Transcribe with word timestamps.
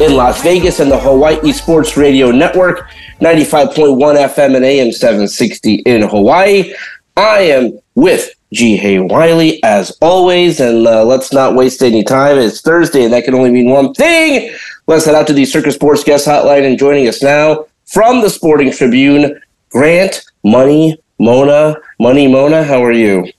in 0.00 0.16
Las 0.16 0.42
Vegas, 0.42 0.80
and 0.80 0.90
the 0.90 0.98
Hawaii 0.98 1.52
Sports 1.52 1.96
Radio 1.96 2.30
Network, 2.30 2.88
95.1 3.20 3.98
FM 3.98 4.56
and 4.56 4.64
AM 4.64 4.92
760 4.92 5.74
in 5.74 6.02
Hawaii. 6.08 6.72
I 7.16 7.40
am 7.40 7.78
with 7.94 8.30
Ji 8.52 8.76
Hae 8.76 9.00
Wiley 9.00 9.62
as 9.62 9.96
always, 10.00 10.58
and 10.58 10.86
uh, 10.86 11.04
let's 11.04 11.32
not 11.32 11.54
waste 11.54 11.82
any 11.82 12.02
time. 12.02 12.38
It's 12.38 12.62
Thursday, 12.62 13.04
and 13.04 13.12
that 13.12 13.24
can 13.24 13.34
only 13.34 13.50
mean 13.50 13.68
one 13.70 13.92
thing. 13.92 14.54
Let's 14.86 15.04
head 15.04 15.14
out 15.14 15.26
to 15.26 15.34
the 15.34 15.44
Circa 15.44 15.70
Sports 15.70 16.02
Guest 16.02 16.26
Hotline, 16.26 16.66
and 16.66 16.78
joining 16.78 17.06
us 17.06 17.22
now 17.22 17.66
from 17.84 18.22
the 18.22 18.30
Sporting 18.30 18.72
Tribune, 18.72 19.38
Grant 19.68 20.24
Money 20.42 20.98
Mona. 21.18 21.76
Money 21.98 22.26
Mona, 22.26 22.64
how 22.64 22.82
are 22.82 22.92
you? 22.92 23.30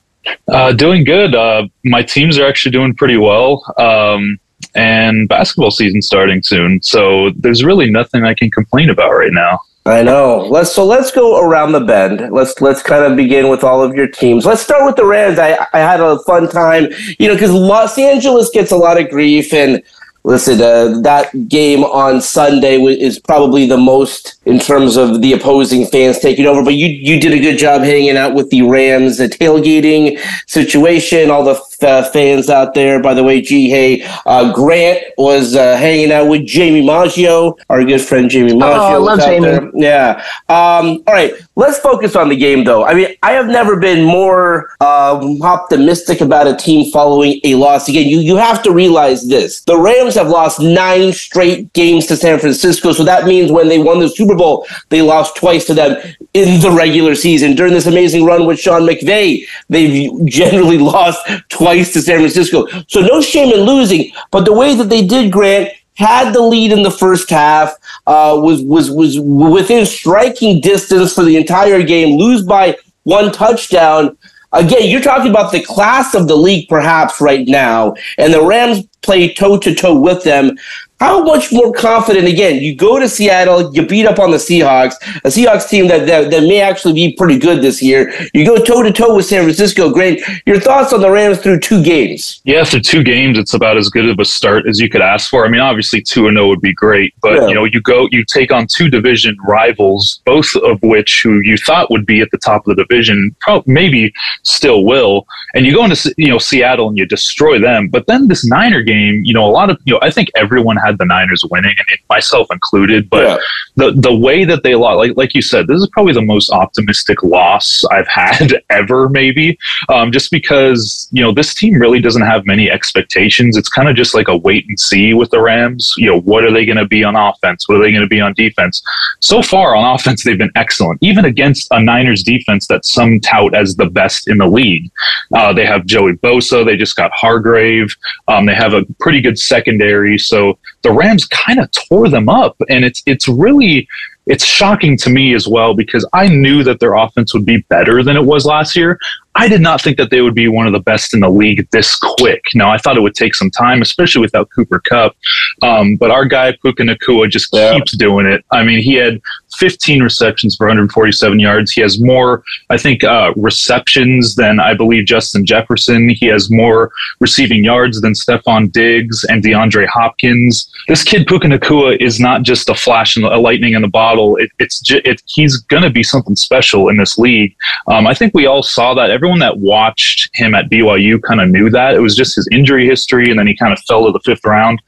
Uh, 0.48 0.72
doing 0.72 1.04
good. 1.04 1.34
Uh, 1.34 1.68
my 1.86 2.04
teams 2.04 2.38
are 2.38 2.48
actually 2.48 2.72
doing 2.72 2.94
pretty 2.94 3.18
well. 3.18 3.64
Um, 3.80 4.38
and 4.76 5.28
basketball 5.28 5.72
season 5.72 6.02
starting 6.02 6.42
soon. 6.44 6.82
So 6.82 7.32
there's 7.32 7.64
really 7.64 7.90
nothing 7.90 8.24
I 8.24 8.34
can 8.34 8.52
complain 8.52 8.90
about 8.90 9.12
right 9.12 9.34
now. 9.34 9.60
I 9.86 10.04
know. 10.04 10.46
Let's 10.48 10.72
so 10.72 10.86
let's 10.86 11.10
go 11.10 11.44
around 11.44 11.72
the 11.72 11.80
bend. 11.80 12.32
Let's 12.32 12.62
let's 12.62 12.84
kind 12.84 13.04
of 13.04 13.18
begin 13.18 13.50
with 13.50 13.64
all 13.64 13.82
of 13.82 13.96
your 13.96 14.08
teams. 14.08 14.46
Let's 14.46 14.62
start 14.62 14.86
with 14.86 14.96
the 14.96 15.06
Rams. 15.06 15.40
I 15.40 15.58
I 15.74 15.80
had 15.80 16.00
a 16.00 16.20
fun 16.20 16.48
time, 16.50 16.90
you 17.18 17.28
know, 17.28 17.34
because 17.34 17.52
Los 17.52 17.98
Angeles 17.98 18.52
gets 18.52 18.72
a 18.72 18.78
lot 18.78 19.02
of 19.02 19.10
grief 19.10 19.54
and 19.54 19.82
listen, 20.24 20.62
uh, 20.62 21.00
that 21.02 21.48
game 21.48 21.84
on 21.84 22.22
Sunday 22.22 22.76
is 22.76 23.20
probably 23.20 23.66
the 23.68 23.78
most 23.78 24.40
in 24.46 24.60
terms 24.60 24.98
of 24.98 25.22
the 25.22 25.34
opposing 25.34 25.88
fans 25.88 26.20
taking 26.20 26.46
over. 26.46 26.64
But 26.64 26.76
you 26.76 26.88
you 26.88 27.20
did 27.20 27.34
a 27.34 27.40
good 27.40 27.58
job 27.58 27.82
hanging 27.82 28.18
out 28.18 28.34
with 28.34 28.50
the 28.50 28.62
Rams, 28.62 29.18
the 29.18 29.28
tailgating 29.28 30.20
situation, 30.48 31.32
all 31.32 31.44
the 31.44 31.56
uh, 31.84 32.10
fans 32.12 32.50
out 32.50 32.74
there. 32.74 33.02
By 33.02 33.14
the 33.14 33.24
way, 33.24 33.42
Ji 33.42 33.70
Hae, 33.70 34.04
uh, 34.26 34.54
Grant 34.54 35.04
was 35.18 35.56
uh, 35.56 35.78
hanging 35.78 36.12
out 36.12 36.28
with 36.28 36.46
Jamie 36.46 36.86
Maggio, 36.86 37.58
our 37.70 37.84
good 37.84 38.02
friend 38.02 38.30
Jamie 38.30 38.56
Maggio. 38.56 38.78
Oh, 38.78 38.94
I 38.94 38.98
love 38.98 39.20
Jamie. 39.20 39.48
There. 39.48 39.72
Yeah. 39.74 40.24
Um, 40.50 41.04
all 41.08 41.14
right, 41.14 41.34
let's 41.56 41.80
focus 41.80 42.16
on 42.16 42.30
the 42.30 42.36
game, 42.36 42.64
though. 42.64 42.86
I 42.86 42.94
mean, 42.94 43.16
I 43.24 43.32
have 43.32 43.48
never 43.48 43.78
been 43.78 44.04
more 44.06 44.76
um, 44.82 45.42
optimistic 45.42 46.22
about 46.22 46.48
a 46.48 46.56
team 46.56 46.92
following 46.92 47.40
a 47.44 47.56
loss. 47.56 47.88
Again, 47.90 48.08
you 48.08 48.20
you 48.20 48.36
have 48.38 48.62
to 48.64 48.72
realize 48.72 49.28
this: 49.28 49.62
the 49.62 49.78
Rams 49.78 50.16
have 50.16 50.30
lost 50.30 50.60
nine 50.60 51.14
straight 51.14 51.72
games 51.74 52.06
to 52.08 52.16
San 52.16 52.40
Francisco, 52.40 52.94
so 52.94 53.04
that 53.04 53.26
means 53.26 53.52
when 53.52 53.68
they 53.68 53.80
won 53.80 54.00
the 54.00 54.10
Super 54.10 54.36
Bowl, 54.36 54.68
they 54.90 55.02
lost 55.02 55.36
twice 55.36 55.66
to 55.66 55.74
them 55.74 55.98
in 56.34 56.62
the 56.62 56.72
regular 56.72 57.16
season. 57.16 57.56
During 57.56 57.74
this 57.74 57.88
amazing 57.88 58.26
run 58.26 58.46
with 58.46 58.60
Sean 58.60 58.84
McVay, 58.84 59.46
they've 59.70 60.26
generally 60.26 60.78
lost 60.92 61.20
twice 61.50 61.71
to 61.76 62.02
San 62.02 62.20
Francisco. 62.20 62.68
So 62.88 63.02
no 63.02 63.22
shame 63.22 63.54
in 63.54 63.62
losing, 63.62 64.12
but 64.32 64.46
the 64.46 64.54
way 64.54 64.76
that 64.76 64.90
they 64.90 65.06
did, 65.06 65.32
Grant, 65.32 65.70
had 65.96 66.34
the 66.34 66.42
lead 66.42 66.72
in 66.72 66.84
the 66.84 66.92
first 66.92 67.30
half, 67.30 67.76
uh, 68.08 68.40
was 68.42 68.62
was 68.64 68.90
was 68.90 69.20
within 69.20 69.86
striking 69.86 70.62
distance 70.62 71.14
for 71.14 71.24
the 71.24 71.38
entire 71.38 71.84
game, 71.84 72.18
lose 72.18 72.44
by 72.44 72.78
one 73.04 73.32
touchdown. 73.32 74.18
Again, 74.54 74.90
you're 74.90 75.02
talking 75.02 75.30
about 75.30 75.52
the 75.52 75.64
class 75.64 76.14
of 76.14 76.28
the 76.28 76.36
league, 76.36 76.68
perhaps 76.68 77.22
right 77.22 77.48
now, 77.48 77.96
and 78.18 78.34
the 78.34 78.44
Rams 78.44 78.86
play 79.02 79.34
toe 79.34 79.58
to 79.58 79.74
toe 79.74 79.98
with 79.98 80.24
them. 80.24 80.58
How 81.02 81.24
much 81.24 81.52
more 81.52 81.74
confident? 81.74 82.28
Again, 82.28 82.62
you 82.62 82.76
go 82.76 83.00
to 83.00 83.10
Seattle, 83.10 83.74
you 83.74 83.88
beat 83.88 84.06
up 84.06 84.20
on 84.20 84.30
the 84.30 84.38
Seahawks, 84.38 84.94
a 85.26 85.30
Seahawks 85.30 85.68
team 85.68 85.88
that 85.88 86.06
that, 86.06 86.30
that 86.30 86.42
may 86.44 86.62
actually 86.62 86.94
be 86.94 87.16
pretty 87.18 87.40
good 87.40 87.64
this 87.64 87.82
year. 87.82 88.14
You 88.36 88.46
go 88.46 88.58
toe 88.64 88.84
to 88.84 88.94
toe 88.94 89.16
with 89.16 89.26
San 89.26 89.42
Francisco. 89.42 89.90
Great. 89.92 90.22
Your 90.46 90.60
thoughts 90.60 90.94
on 90.94 91.02
the 91.02 91.10
Rams 91.10 91.40
through 91.40 91.62
two 91.62 91.82
games? 91.84 92.40
Yeah, 92.44 92.60
after 92.60 92.80
two 92.80 93.04
games, 93.04 93.40
it's 93.40 93.56
about 93.56 93.78
as 93.78 93.90
good 93.90 94.08
of 94.10 94.20
a 94.20 94.26
start 94.26 94.68
as 94.68 94.80
you 94.80 94.90
could 94.90 95.02
ask 95.02 95.28
for. 95.32 95.44
I 95.44 95.50
mean, 95.50 95.60
obviously 95.60 96.02
two 96.04 96.28
and 96.28 96.38
zero 96.38 96.48
would 96.50 96.62
be 96.62 96.72
great, 96.74 97.16
but 97.20 97.34
Yeah. 97.34 97.48
you 97.48 97.56
know, 97.56 97.64
you 97.64 97.82
go, 97.82 98.08
you 98.12 98.24
take 98.24 98.52
on 98.52 98.68
two 98.68 98.88
division 98.88 99.36
rivals, 99.44 100.22
both 100.24 100.56
of 100.58 100.78
which 100.84 101.22
who 101.24 101.40
you 101.42 101.58
thought 101.58 101.90
would 101.90 102.06
be 102.06 102.22
at 102.22 102.30
the 102.32 102.38
top 102.38 102.68
of 102.68 102.76
the 102.76 102.84
division, 102.84 103.36
prob- 103.40 103.66
maybe 103.66 104.14
still 104.44 104.86
will, 104.86 105.26
and 105.56 105.66
you 105.66 105.74
go 105.74 105.84
into 105.84 106.14
you 106.20 106.28
know 106.30 106.38
Seattle 106.38 106.90
and 106.90 106.98
you 107.00 107.08
destroy 107.08 107.58
them. 107.58 107.88
But 107.88 108.06
then 108.06 108.28
this 108.28 108.46
Niner 108.46 108.84
game, 108.84 109.24
you 109.26 109.34
know, 109.34 109.46
a 109.46 109.50
lot 109.50 109.72
of 109.72 109.80
you 109.86 109.94
know, 109.94 110.00
I 110.04 110.12
think 110.12 110.30
everyone 110.36 110.78
had 110.92 110.98
the 111.00 111.06
Niners 111.06 111.44
winning, 111.50 111.76
and 111.78 112.00
myself 112.10 112.48
included, 112.52 113.10
but 113.10 113.24
Yeah. 113.24 113.38
the 113.76 113.92
the 114.08 114.16
way 114.16 114.46
that 114.46 114.64
they 114.64 114.76
lost, 114.76 114.98
like 114.98 115.14
like 115.16 115.34
you 115.34 115.42
said, 115.42 115.68
this 115.68 115.80
is 115.82 115.90
probably 115.94 116.14
the 116.14 116.22
most 116.22 116.52
optimistic 116.52 117.24
loss 117.24 117.84
I've 117.92 118.08
had 118.22 118.62
ever, 118.70 119.10
maybe. 119.10 119.58
Um, 119.90 120.12
just 120.12 120.32
because 120.32 121.08
you 121.12 121.22
know 121.24 121.32
this 121.32 121.54
team 121.54 121.76
really 121.80 122.00
doesn't 122.02 122.22
have 122.34 122.46
many 122.46 122.70
expectations. 122.70 123.58
It's 123.58 123.70
kind 123.70 123.88
of 123.90 123.96
just 123.96 124.14
like 124.14 124.28
a 124.28 124.38
wait 124.38 124.66
and 124.68 124.80
see 124.80 125.14
with 125.14 125.30
the 125.32 125.42
Rams. 125.42 125.94
You 125.98 126.08
know, 126.12 126.20
what 126.22 126.44
are 126.44 126.52
they 126.52 126.66
going 126.66 126.78
to 126.78 126.86
be 126.88 127.04
on 127.04 127.16
offense? 127.16 127.68
What 127.68 127.78
are 127.78 127.84
they 127.84 127.92
going 127.92 128.02
to 128.02 128.08
be 128.08 128.22
on 128.22 128.34
defense? 128.34 128.82
So 129.20 129.42
far 129.42 129.76
on 129.76 129.96
offense, 129.96 130.24
they've 130.24 130.38
been 130.38 130.52
excellent, 130.56 131.00
even 131.02 131.26
against 131.26 131.68
a 131.72 131.82
Niners 131.82 132.24
defense 132.24 132.68
that 132.68 132.86
some 132.86 133.20
tout 133.20 133.56
as 133.56 133.76
the 133.76 133.90
best 133.90 134.28
in 134.28 134.38
the 134.38 134.48
league. 134.48 134.90
Uh, 135.34 135.54
they 135.54 135.66
have 135.66 135.86
Joey 135.86 136.14
Bosa. 136.14 136.66
They 136.66 136.76
just 136.78 136.96
got 136.96 137.12
Hargrave. 137.14 137.96
Um, 138.28 138.46
they 138.46 138.56
have 138.56 138.74
a 138.74 138.84
pretty 139.00 139.22
good 139.22 139.38
secondary. 139.40 140.18
So 140.18 140.58
the 140.84 140.92
Rams 140.92 141.26
kind 141.26 141.60
of 141.60 141.70
tore 141.72 142.10
them 142.10 142.30
up, 142.30 142.56
and 142.70 142.84
it's 142.84 143.04
it's 143.06 143.28
really 143.28 143.88
it's 144.28 144.46
shocking 144.46 144.98
to 144.98 145.10
me 145.10 145.34
as 145.34 145.48
well 145.48 145.74
because 145.74 146.08
I 146.14 146.28
knew 146.28 146.64
that 146.64 146.80
their 146.80 146.94
offense 146.94 147.34
would 147.34 147.46
be 147.46 147.62
better 147.70 148.04
than 148.04 148.16
it 148.16 148.24
was 148.24 148.46
last 148.46 148.76
year. 148.76 149.00
I 149.36 149.48
did 149.48 149.62
not 149.62 149.82
think 149.82 149.98
that 149.98 150.10
they 150.10 150.22
would 150.22 150.36
be 150.36 150.48
one 150.50 150.68
of 150.68 150.74
the 150.74 150.80
best 150.80 151.14
in 151.14 151.22
the 151.22 151.30
league 151.30 151.68
this 151.72 151.96
quick. 151.96 152.44
Now 152.54 152.70
I 152.72 152.78
thought 152.78 152.98
it 152.98 153.02
would 153.02 153.16
take 153.16 153.34
some 153.34 153.50
time, 153.50 153.82
especially 153.82 154.22
without 154.22 154.50
Cooper 154.54 154.80
Kupp. 154.80 155.16
Um, 155.62 155.96
but 155.96 156.12
our 156.12 156.26
guy 156.26 156.52
Puka 156.62 156.84
Nacua 156.84 157.30
just 157.30 157.54
Yeah. 157.54 157.74
keeps 157.76 157.96
doing 157.96 158.26
it. 158.26 158.44
I 158.52 158.64
mean, 158.64 158.82
he 158.84 158.96
had 158.96 159.22
15 159.58 160.02
receptions 160.04 160.56
for 160.56 160.68
147 160.68 161.40
yards. 161.40 161.72
He 161.72 161.82
has 161.82 162.00
more, 162.02 162.44
I 162.70 162.78
think, 162.78 163.04
uh, 163.04 163.34
receptions 163.36 164.36
than 164.36 164.60
I 164.60 164.74
believe 164.74 165.06
Justin 165.06 165.46
Jefferson. 165.46 166.10
He 166.10 166.26
has 166.28 166.50
more 166.52 166.92
receiving 167.20 167.64
yards 167.64 168.02
than 168.02 168.14
Stefon 168.14 168.72
Diggs 168.72 169.24
and 169.26 169.44
DeAndre 169.44 169.88
Hopkins. 169.88 170.70
This 170.88 171.04
kid 171.04 171.28
Puka 171.28 171.48
Nacua 171.48 171.96
is 172.02 172.20
not 172.20 172.44
just 172.44 172.70
a 172.70 172.76
flash 172.76 173.16
and 173.16 173.26
a 173.26 173.38
lightning 173.38 173.74
in 173.74 173.82
the 173.82 173.88
bottle. 173.88 174.36
It, 174.38 174.50
it's 174.60 174.82
it, 174.92 175.22
he's 175.28 175.58
going 175.58 175.84
to 175.84 175.90
be 175.90 176.04
something 176.04 176.36
special 176.36 176.90
in 176.90 176.98
this 176.98 177.18
league. 177.18 177.56
Um, 177.88 178.08
I 178.08 178.14
think 178.14 178.34
we 178.34 178.46
all 178.46 178.64
saw 178.64 178.94
that. 178.96 179.12
Everyone 179.22 179.38
that 179.38 179.60
watched 179.60 180.32
him 180.34 180.56
at 180.56 180.68
BYU 180.72 181.22
kind 181.22 181.40
of 181.40 181.48
knew 181.48 181.70
that. 181.70 181.94
It 181.94 182.00
was 182.00 182.16
just 182.16 182.36
his 182.36 182.48
injury 182.52 182.88
history, 182.88 183.30
and 183.30 183.38
then 183.38 183.46
he 183.46 183.56
kind 183.56 183.72
of 183.72 183.78
fell 183.88 184.08
to 184.08 184.12
the 184.12 184.20
fifth 184.26 184.44
round. 184.44 184.82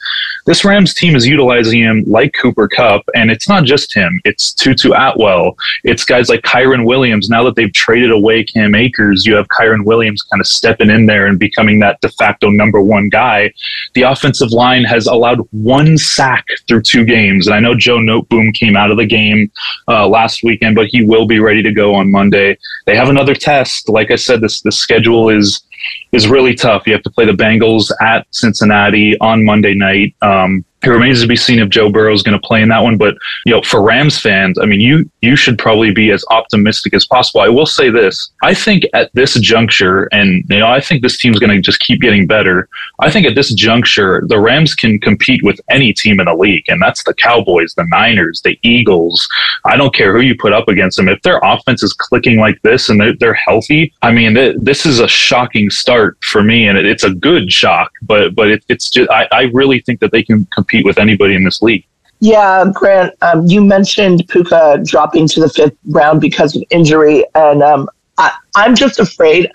This 0.48 0.66
Rams 0.66 0.96
team 0.96 1.16
is 1.16 1.28
utilizing 1.28 1.82
him 1.82 2.04
like 2.08 2.34
Cooper 2.42 2.68
Kupp, 2.68 3.04
and 3.14 3.30
it's 3.30 3.48
not 3.48 3.64
just 3.64 3.94
him. 3.94 4.20
It's 4.26 4.52
Tutu 4.52 4.90
Atwell. 4.90 5.56
It's 5.84 6.04
guys 6.04 6.30
like 6.30 6.42
Kyren 6.42 6.84
Williams. 6.88 7.30
Now 7.30 7.44
that 7.44 7.56
they've 7.56 7.72
traded 7.72 8.10
away 8.10 8.44
Cam 8.44 8.74
Akers, 8.74 9.24
you 9.24 9.36
have 9.36 9.48
Kyren 9.50 9.86
Williams 9.86 10.24
kind 10.24 10.42
of 10.42 10.48
stepping 10.48 10.90
in 10.90 11.06
there 11.06 11.28
and 11.28 11.38
becoming 11.38 11.78
that 11.82 12.02
de 12.02 12.10
facto 12.10 12.50
number 12.50 12.82
one 12.82 13.10
guy. 13.10 13.54
The 13.94 14.02
offensive 14.02 14.50
line 14.50 14.84
has 14.84 15.06
allowed 15.06 15.42
one 15.52 15.96
sack 15.96 16.44
through 16.68 16.82
two 16.82 17.06
games, 17.06 17.46
and 17.46 17.56
I 17.56 17.60
know 17.60 17.76
Joe 17.76 18.00
Noteboom 18.00 18.52
came 18.56 18.76
out 18.76 18.90
of 18.90 18.98
the 18.98 19.06
game 19.06 19.52
uh, 19.88 20.08
last 20.08 20.44
weekend, 20.44 20.76
but 20.76 20.88
he 20.88 21.06
will 21.06 21.28
be 21.28 21.40
ready 21.40 21.62
to 21.62 21.72
go 21.72 21.94
on 21.94 22.10
Monday. 22.10 22.58
They 22.88 22.96
have 22.96 23.10
another 23.10 23.36
test. 23.36 23.90
Like 23.90 24.10
I 24.10 24.16
said, 24.24 24.42
this 24.42 24.62
the 24.62 24.72
schedule 24.72 25.30
is 25.30 25.64
is 26.12 26.28
really 26.28 26.56
tough. 26.56 26.88
You 26.88 26.94
have 26.94 27.04
to 27.04 27.10
play 27.10 27.26
the 27.26 27.34
Bengals 27.34 27.92
at 28.02 28.26
Cincinnati 28.32 29.18
on 29.20 29.44
Monday 29.44 29.74
night. 29.74 30.16
Um, 30.22 30.64
it 30.84 30.90
remains 30.90 31.22
to 31.22 31.28
be 31.28 31.36
seen 31.36 31.60
if 31.60 31.70
Joe 31.70 31.90
Burrow 31.90 32.14
is 32.14 32.24
going 32.24 32.40
to 32.40 32.48
play 32.48 32.62
in 32.62 32.70
that 32.70 32.84
one. 32.84 32.98
But 32.98 33.16
you 33.46 33.54
know, 33.54 33.62
for 33.62 33.82
Rams 33.82 34.20
fans, 34.20 34.60
I 34.60 34.66
mean, 34.66 34.82
you 34.82 35.10
you 35.22 35.36
should 35.36 35.58
probably 35.58 35.94
be 35.94 36.12
as 36.12 36.26
optimistic 36.30 36.94
as 36.94 37.06
possible. 37.06 37.42
I 37.42 37.50
will 37.50 37.66
say 37.66 37.90
this: 37.90 38.32
I 38.44 38.54
think 38.54 38.84
at 38.94 39.10
this 39.14 39.36
juncture, 39.36 40.10
and 40.12 40.44
you 40.50 40.60
know, 40.60 40.68
I 40.68 40.82
think 40.82 41.02
this 41.02 41.18
team's 41.18 41.40
going 41.40 41.52
to 41.52 41.62
just 41.62 41.80
keep 41.80 42.02
getting 42.02 42.28
better. 42.28 42.68
I 43.00 43.10
think 43.10 43.26
at 43.26 43.36
this 43.36 43.54
juncture, 43.54 44.24
the 44.28 44.40
Rams 44.40 44.76
can 44.76 45.00
compete 45.00 45.44
with 45.44 45.60
any 45.70 45.94
team 45.94 46.20
in 46.20 46.26
the 46.26 46.36
league, 46.36 46.66
and 46.68 46.82
that's 46.82 47.04
the 47.04 47.14
Cowboys, 47.14 47.74
the 47.76 47.86
Niners, 47.86 48.42
the 48.42 48.60
Eagles. 48.64 49.28
I 49.66 49.78
don't 49.78 49.94
care 49.94 50.14
who 50.14 50.22
you 50.22 50.36
put 50.36 50.54
up 50.54 50.68
against 50.68 50.98
them. 50.98 51.08
If 51.08 51.22
their 51.22 51.40
offense 51.44 51.84
is 51.84 51.94
clicking 51.94 52.40
like 52.40 52.62
this 52.62 52.90
and 52.90 53.00
they're, 53.00 53.16
they're 53.16 53.34
healthy, 53.34 53.94
I 54.02 54.12
mean, 54.12 54.34
th- 54.36 54.58
this 54.60 54.86
is 54.86 55.00
a 55.00 55.08
shocking 55.08 55.70
start 55.70 56.18
for 56.24 56.44
me, 56.44 56.68
and 56.68 56.78
it, 56.78 56.86
it's 56.86 57.04
a 57.04 57.14
good 57.14 57.52
shock. 57.52 57.92
But 58.02 58.36
but 58.36 58.50
it, 58.50 58.66
it's 58.68 58.90
just 58.90 59.10
I, 59.10 59.28
I 59.32 59.42
really 59.54 59.80
think 59.82 60.02
that 60.02 60.12
they 60.12 60.24
can 60.24 60.46
compete 60.48 60.73
compete 60.74 60.86
with 60.86 60.98
anybody 60.98 61.36
in 61.36 61.44
this 61.44 61.62
league. 61.62 61.86
Yeah, 62.20 62.66
Grant, 62.74 63.14
um, 63.22 63.46
you 63.46 63.64
mentioned 63.64 64.26
Puka 64.30 64.82
dropping 64.86 65.28
to 65.30 65.42
the 65.42 65.50
fifth 65.50 65.76
round 65.90 66.22
because 66.22 66.56
of 66.56 66.64
injury, 66.70 67.26
and 67.36 67.62
um, 67.62 67.90
I, 68.18 68.32
am 68.56 68.76
just 68.76 69.00
afraid 69.00 69.52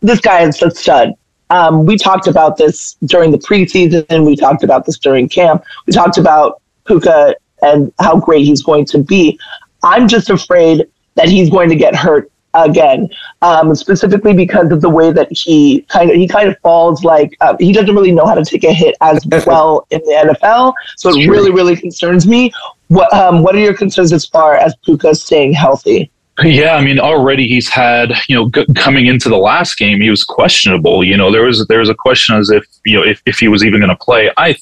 this 0.00 0.20
guy 0.20 0.42
is 0.42 0.60
a 0.62 0.70
stud. 0.70 1.12
Um, 1.50 1.84
we 1.84 1.96
talked 1.96 2.26
about 2.26 2.56
this 2.56 2.96
during 3.04 3.30
the 3.32 3.38
preseason. 3.38 4.24
We 4.24 4.34
talked 4.34 4.64
about 4.64 4.86
this 4.86 4.98
during 4.98 5.28
camp. 5.28 5.62
We 5.86 5.92
talked 5.92 6.18
about 6.18 6.62
Puka 6.86 7.36
and 7.62 7.92
how 7.98 8.18
great 8.18 8.44
he's 8.44 8.62
going 8.62 8.86
to 8.86 8.98
be. 8.98 9.38
I'm 9.82 10.08
just 10.08 10.30
afraid 10.30 10.86
that 11.14 11.28
he's 11.28 11.50
going 11.50 11.68
to 11.68 11.76
get 11.76 11.94
hurt 11.94 12.30
again, 12.56 13.08
um, 13.42 13.74
specifically 13.74 14.32
because 14.32 14.70
of 14.70 14.80
the 14.80 14.90
way 14.90 15.12
that 15.12 15.28
he 15.30 15.82
kind 15.82 16.10
of 16.10 16.16
he 16.16 16.26
kind 16.26 16.48
of 16.48 16.58
falls 16.60 17.04
like 17.04 17.36
uh, 17.40 17.56
he 17.58 17.72
doesn't 17.72 17.94
really 17.94 18.12
know 18.12 18.26
how 18.26 18.34
to 18.34 18.44
take 18.44 18.64
a 18.64 18.72
hit 18.72 18.96
as 19.00 19.24
well 19.46 19.86
in 19.90 20.00
the 20.00 20.34
NFL. 20.34 20.74
So 20.96 21.10
it 21.10 21.28
really 21.28 21.52
really 21.52 21.76
concerns 21.76 22.26
me. 22.26 22.52
What 22.88 23.12
um, 23.12 23.42
what 23.42 23.54
are 23.54 23.60
your 23.60 23.74
concerns 23.74 24.12
as 24.12 24.26
far 24.26 24.56
as 24.56 24.74
Puka 24.84 25.14
staying 25.14 25.52
healthy? 25.52 26.10
Yeah, 26.42 26.74
I 26.74 26.84
mean, 26.84 26.98
already 26.98 27.46
he's 27.46 27.68
had 27.68 28.12
you 28.28 28.36
know 28.36 28.50
g- 28.50 28.66
coming 28.74 29.06
into 29.06 29.28
the 29.28 29.38
last 29.38 29.76
game, 29.76 30.00
he 30.00 30.10
was 30.10 30.22
questionable. 30.22 31.02
You 31.02 31.16
know, 31.16 31.32
there 31.32 31.42
was 31.42 31.66
there 31.66 31.78
was 31.78 31.88
a 31.88 31.94
question 31.94 32.36
as 32.36 32.50
if 32.50 32.64
you 32.84 32.98
know 32.98 33.04
if, 33.04 33.22
if 33.24 33.38
he 33.38 33.48
was 33.48 33.64
even 33.64 33.80
going 33.80 33.90
to 33.90 33.96
play. 33.96 34.30
I 34.36 34.56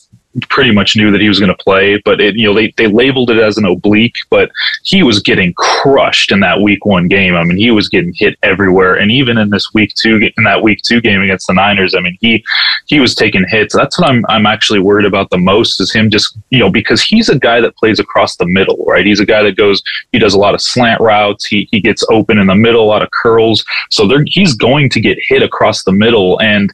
pretty 0.49 0.73
much 0.73 0.97
knew 0.97 1.11
that 1.11 1.21
he 1.21 1.29
was 1.29 1.39
going 1.39 1.55
to 1.55 1.63
play, 1.63 2.01
but 2.05 2.21
it, 2.21 2.35
you 2.37 2.47
know, 2.47 2.55
they, 2.55 2.73
they 2.77 2.87
labeled 2.87 3.31
it 3.31 3.39
as 3.39 3.57
an 3.57 3.65
oblique, 3.65 4.17
but 4.31 4.51
he 4.83 5.03
was 5.03 5.21
getting 5.21 5.55
crushed 5.55 6.33
in 6.33 6.41
that 6.41 6.61
week 6.61 6.85
one 6.85 7.09
game. 7.09 7.37
I 7.37 7.45
mean, 7.45 7.57
he 7.57 7.71
was 7.71 7.89
getting 7.89 8.13
hit 8.15 8.37
everywhere. 8.43 8.97
And 8.97 9.11
even 9.11 9.39
in 9.39 9.51
this 9.51 9.73
week 9.75 9.95
two, 9.95 10.31
in 10.37 10.45
that 10.45 10.63
week 10.63 10.83
two 10.83 11.01
game 11.01 11.23
against 11.23 11.47
the 11.47 11.55
Niners, 11.55 11.95
I 11.95 12.01
mean, 12.01 12.19
he, 12.21 12.45
he 12.87 13.01
was 13.01 13.15
taking 13.15 13.45
hits. 13.49 13.75
That's 13.75 13.99
what 13.99 14.09
I'm, 14.09 14.25
I'm 14.29 14.47
actually 14.47 14.81
worried 14.81 15.07
about 15.07 15.31
the 15.31 15.39
most 15.39 15.81
is 15.81 15.93
him 15.93 16.11
just, 16.11 16.37
you 16.51 16.59
know, 16.59 16.71
because 16.71 17.03
he's 17.03 17.29
a 17.29 17.39
guy 17.39 17.61
that 17.61 17.77
plays 17.77 18.01
across 18.01 18.37
the 18.37 18.47
middle, 18.47 18.85
right? 18.87 19.07
He's 19.07 19.21
a 19.21 19.27
guy 19.27 19.43
that 19.43 19.57
goes, 19.57 19.83
he 20.13 20.19
does 20.19 20.35
a 20.35 20.39
lot 20.39 20.55
of 20.55 20.61
slant 20.61 21.01
routes. 21.01 21.47
He, 21.47 21.69
he 21.71 21.81
gets 21.81 22.05
open 22.11 22.39
in 22.39 22.49
the 22.49 22.55
middle, 22.55 22.85
a 22.85 22.87
lot 22.87 23.03
of 23.03 23.11
curls. 23.13 23.65
So 23.91 24.09
he's 24.27 24.55
going 24.55 24.91
to 24.91 25.01
get 25.01 25.19
hit 25.29 25.43
across 25.43 25.85
the 25.85 25.93
middle. 25.93 26.41
And, 26.41 26.73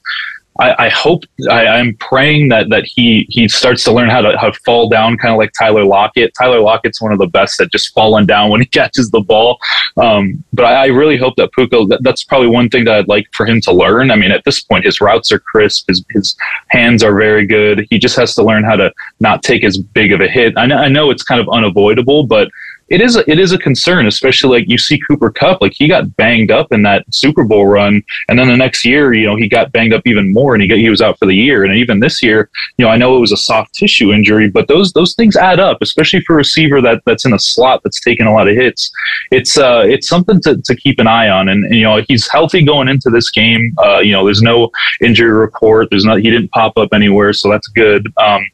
I, 0.60 0.86
I 0.86 0.88
hope 0.90 1.24
I, 1.50 1.64
am 1.64 1.96
praying 1.96 2.50
that 2.50 2.68
that 2.68 2.84
he 2.84 3.26
he 3.30 3.48
starts 3.48 3.82
to 3.84 3.92
learn 3.92 4.10
how 4.10 4.20
to 4.20 4.36
how 4.38 4.50
to 4.50 4.60
fall 4.60 4.90
down, 4.90 5.16
kind 5.16 5.32
of 5.32 5.38
like 5.38 5.52
Tyler 5.58 5.84
Lockett. 5.84 6.32
Tyler 6.38 6.60
Lockett's 6.60 7.00
one 7.00 7.12
of 7.12 7.18
the 7.18 7.26
best 7.26 7.60
at 7.62 7.72
just 7.72 7.94
falling 7.94 8.26
down 8.26 8.50
when 8.50 8.60
he 8.60 8.66
catches 8.80 9.10
the 9.10 9.20
ball. 9.20 9.58
Um, 9.96 10.44
but 10.52 10.66
I, 10.66 10.84
I, 10.84 10.86
really 10.86 11.16
hope 11.16 11.36
that 11.36 11.52
Puka. 11.52 11.86
That, 11.88 12.02
that's 12.02 12.22
probably 12.22 12.48
one 12.48 12.68
thing 12.68 12.84
that 12.84 12.94
I'd 12.94 13.08
like 13.08 13.26
for 13.32 13.46
him 13.46 13.60
to 13.62 13.72
learn. 13.72 14.10
I 14.10 14.16
mean, 14.16 14.30
at 14.30 14.44
this 14.44 14.60
point, 14.60 14.84
his 14.84 15.00
routes 15.00 15.32
are 15.32 15.38
crisp. 15.38 15.88
His 15.88 16.04
his 16.10 16.36
hands 16.68 17.02
are 17.02 17.14
very 17.14 17.46
good. 17.46 17.86
He 17.88 17.98
just 17.98 18.16
has 18.16 18.34
to 18.34 18.42
learn 18.42 18.62
how 18.62 18.76
to 18.76 18.92
not 19.18 19.42
take 19.42 19.64
as 19.64 19.78
big 19.78 20.12
of 20.12 20.20
a 20.20 20.28
hit. 20.28 20.52
I 20.58 20.66
know, 20.66 20.76
I 20.76 20.88
know 20.88 21.10
it's 21.10 21.22
kind 21.22 21.40
of 21.40 21.48
unavoidable, 21.48 22.26
but 22.26 22.50
it 22.90 23.00
is 23.00 23.16
a, 23.16 23.30
it 23.30 23.38
is 23.38 23.52
a 23.52 23.58
concern, 23.58 24.06
especially 24.06 24.58
like 24.58 24.68
you 24.68 24.76
see 24.76 25.00
Cooper 25.08 25.30
Kupp, 25.30 25.60
like 25.60 25.72
he 25.74 25.86
got 25.86 26.14
banged 26.16 26.50
up 26.50 26.72
in 26.72 26.82
that 26.82 27.04
Super 27.14 27.44
Bowl 27.44 27.66
run, 27.66 28.02
and 28.28 28.38
then 28.38 28.48
the 28.48 28.56
next 28.56 28.84
year, 28.84 29.12
you 29.12 29.26
know, 29.26 29.36
he 29.36 29.48
got 29.48 29.70
banged 29.70 29.94
up 29.94 30.02
even 30.06 30.32
more, 30.32 30.54
and 30.54 30.62
he 30.62 30.68
got, 30.68 30.78
he 30.78 30.90
was 30.90 31.00
out 31.00 31.18
for 31.18 31.26
the 31.26 31.34
year. 31.34 31.64
And 31.64 31.74
even 31.76 32.00
this 32.00 32.22
year, 32.22 32.50
you 32.76 32.84
know, 32.84 32.90
I 32.90 32.96
know 32.96 33.16
it 33.16 33.20
was 33.20 33.32
a 33.32 33.36
soft 33.36 33.74
tissue 33.74 34.12
injury, 34.12 34.50
but 34.50 34.66
those 34.66 34.92
those 34.92 35.14
things 35.14 35.36
add 35.36 35.60
up, 35.60 35.78
especially 35.80 36.20
for 36.22 36.34
a 36.34 36.36
receiver 36.36 36.80
that 36.82 37.02
that's 37.06 37.24
in 37.24 37.32
a 37.32 37.38
slot 37.38 37.80
that's 37.84 38.00
taking 38.00 38.26
a 38.26 38.32
lot 38.32 38.48
of 38.48 38.56
hits. 38.56 38.90
It's 39.30 39.56
uh 39.56 39.84
it's 39.86 40.08
something 40.08 40.40
to, 40.42 40.60
to 40.60 40.74
keep 40.74 40.98
an 40.98 41.06
eye 41.06 41.28
on, 41.28 41.48
and, 41.48 41.64
and 41.64 41.74
you 41.76 41.84
know 41.84 42.02
he's 42.08 42.28
healthy 42.28 42.64
going 42.64 42.88
into 42.88 43.08
this 43.08 43.30
game. 43.30 43.74
Uh, 43.78 44.00
you 44.00 44.12
know, 44.12 44.24
there's 44.24 44.42
no 44.42 44.70
injury 45.00 45.30
report. 45.30 45.88
There's 45.90 46.04
not 46.04 46.18
he 46.18 46.30
didn't 46.30 46.50
pop 46.50 46.76
up 46.76 46.88
anywhere, 46.92 47.32
so 47.32 47.50
that's 47.50 47.68
good. 47.68 48.12
Um, 48.16 48.44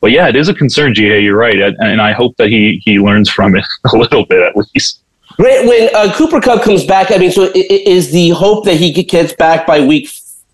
but 0.00 0.10
yeah, 0.10 0.28
it 0.28 0.36
is 0.36 0.48
a 0.48 0.54
concern, 0.54 0.94
Ji 0.94 1.08
Hae. 1.08 1.20
You're 1.20 1.36
right, 1.36 1.58
and 1.58 2.00
I 2.00 2.12
hope 2.12 2.36
that 2.38 2.48
he 2.48 2.82
he 2.84 2.98
learns 2.98 3.28
from 3.28 3.56
it 3.56 3.64
a 3.92 3.96
little 3.96 4.24
bit 4.26 4.40
at 4.40 4.56
least. 4.56 5.00
When 5.38 5.94
uh, 5.94 6.12
Cooper 6.14 6.40
Kupp 6.40 6.62
comes 6.62 6.84
back, 6.84 7.10
I 7.10 7.18
mean, 7.18 7.30
so 7.30 7.50
is 7.54 8.10
the 8.10 8.30
hope 8.30 8.64
that 8.66 8.76
he 8.76 8.92
gets 9.02 9.32
back 9.32 9.66
by 9.66 9.80
week 9.80 10.10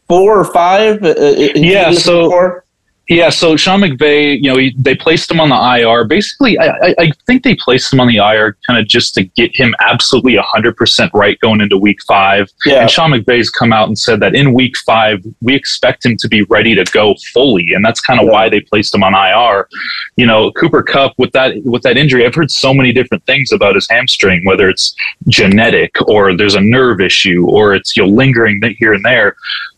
four 0.07 0.39
or 0.39 0.45
five? 0.45 1.03
Uh, 1.03 1.09
uh 1.09 1.35
yeah, 1.55 1.91
so. 1.93 2.31
Four? 2.31 2.66
Yeah, 3.09 3.31
so 3.31 3.57
Sean 3.57 3.83
McVay, 3.83 4.37
you 4.43 4.51
know, 4.51 4.57
he, 4.57 4.75
they 4.77 4.97
placed 4.97 5.31
him 5.31 5.39
on 5.39 5.49
the 5.49 5.55
IR. 5.55 6.05
Basically, 6.05 6.59
I, 6.59 6.93
I, 6.99 7.13
think 7.25 7.45
they 7.45 7.55
placed 7.55 7.93
him 7.93 8.01
on 8.01 8.09
the 8.09 8.17
IR 8.17 8.57
kind 8.67 8.81
of 8.81 8.89
just 8.89 9.15
to 9.15 9.23
get 9.23 9.55
him 9.55 9.77
absolutely 9.79 10.35
100% 10.35 11.11
right 11.15 11.39
going 11.39 11.61
into 11.61 11.79
week 11.79 11.99
five. 12.09 12.51
Yeah. 12.65 12.81
And 12.81 12.91
Sean 12.91 13.13
McVay's 13.13 13.49
come 13.49 13.73
out 13.73 13.87
and 13.87 13.97
said 13.97 14.19
that 14.21 14.35
in 14.35 14.53
week 14.53 14.77
five, 14.79 15.25
we 15.41 15.55
expect 15.55 16.05
him 16.05 16.17
to 16.17 16.27
be 16.27 16.43
ready 16.45 16.75
to 16.75 16.83
go 16.93 17.15
fully. 17.33 17.75
And 17.75 17.85
that's 17.85 18.01
kind 18.01 18.19
of 18.19 18.27
yeah. 18.27 18.33
why 18.33 18.49
they 18.49 18.61
placed 18.61 18.93
him 18.93 19.05
on 19.05 19.15
IR. 19.15 19.69
You 20.17 20.27
know, 20.27 20.51
Cooper 20.53 20.83
Kupp 20.83 21.13
with 21.17 21.31
that 21.33 21.63
with 21.65 21.83
that 21.83 21.97
injury, 21.97 22.27
I've 22.27 22.35
heard 22.35 22.51
so 22.51 22.75
many 22.75 22.93
different 22.93 23.25
things 23.27 23.53
about 23.53 23.77
his 23.77 23.87
hamstring, 23.89 24.45
whether 24.45 24.69
it's 24.69 24.97
genetic 25.29 25.95
or 26.09 26.37
there's 26.37 26.57
a 26.57 26.61
nerve 26.61 27.01
issue 27.01 27.47
or 27.49 27.75
it's 27.75 27.97
you 27.97 28.05
know 28.05 28.09
lingering 28.09 28.61
here 28.79 28.95
and 28.95 29.05
there. 29.05 29.37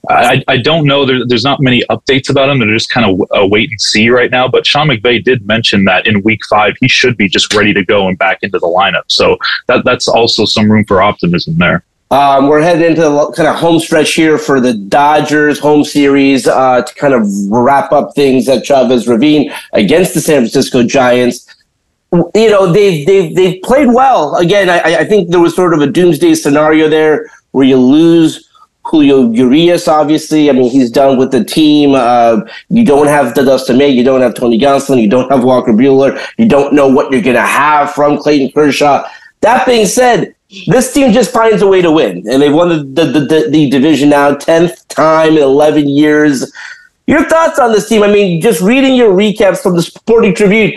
I, 0.08 0.42
I 0.48 0.56
don't 0.56 0.86
know. 0.86 1.04
There, 1.04 1.26
there's 1.26 1.44
not 1.44 1.60
many 1.60 1.82
updates 1.90 2.30
about 2.30 2.48
him. 2.48 2.58
They're 2.58 2.68
just 2.68 2.90
kind 2.90 3.06
of 3.08 3.28
a 3.32 3.46
wait 3.46 3.70
and 3.70 3.80
see 3.80 4.08
right 4.08 4.30
now. 4.30 4.48
But 4.48 4.66
Sean 4.66 4.88
McVay 4.88 5.22
did 5.22 5.46
mention 5.46 5.84
that 5.84 6.06
in 6.06 6.22
week 6.22 6.40
five, 6.48 6.74
he 6.80 6.88
should 6.88 7.16
be 7.16 7.28
just 7.28 7.52
ready 7.54 7.74
to 7.74 7.84
go 7.84 8.08
and 8.08 8.16
back 8.16 8.38
into 8.42 8.58
the 8.58 8.66
lineup. 8.66 9.04
So 9.08 9.36
that, 9.66 9.84
that's 9.84 10.08
also 10.08 10.46
some 10.46 10.70
room 10.70 10.84
for 10.86 11.02
optimism 11.02 11.58
there. 11.58 11.84
Um, 12.10 12.48
we're 12.48 12.62
heading 12.62 12.86
into 12.86 13.02
the 13.02 13.32
kind 13.36 13.48
of 13.48 13.56
home 13.56 13.78
stretch 13.80 14.14
here 14.14 14.38
for 14.38 14.60
the 14.60 14.72
Dodgers 14.72 15.58
home 15.58 15.84
series 15.84 16.46
uh, 16.46 16.80
to 16.80 16.94
kind 16.94 17.12
of 17.12 17.26
wrap 17.50 17.92
up 17.92 18.14
things 18.14 18.48
at 18.48 18.64
Chavez 18.64 19.06
Ravine 19.06 19.52
against 19.74 20.14
the 20.14 20.22
San 20.22 20.40
Francisco 20.40 20.82
Giants. 20.82 21.54
You 22.10 22.48
know, 22.48 22.72
they've, 22.72 23.06
they've, 23.06 23.36
they've 23.36 23.62
played 23.62 23.88
well. 23.88 24.36
Again, 24.36 24.70
I, 24.70 25.00
I 25.00 25.04
think 25.04 25.28
there 25.28 25.40
was 25.40 25.54
sort 25.54 25.74
of 25.74 25.82
a 25.82 25.86
doomsday 25.86 26.34
scenario 26.34 26.88
there 26.88 27.30
where 27.50 27.66
you 27.66 27.76
lose 27.76 28.47
Julio 28.88 29.30
Urias, 29.30 29.88
obviously. 29.88 30.48
I 30.48 30.52
mean, 30.52 30.70
he's 30.70 30.90
done 30.90 31.18
with 31.18 31.30
the 31.30 31.44
team. 31.44 31.94
Uh, 31.94 32.40
you 32.68 32.84
don't 32.84 33.06
have 33.06 33.34
the 33.34 33.44
Dustin 33.44 33.78
May. 33.78 33.88
You 33.88 34.02
don't 34.02 34.20
have 34.20 34.34
Tony 34.34 34.58
Gonsolin. 34.58 35.02
You 35.02 35.08
don't 35.08 35.30
have 35.30 35.44
Walker 35.44 35.72
Buehler. 35.72 36.20
You 36.38 36.48
don't 36.48 36.72
know 36.74 36.88
what 36.88 37.12
you're 37.12 37.22
going 37.22 37.36
to 37.36 37.42
have 37.42 37.92
from 37.92 38.18
Clayton 38.18 38.52
Kershaw. 38.52 39.06
That 39.40 39.66
being 39.66 39.86
said, 39.86 40.34
this 40.66 40.92
team 40.92 41.12
just 41.12 41.32
finds 41.32 41.62
a 41.62 41.66
way 41.66 41.82
to 41.82 41.92
win, 41.92 42.24
and 42.28 42.40
they've 42.40 42.52
won 42.52 42.68
the, 42.70 43.04
the, 43.04 43.20
the, 43.20 43.48
the 43.50 43.70
division 43.70 44.08
now, 44.08 44.34
10th 44.34 44.86
time 44.88 45.32
in 45.32 45.42
11 45.42 45.88
years. 45.88 46.50
Your 47.06 47.24
thoughts 47.24 47.58
on 47.58 47.72
this 47.72 47.88
team? 47.88 48.02
I 48.02 48.12
mean, 48.12 48.40
just 48.40 48.60
reading 48.60 48.94
your 48.94 49.12
recaps 49.12 49.62
from 49.62 49.76
the 49.76 49.82
Sporting 49.82 50.34
Tribune, 50.34 50.72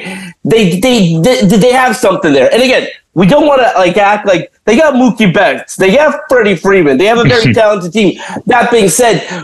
they 0.46 0.80
they 0.80 1.18
they, 1.22 1.46
they 1.46 1.72
have 1.74 1.96
something 1.96 2.32
there. 2.32 2.52
And 2.54 2.62
again, 2.64 2.88
we 3.14 3.28
don't 3.28 3.48
want 3.48 3.62
to 3.62 3.78
like 3.78 3.98
act 3.98 4.26
like 4.26 4.51
they 4.66 4.78
got 4.78 4.94
Mookie 4.94 5.34
Betts, 5.34 5.76
they 5.76 5.92
have 5.92 6.22
Freddie 6.30 6.56
Freeman, 6.56 6.98
they 6.98 7.06
have 7.06 7.18
a 7.18 7.24
very 7.24 7.54
talented 7.62 7.94
team. 7.94 8.20
That 8.46 8.70
being 8.72 8.90
said, 8.90 9.44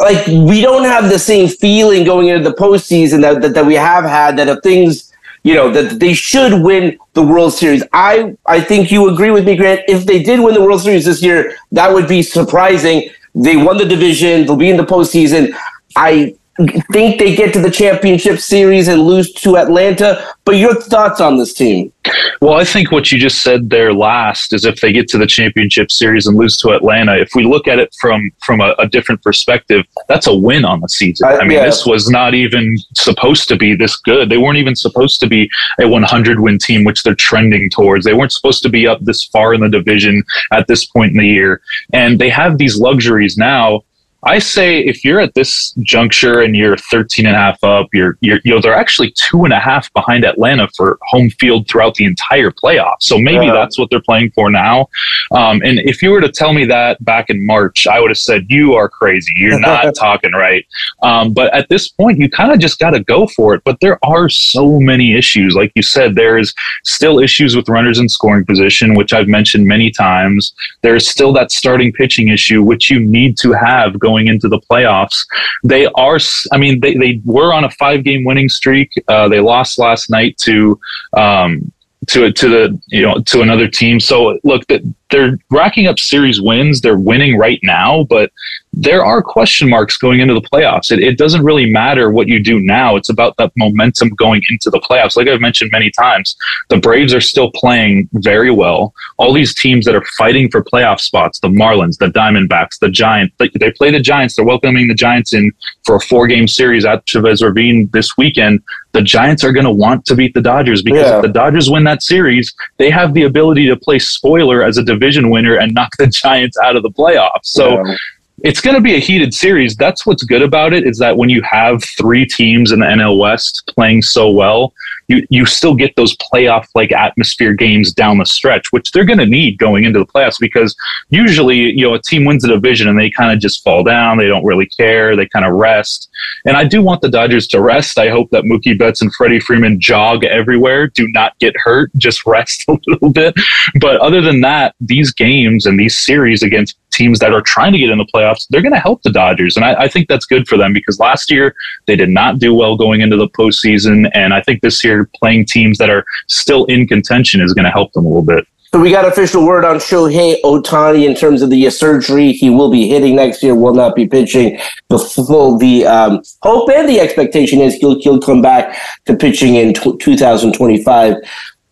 like 0.00 0.26
we 0.26 0.60
don't 0.60 0.84
have 0.84 1.08
the 1.08 1.18
same 1.18 1.48
feeling 1.48 2.04
going 2.04 2.28
into 2.28 2.48
the 2.48 2.54
postseason 2.54 3.22
that, 3.22 3.40
that, 3.42 3.54
that 3.54 3.64
we 3.64 3.74
have 3.74 4.04
had 4.04 4.36
that 4.38 4.48
if 4.48 4.62
things 4.62 5.08
you 5.44 5.54
know 5.54 5.70
that 5.70 6.00
they 6.00 6.12
should 6.12 6.62
win 6.62 6.98
the 7.14 7.22
World 7.22 7.52
Series. 7.52 7.82
I 7.92 8.36
I 8.46 8.60
think 8.60 8.90
you 8.90 9.08
agree 9.08 9.30
with 9.30 9.46
me, 9.46 9.56
Grant. 9.56 9.80
If 9.88 10.04
they 10.04 10.22
did 10.22 10.40
win 10.40 10.54
the 10.54 10.62
World 10.62 10.82
Series 10.82 11.04
this 11.04 11.22
year, 11.22 11.56
that 11.72 11.92
would 11.92 12.08
be 12.08 12.22
surprising. 12.22 13.08
They 13.34 13.56
won 13.56 13.78
the 13.78 13.84
division. 13.84 14.46
They'll 14.46 14.56
be 14.56 14.70
in 14.70 14.76
the 14.76 14.84
postseason. 14.84 15.54
I 15.96 16.34
think 16.66 17.18
they 17.18 17.36
get 17.36 17.52
to 17.54 17.60
the 17.60 17.70
championship 17.70 18.38
series 18.40 18.88
and 18.88 19.02
lose 19.02 19.32
to 19.32 19.56
Atlanta. 19.56 20.34
But 20.44 20.56
your 20.56 20.74
thoughts 20.74 21.20
on 21.20 21.38
this 21.38 21.54
team? 21.54 21.92
Well, 22.40 22.54
I 22.54 22.64
think 22.64 22.90
what 22.90 23.12
you 23.12 23.18
just 23.18 23.42
said 23.42 23.70
there 23.70 23.92
last 23.92 24.52
is 24.52 24.64
if 24.64 24.80
they 24.80 24.92
get 24.92 25.08
to 25.08 25.18
the 25.18 25.26
championship 25.26 25.92
series 25.92 26.26
and 26.26 26.36
lose 26.36 26.56
to 26.58 26.70
Atlanta, 26.70 27.16
if 27.16 27.34
we 27.34 27.44
look 27.44 27.68
at 27.68 27.78
it 27.78 27.94
from 28.00 28.30
from 28.44 28.60
a, 28.60 28.74
a 28.78 28.88
different 28.88 29.22
perspective, 29.22 29.84
that's 30.08 30.26
a 30.26 30.34
win 30.34 30.64
on 30.64 30.80
the 30.80 30.88
season. 30.88 31.28
I, 31.28 31.38
I 31.38 31.42
mean, 31.42 31.58
yeah. 31.58 31.66
this 31.66 31.86
was 31.86 32.08
not 32.08 32.34
even 32.34 32.76
supposed 32.94 33.48
to 33.48 33.56
be 33.56 33.74
this 33.74 33.96
good. 33.96 34.30
They 34.30 34.38
weren't 34.38 34.58
even 34.58 34.74
supposed 34.74 35.20
to 35.20 35.26
be 35.26 35.50
a 35.80 35.86
100 35.86 36.40
win 36.40 36.58
team, 36.58 36.84
which 36.84 37.02
they're 37.02 37.14
trending 37.14 37.70
towards. 37.70 38.04
They 38.04 38.14
weren't 38.14 38.32
supposed 38.32 38.62
to 38.62 38.68
be 38.68 38.86
up 38.86 39.00
this 39.02 39.24
far 39.24 39.54
in 39.54 39.60
the 39.60 39.68
division 39.68 40.22
at 40.52 40.66
this 40.66 40.86
point 40.86 41.12
in 41.12 41.18
the 41.18 41.26
year, 41.26 41.60
and 41.92 42.18
they 42.18 42.30
have 42.30 42.58
these 42.58 42.78
luxuries 42.78 43.36
now 43.36 43.82
I 44.24 44.40
say 44.40 44.80
if 44.80 45.04
you're 45.04 45.20
at 45.20 45.34
this 45.34 45.72
juncture 45.82 46.40
and 46.40 46.56
you're 46.56 46.76
13 46.76 47.26
and 47.26 47.36
a 47.36 47.38
half 47.38 47.62
up, 47.62 47.86
you're, 47.92 48.18
you're 48.20 48.40
you 48.44 48.52
know 48.52 48.60
they're 48.60 48.74
actually 48.74 49.12
two 49.12 49.44
and 49.44 49.52
a 49.52 49.60
half 49.60 49.92
behind 49.92 50.24
Atlanta 50.24 50.68
for 50.76 50.98
home 51.02 51.30
field 51.30 51.68
throughout 51.68 51.94
the 51.94 52.04
entire 52.04 52.50
playoffs. 52.50 53.02
So 53.02 53.16
maybe 53.16 53.46
yeah. 53.46 53.52
that's 53.52 53.78
what 53.78 53.90
they're 53.90 54.02
playing 54.02 54.32
for 54.32 54.50
now. 54.50 54.88
Um, 55.30 55.62
and 55.64 55.78
if 55.80 56.02
you 56.02 56.10
were 56.10 56.20
to 56.20 56.30
tell 56.30 56.52
me 56.52 56.64
that 56.66 57.02
back 57.04 57.30
in 57.30 57.46
March, 57.46 57.86
I 57.86 58.00
would 58.00 58.10
have 58.10 58.18
said 58.18 58.46
you 58.48 58.74
are 58.74 58.88
crazy. 58.88 59.30
You're 59.36 59.60
not 59.68 59.94
talking 59.94 60.32
right. 60.32 60.66
Um, 61.02 61.32
but 61.32 61.54
at 61.54 61.68
this 61.68 61.88
point, 61.88 62.18
you 62.18 62.28
kind 62.28 62.50
of 62.50 62.58
just 62.58 62.80
got 62.80 62.90
to 62.90 63.00
go 63.04 63.28
for 63.28 63.54
it. 63.54 63.62
But 63.64 63.78
there 63.80 64.04
are 64.04 64.28
so 64.28 64.80
many 64.80 65.14
issues, 65.14 65.54
like 65.54 65.70
you 65.76 65.82
said. 65.82 66.16
There 66.16 66.38
is 66.38 66.54
still 66.84 67.20
issues 67.20 67.54
with 67.54 67.68
runners 67.68 68.00
in 68.00 68.08
scoring 68.08 68.44
position, 68.44 68.94
which 68.94 69.12
I've 69.12 69.28
mentioned 69.28 69.66
many 69.66 69.92
times. 69.92 70.54
There's 70.82 71.08
still 71.08 71.32
that 71.34 71.52
starting 71.52 71.92
pitching 71.92 72.28
issue, 72.28 72.64
which 72.64 72.90
you 72.90 72.98
need 72.98 73.38
to 73.38 73.52
have 73.52 73.98
going 74.08 74.26
into 74.32 74.48
the 74.48 74.60
playoffs. 74.70 75.18
They 75.64 75.84
are, 76.04 76.18
I 76.52 76.56
mean, 76.58 76.80
they, 76.80 76.94
they 76.94 77.20
were 77.24 77.52
on 77.52 77.64
a 77.64 77.70
five 77.82 78.00
game 78.04 78.24
winning 78.24 78.48
streak. 78.48 78.90
Uh, 79.08 79.28
they 79.28 79.40
lost 79.40 79.78
last 79.78 80.10
night 80.10 80.36
to, 80.46 80.78
um, 81.16 81.72
to 82.08 82.32
to 82.32 82.48
the 82.48 82.80
you 82.86 83.02
know 83.02 83.20
to 83.26 83.42
another 83.42 83.68
team. 83.68 84.00
So 84.00 84.38
look, 84.44 84.62
they're 85.10 85.38
racking 85.50 85.86
up 85.86 85.98
series 85.98 86.40
wins. 86.40 86.80
They're 86.80 86.98
winning 86.98 87.38
right 87.38 87.60
now, 87.62 88.04
but 88.04 88.30
there 88.72 89.04
are 89.04 89.22
question 89.22 89.68
marks 89.68 89.96
going 89.96 90.20
into 90.20 90.34
the 90.34 90.42
playoffs. 90.42 90.92
It, 90.92 91.00
it, 91.00 91.18
doesn't 91.18 91.42
really 91.42 91.70
matter 91.70 92.10
what 92.10 92.28
you 92.28 92.38
do 92.38 92.60
now. 92.60 92.94
It's 92.94 93.08
about 93.08 93.36
that 93.38 93.50
momentum 93.56 94.10
going 94.10 94.40
into 94.50 94.70
the 94.70 94.78
playoffs. 94.78 95.16
Like 95.16 95.26
I've 95.26 95.40
mentioned 95.40 95.72
many 95.72 95.90
times, 95.90 96.36
the 96.68 96.76
Braves 96.76 97.12
are 97.12 97.20
still 97.20 97.50
playing 97.52 98.08
very 98.12 98.52
well. 98.52 98.94
All 99.16 99.32
these 99.32 99.54
teams 99.54 99.84
that 99.86 99.96
are 99.96 100.04
fighting 100.16 100.48
for 100.48 100.62
playoff 100.62 101.00
spots, 101.00 101.40
the 101.40 101.48
Marlins, 101.48 101.98
the 101.98 102.06
Diamondbacks, 102.06 102.78
the 102.78 102.90
Giants, 102.90 103.34
they, 103.38 103.50
they 103.58 103.72
play 103.72 103.90
the 103.90 104.00
Giants. 104.00 104.36
They're 104.36 104.44
welcoming 104.44 104.86
the 104.86 104.94
Giants 104.94 105.32
in 105.34 105.50
for 105.84 105.96
a 105.96 106.00
four 106.00 106.28
game 106.28 106.46
series 106.46 106.84
at 106.84 107.04
Chavez 107.06 107.42
Ravine 107.42 107.88
this 107.92 108.16
weekend. 108.16 108.62
The 108.92 109.02
Giants 109.02 109.42
are 109.42 109.52
going 109.52 109.66
to 109.66 109.72
want 109.72 110.06
to 110.06 110.14
beat 110.14 110.34
the 110.34 110.40
Dodgers 110.40 110.82
because 110.82 111.06
yeah. 111.06 111.16
if 111.16 111.22
the 111.22 111.28
Dodgers 111.28 111.68
win 111.68 111.84
that 111.84 112.02
series, 112.02 112.54
they 112.76 112.90
have 112.90 113.12
the 113.12 113.24
ability 113.24 113.66
to 113.66 113.76
play 113.76 113.98
spoiler 113.98 114.62
as 114.62 114.78
a 114.78 114.84
division 114.98 115.30
winner 115.30 115.56
and 115.56 115.74
knock 115.74 115.90
the 115.98 116.06
Giants 116.22 116.56
out 116.58 116.76
of 116.76 116.82
the 116.82 116.90
playoffs. 116.90 117.44
So, 117.44 117.84
yeah 117.84 117.96
it's 118.44 118.60
going 118.60 118.76
to 118.76 118.80
be 118.80 118.94
a 118.94 118.98
heated 118.98 119.34
series. 119.34 119.74
That's 119.76 120.06
what's 120.06 120.22
good 120.22 120.42
about 120.42 120.72
it 120.72 120.86
is 120.86 120.98
that 120.98 121.16
when 121.16 121.28
you 121.28 121.42
have 121.42 121.82
three 121.82 122.24
teams 122.24 122.70
in 122.70 122.80
the 122.80 122.86
NL 122.86 123.18
West 123.18 123.70
playing 123.74 124.02
so 124.02 124.30
well, 124.30 124.72
you 125.08 125.26
you 125.30 125.46
still 125.46 125.74
get 125.74 125.96
those 125.96 126.16
playoff 126.16 126.66
like 126.74 126.92
atmosphere 126.92 127.54
games 127.54 127.92
down 127.92 128.18
the 128.18 128.26
stretch, 128.26 128.72
which 128.72 128.92
they're 128.92 129.04
going 129.04 129.18
to 129.18 129.26
need 129.26 129.58
going 129.58 129.84
into 129.84 129.98
the 129.98 130.06
playoffs 130.06 130.38
because 130.38 130.76
usually 131.10 131.56
you 131.56 131.82
know 131.82 131.94
a 131.94 132.02
team 132.02 132.24
wins 132.24 132.44
a 132.44 132.48
division 132.48 132.88
and 132.88 132.98
they 132.98 133.10
kind 133.10 133.32
of 133.32 133.40
just 133.40 133.64
fall 133.64 133.82
down. 133.82 134.18
They 134.18 134.26
don't 134.26 134.44
really 134.44 134.66
care. 134.66 135.16
They 135.16 135.26
kind 135.26 135.44
of 135.44 135.54
rest. 135.54 136.08
And 136.44 136.56
I 136.56 136.64
do 136.64 136.82
want 136.82 137.00
the 137.00 137.08
Dodgers 137.08 137.46
to 137.48 137.60
rest. 137.60 137.98
I 137.98 138.08
hope 138.08 138.30
that 138.30 138.44
Mookie 138.44 138.78
Betts 138.78 139.02
and 139.02 139.12
Freddie 139.14 139.40
Freeman 139.40 139.80
jog 139.80 140.24
everywhere, 140.24 140.88
do 140.88 141.08
not 141.08 141.38
get 141.38 141.54
hurt, 141.56 141.90
just 141.96 142.26
rest 142.26 142.64
a 142.68 142.78
little 142.86 143.10
bit. 143.10 143.34
But 143.80 144.00
other 144.00 144.20
than 144.20 144.40
that, 144.42 144.74
these 144.80 145.12
games 145.12 145.66
and 145.66 145.78
these 145.78 145.96
series 145.96 146.42
against 146.42 146.76
teams 146.90 147.18
that 147.20 147.32
are 147.32 147.42
trying 147.42 147.72
to 147.72 147.78
get 147.78 147.90
in 147.90 147.98
the 147.98 148.06
playoffs, 148.12 148.46
they're 148.50 148.62
going 148.62 148.74
to 148.74 148.80
help 148.80 149.02
the 149.02 149.10
Dodgers. 149.10 149.56
And 149.56 149.64
I, 149.64 149.82
I, 149.82 149.88
think 149.88 150.08
that's 150.08 150.26
good 150.26 150.48
for 150.48 150.56
them 150.56 150.72
because 150.72 150.98
last 150.98 151.30
year 151.30 151.54
they 151.86 151.94
did 151.94 152.08
not 152.08 152.38
do 152.38 152.52
well 152.52 152.76
going 152.76 153.00
into 153.02 153.16
the 153.16 153.28
postseason. 153.28 154.10
And 154.14 154.34
I 154.34 154.40
think 154.40 154.62
this 154.62 154.82
year 154.82 154.97
playing 155.16 155.46
teams 155.46 155.78
that 155.78 155.90
are 155.90 156.04
still 156.28 156.64
in 156.66 156.86
contention 156.86 157.40
is 157.40 157.54
going 157.54 157.64
to 157.64 157.70
help 157.70 157.92
them 157.92 158.04
a 158.04 158.08
little 158.08 158.22
bit. 158.22 158.46
So 158.72 158.78
we 158.78 158.90
got 158.90 159.06
official 159.06 159.46
word 159.46 159.64
on 159.64 159.76
Shohei 159.76 160.42
Ohtani 160.42 161.08
in 161.08 161.14
terms 161.14 161.40
of 161.40 161.48
the 161.48 161.70
surgery. 161.70 162.32
He 162.32 162.50
will 162.50 162.70
be 162.70 162.86
hitting 162.86 163.16
next 163.16 163.42
year, 163.42 163.54
will 163.54 163.72
not 163.72 163.96
be 163.96 164.06
pitching. 164.06 164.58
The 164.90 164.98
full, 164.98 165.56
the 165.56 165.86
um, 165.86 166.22
hope 166.42 166.68
and 166.68 166.86
the 166.86 167.00
expectation 167.00 167.60
is 167.60 167.76
he'll, 167.76 167.98
he'll 168.00 168.20
come 168.20 168.42
back 168.42 168.76
to 169.06 169.16
pitching 169.16 169.54
in 169.54 169.72
t- 169.72 169.96
2025. 169.96 171.14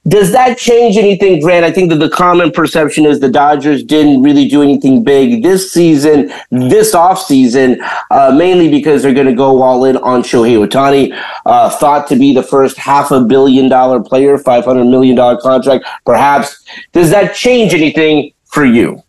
Does 0.09 0.31
that 0.33 0.57
change 0.57 0.97
anything, 0.97 1.41
Grant? 1.41 1.65
I 1.65 1.73
think 1.73 1.91
that 1.91 1.97
the 1.97 2.09
common 2.09 2.53
perception 2.53 3.07
is 3.07 3.19
the 3.19 3.29
Dodgers 3.29 3.83
didn't 3.83 4.23
really 4.23 4.47
do 4.47 4.63
anything 4.63 5.03
big 5.03 5.43
this 5.43 5.73
season, 5.73 6.33
this 6.51 6.95
offseason, 6.95 7.79
uh, 8.11 8.33
mainly 8.33 8.69
because 8.69 9.03
they're 9.03 9.15
going 9.15 9.27
to 9.27 9.35
go 9.35 9.63
all 9.63 9.85
in 9.85 9.97
on 9.99 10.23
Shohei 10.23 10.65
Ohtani, 10.65 11.19
uh, 11.45 11.71
thought 11.71 12.07
to 12.09 12.17
be 12.17 12.33
the 12.33 12.43
first 12.43 12.77
half 12.77 13.11
a 13.11 13.21
billion 13.21 13.69
dollar 13.69 14.01
player, 14.01 14.39
$500 14.39 14.89
million 14.89 15.17
contract, 15.41 15.85
perhaps. 16.05 16.65
Does 16.93 17.11
that 17.11 17.35
change 17.35 17.75
anything 17.75 18.33
for 18.45 18.65
you? 18.65 19.03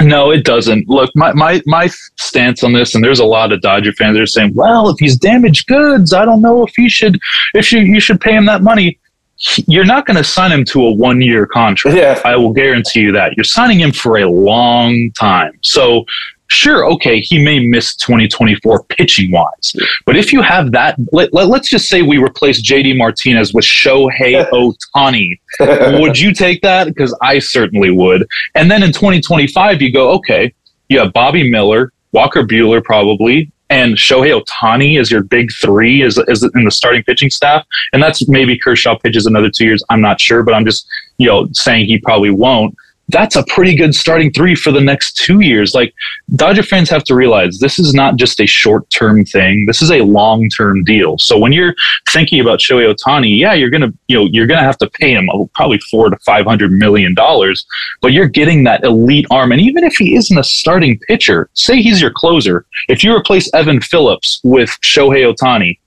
No, 0.00 0.30
it 0.30 0.44
doesn't. 0.44 0.88
Look, 0.88 1.10
my, 1.16 1.32
my, 1.32 1.60
my 1.66 1.88
stance 2.16 2.62
on 2.62 2.72
this, 2.72 2.94
and 2.94 3.02
there's 3.02 3.18
a 3.18 3.24
lot 3.24 3.52
of 3.52 3.60
Dodger 3.60 3.92
fans 3.92 4.14
that 4.14 4.22
are 4.22 4.26
saying, 4.26 4.54
well, 4.54 4.88
if 4.88 4.98
he's 4.98 5.16
damaged 5.16 5.66
goods, 5.66 6.12
I 6.12 6.24
don't 6.24 6.40
know 6.40 6.64
if 6.64 6.72
he 6.76 6.88
should, 6.88 7.18
if 7.54 7.72
you, 7.72 7.80
you 7.80 7.98
should 7.98 8.20
pay 8.20 8.34
him 8.34 8.46
that 8.46 8.62
money 8.62 8.98
you're 9.66 9.84
not 9.84 10.06
going 10.06 10.16
to 10.16 10.24
sign 10.24 10.52
him 10.52 10.64
to 10.66 10.86
a 10.86 10.92
one 10.92 11.20
year 11.20 11.46
contract. 11.46 11.96
Yeah. 11.96 12.20
I 12.24 12.36
will 12.36 12.52
guarantee 12.52 13.00
you 13.00 13.12
that. 13.12 13.36
You're 13.36 13.44
signing 13.44 13.80
him 13.80 13.92
for 13.92 14.18
a 14.18 14.26
long 14.28 15.10
time. 15.12 15.58
So, 15.62 16.04
sure, 16.48 16.86
okay, 16.92 17.20
he 17.20 17.42
may 17.42 17.66
miss 17.66 17.96
2024 17.96 18.84
pitching 18.84 19.32
wise. 19.32 19.74
But 20.06 20.16
if 20.16 20.32
you 20.32 20.42
have 20.42 20.72
that, 20.72 20.96
let, 21.12 21.32
let, 21.32 21.50
us 21.50 21.68
just 21.68 21.88
say 21.88 22.02
we 22.02 22.18
replace 22.18 22.62
JD 22.62 22.96
Martinez 22.96 23.52
with 23.52 23.64
Shohei 23.64 24.48
Ohtani. 24.96 25.38
would 26.00 26.18
you 26.18 26.32
take 26.32 26.62
that? 26.62 26.86
Because 26.86 27.16
I 27.20 27.38
certainly 27.38 27.90
would. 27.90 28.26
And 28.54 28.70
then 28.70 28.82
in 28.82 28.92
2025, 28.92 29.82
you 29.82 29.92
go, 29.92 30.10
okay, 30.12 30.54
you 30.88 30.98
have 31.00 31.12
Bobby 31.12 31.50
Miller, 31.50 31.92
Walker 32.12 32.42
Buehler 32.42 32.84
probably, 32.84 33.50
and 33.72 33.96
Shohei 33.96 34.38
Ohtani 34.38 35.00
is 35.00 35.10
your 35.10 35.22
big 35.22 35.50
three 35.50 36.02
is, 36.02 36.18
is 36.28 36.42
in 36.54 36.64
the 36.64 36.70
starting 36.70 37.02
pitching 37.04 37.30
staff. 37.30 37.66
And 37.94 38.02
that's 38.02 38.28
maybe 38.28 38.58
Kershaw 38.58 38.98
pitches 38.98 39.24
another 39.24 39.48
two 39.48 39.64
years. 39.64 39.82
I'm 39.88 40.02
not 40.02 40.20
sure, 40.20 40.42
but 40.42 40.52
I'm 40.52 40.66
just, 40.66 40.86
you 41.16 41.26
know, 41.26 41.48
saying 41.52 41.86
he 41.86 41.98
probably 41.98 42.28
won't 42.28 42.76
that's 43.08 43.36
a 43.36 43.44
pretty 43.44 43.76
good 43.76 43.94
starting 43.94 44.32
three 44.32 44.54
for 44.54 44.72
the 44.72 44.80
next 44.80 45.16
two 45.16 45.40
years. 45.40 45.74
Like 45.74 45.94
Dodger 46.34 46.62
fans 46.62 46.88
have 46.90 47.04
to 47.04 47.14
realize 47.14 47.58
this 47.58 47.78
is 47.78 47.94
not 47.94 48.16
just 48.16 48.40
a 48.40 48.46
short 48.46 48.88
term 48.90 49.24
thing. 49.24 49.66
This 49.66 49.82
is 49.82 49.90
a 49.90 50.02
long 50.02 50.48
term 50.48 50.84
deal. 50.84 51.18
So 51.18 51.38
when 51.38 51.52
you're 51.52 51.74
thinking 52.08 52.40
about 52.40 52.60
Shohei 52.60 52.92
Ohtani, 52.92 53.38
yeah, 53.38 53.54
you're 53.54 53.70
gonna 53.70 53.92
you 54.08 54.16
know 54.16 54.26
you're 54.26 54.46
gonna 54.46 54.62
have 54.62 54.78
to 54.78 54.90
pay 54.90 55.12
him 55.12 55.28
probably 55.54 55.78
four 55.90 56.10
to 56.10 56.16
five 56.24 56.46
hundred 56.46 56.72
million 56.72 57.14
dollars, 57.14 57.66
but 58.00 58.12
you're 58.12 58.28
getting 58.28 58.64
that 58.64 58.84
elite 58.84 59.26
arm. 59.30 59.52
And 59.52 59.60
even 59.60 59.84
if 59.84 59.94
he 59.96 60.16
isn't 60.16 60.38
a 60.38 60.44
starting 60.44 60.98
pitcher, 61.00 61.50
say 61.54 61.82
he's 61.82 62.00
your 62.00 62.12
closer, 62.14 62.66
if 62.88 63.04
you 63.04 63.14
replace 63.14 63.52
Evan 63.52 63.80
Phillips 63.80 64.40
with 64.44 64.70
Shohei 64.82 65.32
Ohtani, 65.32 65.78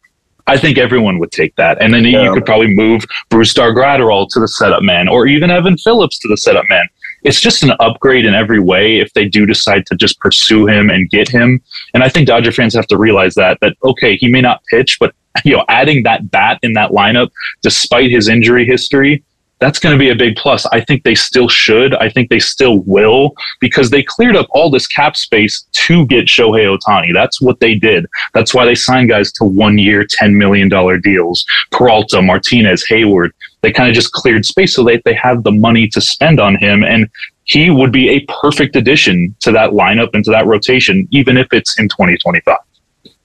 I 0.47 0.57
think 0.57 0.77
everyone 0.77 1.17
would 1.19 1.31
take 1.31 1.55
that. 1.55 1.81
And 1.81 1.93
then 1.93 2.03
yeah. 2.03 2.23
you 2.23 2.33
could 2.33 2.45
probably 2.45 2.67
move 2.67 3.03
Brusdar 3.31 3.73
Graterol 3.73 4.27
to 4.29 4.39
the 4.39 4.47
setup 4.47 4.83
man 4.83 5.07
or 5.07 5.25
even 5.25 5.49
Evan 5.49 5.77
Phillips 5.77 6.19
to 6.19 6.27
the 6.27 6.37
setup 6.37 6.65
man 6.69 6.87
it's 7.25 7.41
just 7.41 7.63
an 7.63 7.71
upgrade 7.79 8.23
in 8.23 8.35
every 8.35 8.59
way 8.59 8.99
if 8.99 9.11
they 9.13 9.27
do 9.27 9.45
decide 9.45 9.85
to 9.87 9.95
just 9.95 10.19
pursue 10.19 10.67
him 10.67 10.89
and 10.89 11.09
get 11.09 11.27
him. 11.27 11.59
And 11.93 12.03
I 12.03 12.09
think 12.09 12.27
Dodger 12.27 12.51
fans 12.51 12.75
have 12.75 12.87
to 12.87 12.97
realize 12.97 13.33
that 13.35 13.57
that 13.61 13.75
okay, 13.83 14.15
he 14.15 14.27
may 14.27 14.41
not 14.41 14.63
pitch, 14.69 14.97
but 14.99 15.13
you 15.43 15.57
know, 15.57 15.65
adding 15.67 16.03
that 16.03 16.31
bat 16.31 16.59
in 16.61 16.73
that 16.73 16.91
lineup 16.91 17.29
despite 17.61 18.11
his 18.11 18.29
injury 18.29 18.65
history, 18.65 19.23
that's 19.59 19.79
going 19.79 19.93
to 19.93 19.99
be 19.99 20.09
a 20.09 20.15
big 20.15 20.35
plus. 20.35 20.65
I 20.67 20.81
think 20.81 21.03
they 21.03 21.15
still 21.15 21.47
should. 21.47 21.95
I 21.95 22.09
think 22.09 22.29
they 22.29 22.39
still 22.39 22.79
will 22.81 23.33
because 23.59 23.89
they 23.89 24.03
cleared 24.03 24.35
up 24.35 24.47
all 24.51 24.69
this 24.69 24.85
cap 24.85 25.15
space 25.15 25.65
to 25.71 26.05
get 26.07 26.25
Shohei 26.25 26.77
Ohtani. 26.77 27.13
That's 27.13 27.41
what 27.41 27.59
they 27.59 27.75
did. 27.75 28.05
That's 28.33 28.53
why 28.53 28.65
they 28.65 28.75
signed 28.75 29.09
guys 29.09 29.31
to 29.33 29.45
one 29.45 29.77
year, 29.77 30.03
$10 30.03 30.35
million 30.35 30.69
deals. 31.01 31.45
Peralta, 31.71 32.21
Martinez, 32.21 32.85
Heyward 32.89 33.31
they 33.65 33.71
kind 33.71 33.89
of 33.89 33.95
just 33.95 34.11
cleared 34.11 34.45
space 34.45 34.75
so 34.75 34.83
that 34.83 35.01
they 35.05 35.15
have 35.15 35.43
the 35.43 35.51
money 35.51 35.87
to 35.87 35.99
spend 35.99 36.39
on 36.39 36.55
him. 36.55 36.83
And 36.83 37.09
he 37.45 37.71
would 37.71 37.91
be 37.91 38.09
a 38.09 38.19
perfect 38.41 38.75
addition 38.75 39.35
to 39.39 39.51
that 39.53 39.71
lineup 39.71 40.11
and 40.13 40.23
to 40.25 40.31
that 40.31 40.45
rotation, 40.45 41.07
even 41.09 41.35
if 41.35 41.47
it's 41.51 41.79
in 41.79 41.89
2025. 41.89 42.57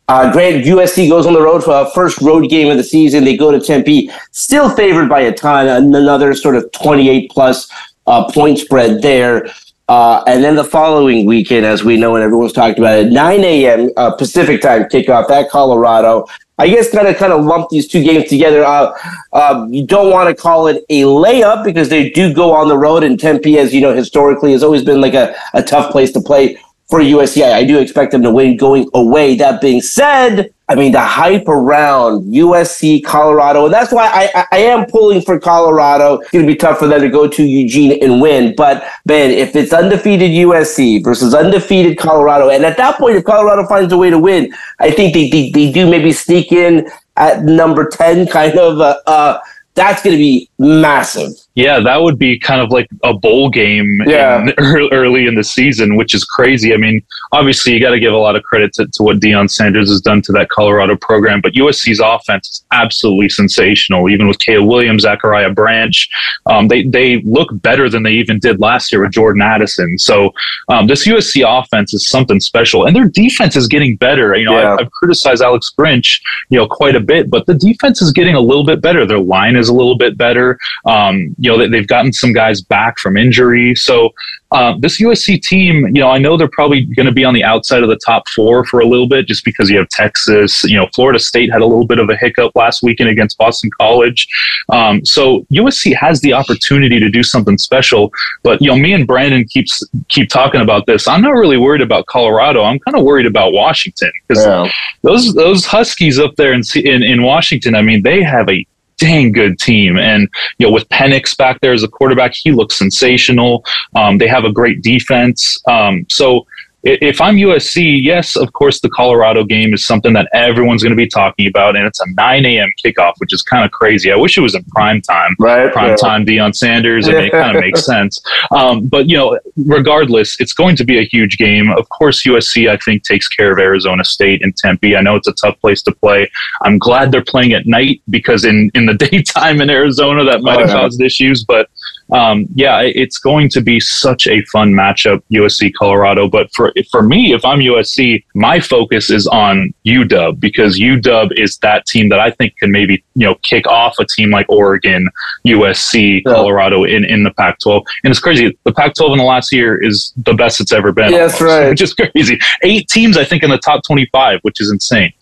Uh, 0.09 0.33
Grant, 0.33 0.65
USC 0.65 1.11
goes 1.11 1.27
on 1.27 1.35
the 1.35 1.43
road 1.43 1.63
for 1.63 1.83
a 1.83 1.91
first 1.91 2.23
road 2.23 2.49
game 2.49 2.71
of 2.71 2.79
the 2.79 2.83
season. 2.83 3.23
They 3.23 3.37
go 3.37 3.51
to 3.51 3.61
Tempe, 3.61 4.11
still 4.31 4.75
favored 4.75 5.11
by 5.11 5.21
a 5.21 5.33
ton, 5.33 5.69
another 5.69 6.33
sort 6.33 6.57
of 6.57 6.73
28 6.73 7.31
plus 7.31 7.71
uh, 8.07 8.31
point 8.33 8.59
spread 8.59 9.03
there. 9.03 9.47
Uh, 9.89 10.25
and 10.27 10.43
then 10.43 10.57
the 10.57 10.65
following 10.65 11.27
weekend, 11.27 11.67
as 11.67 11.85
we 11.85 11.97
know 11.97 12.15
and 12.15 12.25
everyone's 12.25 12.53
talked 12.53 12.79
about 12.79 12.99
it, 12.99 13.13
9 13.13 13.45
a.m. 13.45 13.91
Uh, 13.97 14.11
Pacific 14.13 14.63
time 14.63 14.85
kickoff 14.85 15.29
at 15.31 15.51
Colorado. 15.51 16.27
I 16.61 16.69
guess 16.69 16.91
kind 16.91 17.09
of 17.09 17.17
kind 17.17 17.33
of 17.33 17.43
lump 17.43 17.71
these 17.71 17.89
two 17.89 18.03
games 18.05 18.29
together. 18.29 18.63
Uh, 18.65 18.93
uh, 19.33 19.67
you 19.71 19.87
don't 19.87 20.11
want 20.11 20.29
to 20.29 20.35
call 20.35 20.67
it 20.67 20.85
a 20.91 21.03
layup 21.03 21.65
because 21.65 21.89
they 21.89 22.11
do 22.11 22.35
go 22.35 22.53
on 22.53 22.69
the 22.69 22.77
road, 22.77 23.03
and 23.03 23.19
Tempe, 23.19 23.59
as 23.59 23.73
you 23.73 23.81
know, 23.81 23.95
historically 23.95 24.53
has 24.53 24.63
always 24.63 24.85
been 24.85 25.01
like 25.01 25.15
a, 25.15 25.35
a 25.55 25.63
tough 25.63 25.91
place 25.91 26.13
to 26.13 26.21
play 26.21 26.59
for 26.91 27.01
USC. 27.01 27.43
I 27.43 27.65
do 27.65 27.79
expect 27.79 28.13
them 28.13 28.23
to 28.23 28.31
win 28.31 28.59
going 28.59 28.91
away. 28.93 29.37
That 29.37 29.63
being 29.63 29.81
said, 29.81 30.53
I 30.71 30.77
mean, 30.77 30.93
the 30.93 31.01
hype 31.01 31.49
around 31.49 32.33
USC, 32.33 33.03
Colorado, 33.03 33.65
and 33.65 33.75
that's 33.75 33.93
why 33.93 34.07
I, 34.07 34.47
I 34.53 34.59
am 34.59 34.87
pulling 34.87 35.21
for 35.21 35.41
Colorado. 35.41 36.21
It's 36.21 36.31
going 36.31 36.47
to 36.47 36.53
be 36.53 36.57
tough 36.57 36.79
for 36.79 36.87
them 36.87 37.01
to 37.01 37.09
go 37.09 37.27
to 37.27 37.43
Eugene 37.43 38.01
and 38.01 38.23
win. 38.23 38.55
But 38.57 38.85
man, 39.05 39.33
if 39.33 39.57
it's 39.57 39.73
undefeated 39.73 40.31
USC 40.31 41.03
versus 41.03 41.35
undefeated 41.35 41.99
Colorado, 41.99 42.51
and 42.51 42.65
at 42.65 42.77
that 42.77 42.99
point, 42.99 43.17
if 43.17 43.25
Colorado 43.25 43.67
finds 43.67 43.93
a 43.93 43.99
way 43.99 44.11
to 44.11 44.19
win, 44.19 44.55
I 44.79 44.93
think 44.93 45.13
they, 45.13 45.29
they, 45.29 45.51
they 45.51 45.73
do 45.73 45.91
maybe 45.91 46.13
sneak 46.13 46.53
in 46.53 46.89
at 47.17 47.43
number 47.43 47.89
10, 47.89 48.27
kind 48.29 48.57
of. 48.57 48.79
Uh, 48.79 49.01
uh, 49.09 49.39
that's 49.75 50.03
going 50.03 50.15
to 50.15 50.19
be 50.19 50.50
massive. 50.61 51.33
Yeah, 51.55 51.81
that 51.81 52.01
would 52.01 52.19
be 52.19 52.39
kind 52.39 52.61
of 52.61 52.71
like 52.71 52.89
a 53.03 53.13
bowl 53.15 53.51
game 53.51 54.01
Yeah. 54.07 54.43
in, 54.47 54.55
early 54.93 55.27
in 55.27 55.35
the 55.35 55.43
season, 55.43 55.97
which 55.97 56.15
is 56.15 56.25
crazy. 56.25 56.73
I 56.73 56.77
mean, 56.77 57.03
obviously, 57.33 57.73
you 57.73 57.81
got 57.81 57.91
to 57.91 57.99
give 57.99 58.13
a 58.13 58.17
lot 58.17 58.37
of 58.37 58.43
credit 58.43 58.73
to, 58.75 58.87
to 58.87 59.03
what 59.03 59.21
Deion 59.21 59.51
Sanders 59.51 59.89
has 59.91 60.01
done 60.01 60.23
to 60.23 60.33
that 60.33 60.49
Colorado 60.51 60.97
program, 60.97 61.41
but 61.41 61.55
USC's 61.55 62.01
offense 62.01 62.49
is 62.51 62.65
absolutely 62.73 63.29
sensational. 63.31 64.09
Even 64.11 64.29
with 64.29 64.39
Caleb 64.39 64.69
Williams, 64.69 65.03
Zachariah 65.03 65.51
Branch, 65.51 66.09
um, 66.47 66.69
they 66.69 66.83
they 66.85 67.21
look 67.23 67.49
better 67.53 67.89
than 67.89 68.03
they 68.03 68.13
even 68.13 68.39
did 68.39 68.61
last 68.61 68.93
year 68.93 69.03
with 69.03 69.13
Jordan 69.13 69.43
Addison. 69.43 69.99
So 69.99 70.33
um, 70.69 70.87
this 70.87 71.07
USC 71.07 71.43
offense 71.47 71.95
is 71.95 72.09
something 72.09 72.39
special, 72.39 72.87
and 72.87 72.95
their 72.95 73.09
defense 73.09 73.57
is 73.57 73.67
getting 73.67 73.97
better. 73.97 74.37
You 74.37 74.45
know, 74.45 74.59
Yeah. 74.59 74.73
I've, 74.75 74.81
I've 74.87 74.91
criticized 74.93 75.43
Alex 75.43 75.73
Grinch, 75.77 76.21
you 76.51 76.59
know, 76.59 76.67
quite 76.67 76.97
a 76.97 77.01
bit, 77.01 77.31
but 77.31 77.47
the 77.47 77.55
defense 77.55 78.03
is 78.03 78.13
getting 78.13 78.35
a 78.35 78.41
little 78.41 78.65
bit 78.65 78.81
better. 78.81 79.05
Their 79.07 79.19
line 79.21 79.57
is 79.57 79.69
a 79.69 79.75
little 79.75 79.97
bit 79.97 80.17
better. 80.17 80.50
Um, 80.87 81.35
you 81.39 81.51
know, 81.51 81.59
they, 81.59 81.69
they've 81.69 81.87
gotten 81.87 82.13
some 82.13 82.33
guys 82.33 82.61
back 82.63 82.99
from 82.99 83.17
injury. 83.17 83.75
So 83.75 84.11
uh, 84.53 84.75
this 84.81 85.01
USC 85.01 85.41
team, 85.43 85.87
you 85.87 86.01
know, 86.01 86.11
I 86.11 86.19
know 86.19 86.37
they're 86.37 86.49
probably 86.49 86.85
going 86.85 87.07
to 87.07 87.13
be 87.13 87.25
on 87.25 87.35
the 87.35 87.45
outside 87.45 87.83
of 87.85 87.89
the 87.89 87.99
top 88.05 88.29
four 88.35 88.65
for 88.65 88.81
a 88.81 88.87
little 88.87 89.07
bit, 89.09 89.27
just 89.27 89.45
because 89.45 89.71
you 89.71 89.79
have 89.79 89.89
Texas. 89.91 90.65
You 90.65 90.77
know, 90.77 90.89
Florida 90.95 91.21
State 91.21 91.53
had 91.53 91.61
a 91.63 91.67
little 91.67 91.87
bit 91.87 91.99
of 92.01 92.11
a 92.11 92.17
hiccup 92.17 92.57
last 92.57 92.83
weekend 92.83 93.11
against 93.11 93.39
Boston 93.39 93.71
College. 93.81 94.27
Um, 94.71 95.05
so 95.05 95.47
USC 95.53 95.95
has 95.95 96.21
the 96.21 96.33
opportunity 96.33 96.99
to 96.99 97.09
do 97.09 97.23
something 97.23 97.59
special. 97.59 98.11
But 98.43 98.61
you 98.61 98.69
know, 98.69 98.77
me 98.77 98.93
and 98.93 99.07
Brandon 99.07 99.45
keeps 99.45 99.83
keep 100.09 100.29
talking 100.29 100.61
about 100.61 100.87
this. 100.87 101.07
I'm 101.07 101.23
not 101.23 101.31
really 101.35 101.57
worried 101.57 101.83
about 101.83 102.07
Colorado. 102.07 102.65
I'm 102.65 102.81
kind 102.81 102.97
of 102.97 103.05
worried 103.05 103.27
about 103.27 103.53
Washington 103.53 104.11
because 104.27 104.45
Yeah. 104.45 104.69
those 105.03 105.33
those 105.35 105.65
Huskies 105.65 106.19
up 106.19 106.35
there 106.37 106.53
in, 106.53 106.63
in 106.75 107.03
in 107.05 107.23
Washington. 107.23 107.77
I 107.77 107.83
mean, 107.83 108.03
they 108.03 108.21
have 108.23 108.49
a 108.49 108.67
dang 109.01 109.33
good 109.33 109.59
team, 109.59 109.99
and 109.99 110.29
you 110.59 110.67
know, 110.67 110.73
with 110.73 110.89
Penix 110.91 111.37
back 111.37 111.61
there 111.61 111.73
as 111.73 111.83
a 111.83 111.89
quarterback, 111.89 112.33
he 112.35 112.53
looks 112.53 112.77
sensational. 112.77 113.65
Um, 113.97 114.19
they 114.19 114.29
have 114.29 114.45
a 114.45 114.53
great 114.53 114.83
defense. 114.83 115.61
Um, 115.67 116.07
so. 116.09 116.47
If 116.83 117.21
I'm 117.21 117.37
USC, 117.37 118.03
yes, 118.03 118.37
of 118.37 118.53
course, 118.55 118.81
the 118.81 118.89
Colorado 118.89 119.45
game 119.45 119.75
is 119.75 119.85
something 119.85 120.15
that 120.15 120.29
everyone's 120.33 120.83
going 120.83 120.93
to 120.93 120.97
be 120.97 121.07
talking 121.07 121.47
about, 121.47 121.77
and 121.77 121.87
it's 121.87 122.01
a 122.01 122.05
9 122.17 122.47
a.m. 122.47 122.71
kickoff, 122.83 123.13
which 123.19 123.35
is 123.35 123.43
kind 123.43 123.65
of 123.67 123.71
crazy. 123.71 124.11
I 124.11 124.17
wish 124.17 124.39
it 124.39 124.41
was 124.41 124.55
in 124.55 124.65
prime 124.65 125.03
time 125.03 125.37
Right? 125.39 125.71
prime 125.73 125.91
Yeah. 125.91 125.97
time 125.97 126.25
Deion 126.25 126.55
Sanders. 126.57 127.07
I 127.09 127.13
mean, 127.13 127.25
it 127.25 127.33
kind 127.33 127.55
of 127.55 127.61
makes 127.61 127.85
sense. 127.95 128.19
Um, 128.51 128.87
but 128.87 129.09
you 129.11 129.17
know, 129.19 129.39
regardless, 129.67 130.41
it's 130.41 130.55
going 130.55 130.75
to 130.77 130.85
be 130.85 130.99
a 130.99 131.05
huge 131.05 131.37
game. 131.37 131.71
Of 131.71 131.89
course, 131.91 132.23
USC 132.25 132.71
I 132.71 132.77
think 132.79 133.05
takes 133.05 133.29
care 133.29 133.53
of 133.53 133.59
Arizona 133.59 134.03
State 134.05 134.43
and 134.43 134.57
Tempe. 134.57 134.97
I 134.97 135.03
know 135.03 135.17
it's 135.17 135.29
a 135.29 135.33
tough 135.35 135.61
place 135.61 135.83
to 135.83 135.93
play. 135.93 136.31
I'm 136.63 136.79
glad 136.79 137.13
they're 137.13 137.23
playing 137.25 137.53
at 137.53 137.67
night 137.67 138.01
because 138.09 138.45
in 138.45 138.71
in 138.75 138.87
the 138.87 138.95
daytime 139.11 139.61
in 139.61 139.69
Arizona 139.69 140.25
that 140.25 140.41
might 140.43 140.57
Oh, 140.57 140.61
have 140.61 140.69
yeah. 140.69 140.75
caused 140.81 141.01
issues. 141.03 141.45
But 141.45 141.69
um, 142.13 142.47
yeah, 142.55 142.81
it's 142.81 143.19
going 143.19 143.49
to 143.51 143.61
be 143.61 143.81
such 143.81 144.27
a 144.27 144.43
fun 144.47 144.73
matchup, 144.73 145.23
USC 145.33 145.73
Colorado. 145.75 146.29
But 146.29 146.53
for 146.55 146.73
for 146.91 147.03
me, 147.03 147.33
if 147.33 147.45
I'm 147.45 147.59
USC, 147.59 148.25
my 148.35 148.61
focus 148.61 149.11
is 149.11 149.27
on 149.27 149.73
UW 149.87 150.39
because 150.39 150.79
UW 150.79 151.33
is 151.39 151.59
that 151.59 151.87
team 151.87 152.09
that 152.09 152.21
I 152.21 152.31
think 152.31 152.57
can 152.57 152.71
maybe 152.71 153.05
you 153.15 153.27
know 153.27 153.35
kick 153.43 153.67
off 153.67 153.95
a 153.99 154.05
team 154.05 154.31
like 154.31 154.47
Oregon, 154.49 155.09
USC. 155.47 156.23
Colorado 156.25 156.85
in 156.85 157.05
in 157.05 157.23
the 157.23 157.31
Pac-12. 157.33 157.85
And 158.05 158.11
it's 158.11 158.21
crazy. 158.21 158.57
The 158.65 158.73
Pac-12 158.73 159.13
in 159.13 159.19
the 159.19 159.25
last 159.25 159.53
year 159.53 159.83
is 159.83 160.13
the 160.17 160.35
best 160.35 160.61
it's 160.61 160.73
ever 160.73 160.93
been. 160.93 161.13
Yeah, 161.13 161.19
that's 161.27 161.41
almost, 161.41 161.59
right. 161.59 161.69
Which 161.71 161.83
is 161.83 161.95
crazy. 161.95 162.39
Eight 162.63 162.89
teams, 162.89 163.17
I 163.17 163.25
think, 163.25 163.43
in 163.43 163.51
the 163.51 163.59
top 163.59 163.83
25, 163.85 164.41
which 164.43 164.61
is 164.61 164.71
insane. 164.71 165.13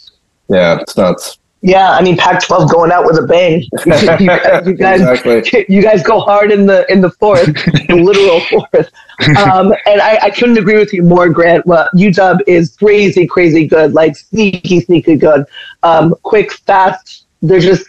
Yeah, 0.49 0.79
it's 0.81 0.97
nuts. 0.97 1.39
Yeah, 1.61 1.91
I 1.91 2.03
mean 2.03 2.17
Pac-12 2.17 2.73
going 2.73 2.93
out 2.93 3.05
with 3.05 3.19
a 3.19 3.23
bang. 3.23 3.63
you, 3.85 4.27
guys, 4.27 4.67
you 4.67 4.75
guys, 4.75 5.01
Exactly. 5.01 5.67
you 5.69 5.83
guys 5.83 6.03
go 6.05 6.21
hard 6.21 6.53
in 6.53 6.67
the 6.67 6.91
in 6.91 7.01
the 7.01 7.11
fourth, 7.11 7.47
the 7.47 7.97
literal 8.01 8.41
fourth. 8.51 8.91
Um, 9.39 9.75
and 9.87 10.01
I, 10.01 10.19
I 10.23 10.31
couldn't 10.31 10.57
agree 10.57 10.79
with 10.79 10.93
you 10.93 11.03
more, 11.03 11.29
Grant. 11.29 11.67
Well, 11.67 11.89
UW 11.97 12.39
is 12.47 12.77
crazy, 12.77 13.27
crazy 13.27 13.67
good, 13.67 13.93
like 13.93 14.17
sneaky, 14.17 14.81
sneaky 14.81 15.17
good. 15.17 15.45
Um, 15.83 16.15
quick, 16.23 16.53
fast. 16.53 17.27
They're 17.43 17.59
just, 17.59 17.87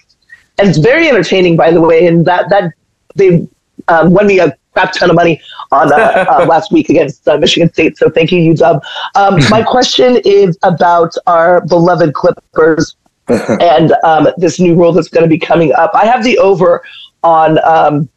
and 0.57 0.67
it's 0.67 0.79
very 0.79 1.07
entertaining, 1.07 1.55
by 1.55 1.69
the 1.71 1.81
way. 1.81 2.07
And 2.07 2.25
that 2.25 2.49
that 2.49 2.73
they 3.15 3.47
um, 3.87 4.11
won 4.13 4.25
me 4.25 4.39
a 4.39 4.57
crap 4.73 4.93
ton 4.93 5.11
of 5.11 5.15
money 5.15 5.39
on 5.71 5.93
uh, 5.93 6.25
uh, 6.27 6.45
last 6.45 6.71
week 6.71 6.89
against 6.89 7.27
uh, 7.27 7.37
Michigan 7.37 7.71
State. 7.71 7.97
So 7.97 8.09
thank 8.09 8.31
you, 8.31 8.53
UW. 8.53 8.81
Um, 9.13 9.39
my 9.51 9.61
question 9.61 10.19
is 10.25 10.57
about 10.63 11.13
our 11.27 11.61
beloved 11.67 12.13
Clippers 12.15 12.95
and 13.61 13.93
um, 14.03 14.27
this 14.37 14.59
new 14.59 14.75
rule 14.75 14.91
that's 14.91 15.09
going 15.09 15.23
to 15.23 15.29
be 15.29 15.39
coming 15.39 15.71
up. 15.73 15.91
I 15.93 16.05
have 16.05 16.23
the 16.23 16.37
over 16.39 16.83
on 17.23 17.63
um, 17.63 18.09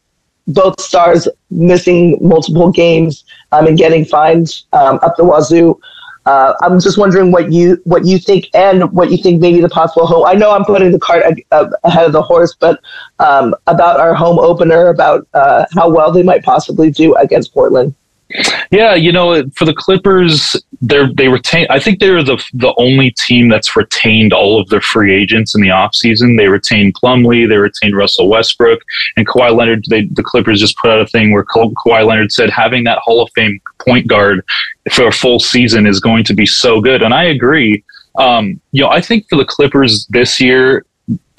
both 0.48 0.80
stars 0.80 1.28
missing 1.50 2.18
multiple 2.20 2.70
games 2.70 3.24
um, 3.52 3.66
and 3.66 3.76
getting 3.76 4.04
fined 4.04 4.62
um, 4.72 4.98
up 5.02 5.16
the 5.16 5.24
wazoo. 5.24 5.78
Uh, 6.24 6.54
I'm 6.62 6.78
just 6.78 6.98
wondering 6.98 7.32
what 7.32 7.50
you 7.50 7.80
what 7.84 8.04
you 8.06 8.16
think 8.16 8.46
and 8.54 8.90
what 8.92 9.10
you 9.10 9.16
think 9.16 9.40
maybe 9.40 9.60
the 9.60 9.68
possible 9.68 10.06
home. 10.06 10.24
I 10.24 10.34
know 10.34 10.52
I'm 10.52 10.64
putting 10.64 10.92
the 10.92 11.00
cart 11.00 11.24
uh, 11.50 11.68
ahead 11.82 12.06
of 12.06 12.12
the 12.12 12.22
horse, 12.22 12.54
but 12.58 12.80
um, 13.18 13.56
about 13.66 13.98
our 13.98 14.14
home 14.14 14.38
opener, 14.38 14.88
about 14.88 15.26
uh, 15.34 15.66
how 15.74 15.90
well 15.90 16.12
they 16.12 16.22
might 16.22 16.44
possibly 16.44 16.92
do 16.92 17.16
against 17.16 17.52
Portland. 17.52 17.94
Yeah, 18.70 18.94
you 18.94 19.12
know, 19.12 19.42
for 19.50 19.64
the 19.64 19.74
Clippers, 19.74 20.56
they're 20.80 21.12
they 21.12 21.28
retain. 21.28 21.66
I 21.70 21.78
think 21.78 22.00
they're 22.00 22.22
the 22.22 22.42
the 22.54 22.74
only 22.76 23.10
team 23.12 23.48
that's 23.48 23.76
retained 23.76 24.32
all 24.32 24.60
of 24.60 24.68
their 24.68 24.80
free 24.80 25.14
agents 25.14 25.54
in 25.54 25.60
the 25.60 25.68
offseason. 25.68 26.36
They 26.36 26.48
retained 26.48 26.94
Plumlee, 26.94 27.48
they 27.48 27.56
retained 27.56 27.96
Russell 27.96 28.28
Westbrook, 28.28 28.80
and 29.16 29.26
Kawhi 29.26 29.54
Leonard. 29.54 29.84
They, 29.88 30.06
the 30.06 30.22
Clippers 30.22 30.60
just 30.60 30.76
put 30.78 30.90
out 30.90 31.00
a 31.00 31.06
thing 31.06 31.32
where 31.32 31.44
Ka- 31.44 31.68
Kawhi 31.68 32.06
Leonard 32.06 32.32
said 32.32 32.50
having 32.50 32.84
that 32.84 32.98
Hall 32.98 33.22
of 33.22 33.30
Fame 33.34 33.60
point 33.84 34.06
guard 34.06 34.44
for 34.92 35.08
a 35.08 35.12
full 35.12 35.38
season 35.38 35.86
is 35.86 36.00
going 36.00 36.24
to 36.24 36.34
be 36.34 36.46
so 36.46 36.80
good, 36.80 37.02
and 37.02 37.14
I 37.14 37.24
agree. 37.24 37.84
Um, 38.16 38.60
you 38.72 38.82
know, 38.82 38.90
I 38.90 39.00
think 39.00 39.26
for 39.28 39.36
the 39.36 39.44
Clippers 39.44 40.06
this 40.10 40.40
year, 40.40 40.84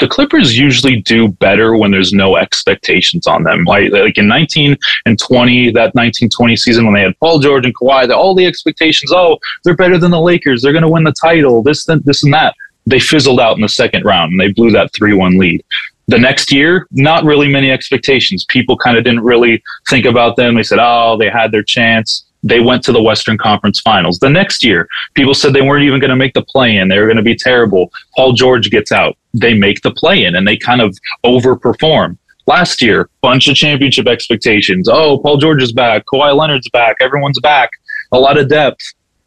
the 0.03 0.09
Clippers 0.09 0.59
usually 0.59 0.97
do 0.97 1.29
better 1.29 1.77
when 1.77 1.89
there's 1.89 2.11
no 2.11 2.35
expectations 2.35 3.25
on 3.25 3.43
them. 3.43 3.63
Like, 3.63 3.89
like 3.93 4.17
in 4.17 4.27
19 4.27 4.75
and 5.05 5.17
20, 5.17 5.71
that 5.71 5.95
1920 5.95 6.57
season 6.57 6.83
when 6.83 6.93
they 6.93 7.03
had 7.03 7.17
Paul 7.21 7.39
George 7.39 7.65
and 7.65 7.73
Kawhi, 7.73 8.09
the, 8.09 8.13
all 8.13 8.35
the 8.35 8.45
expectations, 8.45 9.13
oh, 9.13 9.37
they're 9.63 9.77
better 9.77 9.97
than 9.97 10.11
the 10.11 10.19
Lakers, 10.19 10.61
they're 10.61 10.73
going 10.73 10.83
to 10.83 10.89
win 10.89 11.05
the 11.05 11.13
title, 11.13 11.63
this, 11.63 11.85
th- 11.85 12.01
this, 12.03 12.21
and 12.21 12.33
that. 12.33 12.53
They 12.85 12.99
fizzled 12.99 13.39
out 13.39 13.55
in 13.55 13.61
the 13.61 13.69
second 13.69 14.03
round 14.03 14.33
and 14.33 14.41
they 14.41 14.51
blew 14.51 14.71
that 14.71 14.91
3 14.93 15.13
1 15.13 15.37
lead. 15.37 15.63
The 16.09 16.19
next 16.19 16.51
year, 16.51 16.85
not 16.91 17.23
really 17.23 17.47
many 17.47 17.71
expectations. 17.71 18.43
People 18.49 18.75
kind 18.75 18.97
of 18.97 19.05
didn't 19.05 19.23
really 19.23 19.63
think 19.87 20.05
about 20.05 20.35
them. 20.35 20.55
They 20.55 20.63
said, 20.63 20.79
oh, 20.81 21.15
they 21.17 21.29
had 21.29 21.53
their 21.53 21.63
chance. 21.63 22.25
They 22.43 22.59
went 22.59 22.83
to 22.83 22.91
the 22.91 23.01
Western 23.01 23.37
Conference 23.37 23.79
Finals. 23.79 24.19
The 24.19 24.29
next 24.29 24.63
year, 24.63 24.87
people 25.13 25.33
said 25.33 25.53
they 25.53 25.61
weren't 25.61 25.85
even 25.85 25.99
going 25.99 26.09
to 26.09 26.15
make 26.15 26.33
the 26.33 26.43
play 26.43 26.75
in. 26.75 26.89
They 26.89 26.99
were 26.99 27.05
going 27.05 27.17
to 27.17 27.23
be 27.23 27.35
terrible. 27.35 27.91
Paul 28.15 28.33
George 28.33 28.69
gets 28.69 28.91
out. 28.91 29.17
They 29.33 29.53
make 29.53 29.81
the 29.81 29.91
play 29.91 30.25
in 30.25 30.35
and 30.35 30.47
they 30.47 30.57
kind 30.57 30.81
of 30.81 30.97
overperform. 31.25 32.17
Last 32.45 32.81
year, 32.81 33.09
bunch 33.21 33.47
of 33.47 33.55
championship 33.55 34.07
expectations. 34.07 34.89
Oh, 34.91 35.19
Paul 35.19 35.37
George 35.37 35.63
is 35.63 35.71
back. 35.71 36.05
Kawhi 36.05 36.35
Leonard's 36.35 36.69
back. 36.69 36.97
Everyone's 36.99 37.39
back. 37.39 37.69
A 38.11 38.19
lot 38.19 38.37
of 38.37 38.49
depth. 38.49 38.81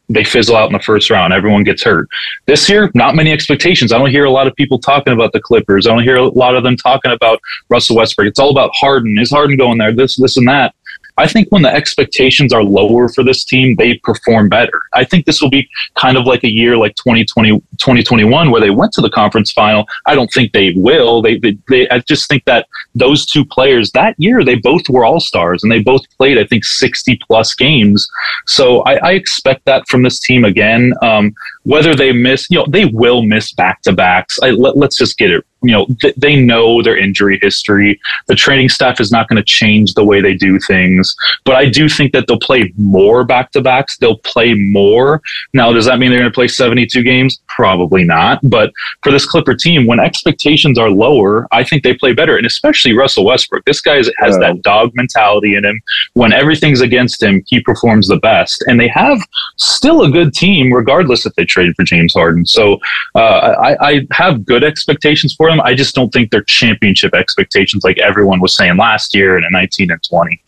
They 0.09 0.23
fizzle 0.23 0.55
out 0.55 0.67
in 0.67 0.73
the 0.73 0.79
first 0.79 1.09
round. 1.09 1.33
Everyone 1.33 1.63
gets 1.63 1.83
hurt. 1.83 2.07
This 2.45 2.69
year, 2.69 2.89
not 2.93 3.15
many 3.15 3.33
expectations. 3.33 3.91
I 3.91 3.97
don't 3.97 4.09
hear 4.09 4.23
a 4.23 4.31
lot 4.31 4.47
of 4.47 4.55
people 4.55 4.79
talking 4.79 5.11
about 5.11 5.33
the 5.33 5.41
Clippers. 5.41 5.85
I 5.85 5.89
don't 5.89 6.03
hear 6.03 6.15
a 6.15 6.29
lot 6.29 6.55
of 6.55 6.63
them 6.63 6.77
talking 6.77 7.11
about 7.11 7.41
Russell 7.69 7.97
Westbrook. 7.97 8.27
It's 8.27 8.39
all 8.39 8.51
about 8.51 8.71
Harden. 8.73 9.17
Is 9.19 9.31
Harden 9.31 9.57
going 9.57 9.77
there? 9.77 9.91
This, 9.91 10.15
this, 10.15 10.37
and 10.37 10.47
that. 10.47 10.73
I 11.17 11.27
think 11.27 11.49
when 11.49 11.63
the 11.63 11.73
expectations 11.73 12.53
are 12.53 12.63
lower 12.63 13.09
for 13.09 13.23
this 13.23 13.43
team, 13.43 13.75
they 13.75 13.95
perform 14.03 14.49
better. 14.49 14.81
I 14.93 15.03
think 15.03 15.25
this 15.25 15.41
will 15.41 15.49
be 15.49 15.69
kind 15.95 16.17
of 16.17 16.25
like 16.25 16.43
a 16.43 16.51
year 16.51 16.77
like 16.77 16.95
2020, 16.95 17.59
2021 17.77 18.51
where 18.51 18.61
they 18.61 18.69
went 18.69 18.93
to 18.93 19.01
the 19.01 19.09
conference 19.09 19.51
final. 19.51 19.87
I 20.05 20.15
don't 20.15 20.31
think 20.31 20.53
they 20.53 20.73
will. 20.75 21.21
They, 21.21 21.37
they, 21.39 21.57
they 21.69 21.89
I 21.89 21.99
just 21.99 22.29
think 22.29 22.45
that 22.45 22.67
those 22.95 23.25
two 23.25 23.45
players 23.45 23.91
that 23.91 24.15
year, 24.17 24.43
they 24.43 24.55
both 24.55 24.87
were 24.89 25.05
all 25.05 25.19
stars 25.19 25.63
and 25.63 25.71
they 25.71 25.81
both 25.81 26.01
played, 26.17 26.37
I 26.37 26.45
think, 26.45 26.63
60 26.63 27.19
plus 27.27 27.55
games. 27.55 28.07
So 28.45 28.81
I, 28.81 28.95
I 28.97 29.11
expect 29.13 29.65
that 29.65 29.87
from 29.87 30.03
this 30.03 30.19
team 30.19 30.45
again. 30.45 30.93
Um, 31.01 31.33
whether 31.67 31.93
they 31.95 32.13
miss, 32.13 32.47
you 32.49 32.57
know, 32.57 32.65
they 32.69 32.85
will 32.85 33.21
miss 33.21 33.51
back 33.51 33.81
to 33.81 33.91
backs. 33.91 34.39
Let, 34.39 34.77
us 34.77 34.97
just 34.97 35.17
get 35.17 35.31
it 35.31 35.45
you 35.63 35.71
know 35.71 35.87
th- 35.99 36.15
they 36.15 36.35
know 36.35 36.81
their 36.81 36.97
injury 36.97 37.39
history. 37.41 37.99
The 38.27 38.35
training 38.35 38.69
staff 38.69 38.99
is 38.99 39.11
not 39.11 39.27
going 39.27 39.37
to 39.37 39.43
change 39.43 39.93
the 39.93 40.03
way 40.03 40.21
they 40.21 40.33
do 40.33 40.59
things 40.59 41.15
but 41.43 41.55
i 41.55 41.65
do 41.69 41.89
think 41.89 42.13
that 42.13 42.27
they'll 42.27 42.39
play 42.39 42.73
more 42.77 43.23
back 43.23 43.51
to 43.51 43.61
backs 43.61 43.97
they'll 43.97 44.19
play 44.19 44.53
more. 44.53 45.21
Now 45.53 45.71
does 45.71 45.85
that 45.85 45.99
mean 45.99 46.09
they're 46.09 46.19
going 46.19 46.31
to 46.31 46.35
play 46.35 46.47
72 46.47 47.03
games? 47.03 47.39
Probably 47.47 48.03
not 48.03 48.39
but 48.43 48.71
for 49.03 49.11
this 49.11 49.25
clipper 49.25 49.55
team 49.55 49.87
when 49.87 49.99
expectations 49.99 50.77
are 50.77 50.89
lower 50.89 51.47
i 51.51 51.63
think 51.63 51.83
they 51.83 51.93
play 51.93 52.13
better 52.13 52.37
and 52.37 52.45
especially 52.45 52.93
russell 52.93 53.25
westbrook. 53.25 53.65
This 53.65 53.81
guy 53.81 53.95
has 53.97 54.11
yeah. 54.17 54.37
that 54.39 54.61
dog 54.61 54.91
mentality 54.95 55.55
in 55.55 55.65
him. 55.65 55.81
When 56.13 56.31
everything's 56.31 56.81
against 56.81 57.21
him 57.21 57.43
he 57.47 57.61
performs 57.61 58.07
the 58.07 58.17
best 58.17 58.63
and 58.67 58.79
they 58.79 58.89
have 58.89 59.19
still 59.57 60.03
a 60.03 60.11
good 60.11 60.33
team 60.33 60.71
regardless 60.71 61.25
if 61.25 61.33
they 61.35 61.45
traded 61.57 61.75
for 61.75 61.83
james 61.83 62.13
harden 62.13 62.45
so 62.45 62.77
uh, 63.15 63.55
I, 63.59 63.77
I 63.81 64.07
have 64.11 64.45
good 64.45 64.63
expectations 64.63 65.33
for 65.33 65.49
them. 65.49 65.59
I 65.61 65.73
just 65.73 65.95
don't 65.95 66.11
think 66.11 66.31
they're 66.31 66.43
championship 66.43 67.13
expectations 67.13 67.83
like 67.83 67.97
everyone 67.97 68.39
was 68.39 68.55
saying 68.55 68.77
last 68.77 69.15
year 69.15 69.37
in 69.37 69.43
19 69.49 69.91
and 69.91 70.03
20. 70.03 70.41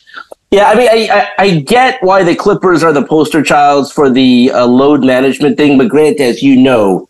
Yeah, 0.52 0.70
I 0.70 0.76
mean, 0.76 0.88
I, 0.90 1.10
I, 1.10 1.44
I 1.44 1.60
get 1.60 2.02
why 2.02 2.24
the 2.24 2.36
Clippers 2.36 2.84
are 2.84 2.94
the 2.94 3.06
poster 3.06 3.44
childs 3.44 3.92
for 3.92 4.10
the 4.10 4.52
uh, 4.52 4.66
load 4.66 5.04
management 5.04 5.58
thing, 5.58 5.78
but 5.78 5.90
Grant, 5.90 6.20
as 6.20 6.42
you 6.42 6.58
know, 6.58 7.08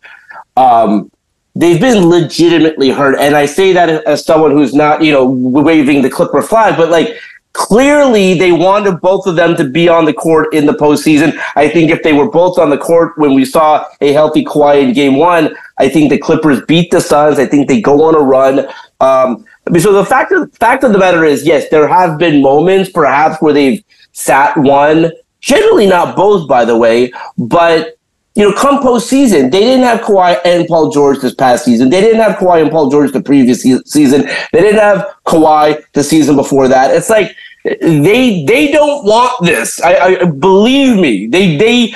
um, 0.57 1.09
they've 1.55 1.79
been 1.79 2.05
legitimately 2.05 2.89
hurt. 2.89 3.17
And 3.17 3.35
I 3.35 3.45
say 3.45 3.71
that 3.73 3.89
as 4.05 4.25
someone 4.25 4.51
who's 4.51 4.73
not, 4.73 5.01
you 5.01 5.13
know, 5.13 5.25
waving 5.25 6.01
the 6.01 6.09
Clipper 6.09 6.41
flag, 6.41 6.75
but 6.75 6.89
like 6.89 7.17
clearly 7.53 8.37
they 8.37 8.51
wanted 8.51 9.01
both 9.01 9.25
of 9.27 9.35
them 9.35 9.55
to 9.55 9.63
be 9.63 9.89
on 9.89 10.05
the 10.05 10.13
court 10.13 10.53
in 10.53 10.65
the 10.65 10.73
postseason. 10.73 11.37
I 11.55 11.67
think 11.67 11.91
if 11.91 12.03
they 12.03 12.13
were 12.13 12.29
both 12.29 12.57
on 12.57 12.69
the 12.69 12.77
court 12.77 13.17
when 13.17 13.33
we 13.33 13.45
saw 13.45 13.85
a 14.01 14.13
healthy 14.13 14.43
Kawhi 14.43 14.83
in 14.83 14.93
game 14.93 15.17
one, 15.17 15.55
I 15.77 15.89
think 15.89 16.09
the 16.09 16.17
Clippers 16.17 16.61
beat 16.67 16.91
the 16.91 17.01
Suns. 17.01 17.39
I 17.39 17.45
think 17.45 17.67
they 17.67 17.81
go 17.81 18.03
on 18.03 18.15
a 18.15 18.19
run. 18.19 18.67
Um, 18.99 19.45
so 19.79 19.93
the 19.93 20.05
fact 20.05 20.31
of, 20.31 20.53
fact 20.53 20.83
of 20.83 20.93
the 20.93 20.97
matter 20.97 21.23
is, 21.23 21.45
yes, 21.45 21.69
there 21.69 21.87
have 21.87 22.17
been 22.17 22.41
moments 22.41 22.91
perhaps 22.91 23.41
where 23.41 23.53
they've 23.53 23.83
sat 24.11 24.55
one, 24.57 25.11
generally 25.39 25.87
not 25.87 26.15
both, 26.15 26.47
by 26.47 26.65
the 26.65 26.77
way, 26.77 27.11
but 27.37 27.98
you 28.39 28.49
know, 28.49 28.55
come 28.55 28.81
postseason, 28.81 29.51
they 29.51 29.59
didn't 29.59 29.83
have 29.83 29.99
Kawhi 29.99 30.39
and 30.45 30.65
Paul 30.65 30.91
George 30.91 31.19
this 31.19 31.35
past 31.35 31.65
season. 31.65 31.89
They 31.89 31.99
didn't 31.99 32.21
have 32.21 32.37
Kawhi 32.37 32.61
and 32.61 32.71
Paul 32.71 32.89
George 32.89 33.11
the 33.11 33.21
previous 33.21 33.63
season. 33.63 34.21
They 34.53 34.61
didn't 34.61 34.79
have 34.79 35.05
Kawhi 35.25 35.83
the 35.91 36.03
season 36.03 36.37
before 36.37 36.69
that. 36.69 36.95
It's 36.95 37.09
like 37.09 37.35
they 37.65 38.45
they 38.45 38.71
don't 38.71 39.03
want 39.03 39.45
this. 39.45 39.81
I, 39.81 39.95
I 39.95 40.23
believe 40.23 40.97
me. 40.97 41.27
They 41.27 41.57
they 41.57 41.91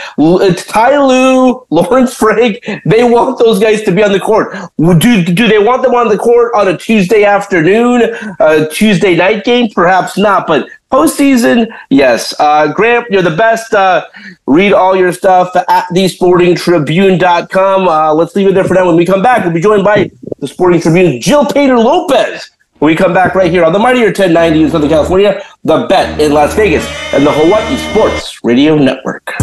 Ty 0.56 0.98
Lue, 0.98 1.66
Lawrence 1.70 2.14
Frank, 2.14 2.60
they 2.86 3.06
want 3.06 3.40
those 3.40 3.60
guys 3.60 3.82
to 3.84 3.92
be 3.92 4.04
on 4.04 4.12
the 4.12 4.20
court. 4.20 4.54
Do 4.78 5.24
do 5.24 5.48
they 5.48 5.60
want 5.60 5.84
them 5.84 5.96
on 5.96 6.10
the 6.10 6.18
court 6.18 6.52
on 6.56 6.68
a 6.68 6.78
Tuesday 6.78 7.24
afternoon, 7.24 8.14
a 8.42 8.68
Tuesday 8.68 9.16
night 9.16 9.46
game? 9.46 9.70
Perhaps 9.74 10.18
not, 10.18 10.46
but 10.46 10.68
postseason, 10.94 11.68
yes. 11.90 12.40
Uh, 12.40 12.72
Grant, 12.72 13.10
you're 13.10 13.24
the 13.24 13.36
best. 13.36 13.74
Uh, 13.74 14.06
read 14.46 14.74
all 14.74 14.96
your 14.96 15.12
stuff 15.12 15.56
at 15.56 15.88
thesportingtribune.com. 15.90 17.88
Uh, 17.88 18.14
let's 18.14 18.36
leave 18.36 18.50
it 18.50 18.54
there 18.54 18.64
for 18.64 18.76
now. 18.76 18.86
When 18.86 18.96
we 18.96 19.06
come 19.06 19.24
back, 19.24 19.44
we'll 19.44 19.54
be 19.54 19.60
joined 19.60 19.84
by 19.84 20.12
the 20.38 20.48
Sporting 20.48 20.80
Tribune, 20.82 21.20
Jill 21.20 21.46
Painter 21.46 21.80
Lopez 21.80 22.52
when 22.78 22.92
we 22.92 22.96
come 22.98 23.14
back 23.14 23.34
right 23.34 23.50
here 23.50 23.64
on 23.64 23.72
the 23.72 23.80
Mightier 23.80 24.08
1090 24.08 24.64
in 24.64 24.70
Southern 24.70 24.90
California, 24.90 25.42
the 25.64 25.86
bet 25.88 26.20
in 26.20 26.34
Las 26.34 26.54
Vegas, 26.54 26.86
and 27.14 27.26
the 27.26 27.32
Hawaii 27.32 27.78
Sports 27.78 28.44
Radio 28.44 28.76
Network. 28.78 29.34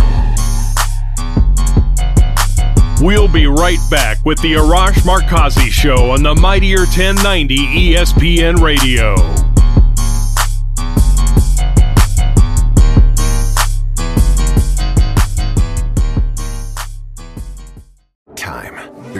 We'll 3.00 3.32
be 3.32 3.46
right 3.46 3.78
back 3.90 4.22
with 4.26 4.38
the 4.42 4.52
Arash 4.52 5.00
Markazi 5.06 5.70
Show 5.70 6.10
on 6.10 6.22
the 6.22 6.34
Mightier 6.34 6.80
1090 6.80 7.56
ESPN 7.94 8.60
Radio. 8.60 9.49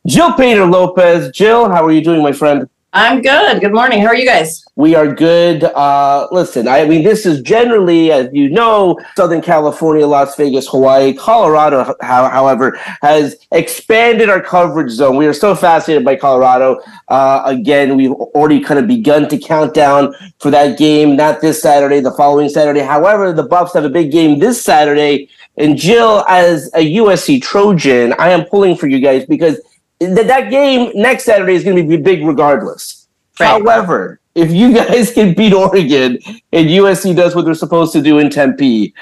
Jill 0.06 0.34
Painter 0.34 0.66
Lopez. 0.66 1.30
Jill, 1.30 1.70
how 1.70 1.86
are 1.86 1.90
you 1.90 2.04
doing, 2.04 2.22
my 2.22 2.32
friend? 2.32 2.68
I'm 2.98 3.20
good. 3.20 3.60
Good 3.60 3.74
morning. 3.74 4.00
How 4.00 4.06
are 4.06 4.14
you 4.14 4.24
guys? 4.24 4.64
We 4.74 4.94
are 4.94 5.06
good. 5.06 5.64
Uh, 5.64 6.28
listen, 6.32 6.66
I 6.66 6.86
mean, 6.86 7.04
this 7.04 7.26
is 7.26 7.42
generally, 7.42 8.10
as 8.10 8.30
you 8.32 8.48
know, 8.48 8.98
Southern 9.14 9.42
California, 9.42 10.06
Las 10.06 10.34
Vegas, 10.36 10.66
Hawaii, 10.66 11.12
Colorado, 11.12 11.94
however, 12.00 12.78
has 13.02 13.36
expanded 13.52 14.30
our 14.30 14.40
coverage 14.40 14.90
zone. 14.90 15.18
We 15.18 15.26
are 15.26 15.34
so 15.34 15.54
fascinated 15.54 16.06
by 16.06 16.16
Colorado. 16.16 16.80
Uh, 17.08 17.42
again, 17.44 17.98
we've 17.98 18.12
already 18.12 18.60
kind 18.60 18.80
of 18.80 18.86
begun 18.86 19.28
to 19.28 19.36
count 19.36 19.74
down 19.74 20.14
for 20.38 20.50
that 20.50 20.78
game, 20.78 21.16
not 21.16 21.42
this 21.42 21.60
Saturday, 21.60 22.00
the 22.00 22.12
following 22.12 22.48
Saturday. 22.48 22.80
However, 22.80 23.30
the 23.30 23.42
Buffs 23.42 23.74
have 23.74 23.84
a 23.84 23.90
big 23.90 24.10
game 24.10 24.38
this 24.38 24.64
Saturday. 24.64 25.28
And 25.58 25.76
Jill, 25.76 26.24
as 26.28 26.70
a 26.72 26.94
USC 26.96 27.42
Trojan, 27.42 28.14
I 28.18 28.30
am 28.30 28.46
pulling 28.46 28.74
for 28.74 28.86
you 28.86 29.00
guys 29.00 29.26
because– 29.26 29.60
that 30.00 30.26
that 30.26 30.50
game 30.50 30.92
next 30.94 31.24
Saturday 31.24 31.54
is 31.54 31.64
going 31.64 31.76
to 31.76 31.84
be 31.84 31.96
big 31.96 32.24
regardless. 32.24 33.08
Right. 33.40 33.48
However, 33.48 34.20
if 34.34 34.50
you 34.52 34.74
guys 34.74 35.12
can 35.14 35.34
beat 35.34 35.52
Oregon 35.52 36.18
and 36.52 36.68
USC 36.68 37.14
does 37.16 37.34
what 37.34 37.44
they're 37.44 37.54
supposed 37.54 37.92
to 37.94 38.02
do 38.02 38.18
in 38.18 38.30
Tempe, 38.30 38.94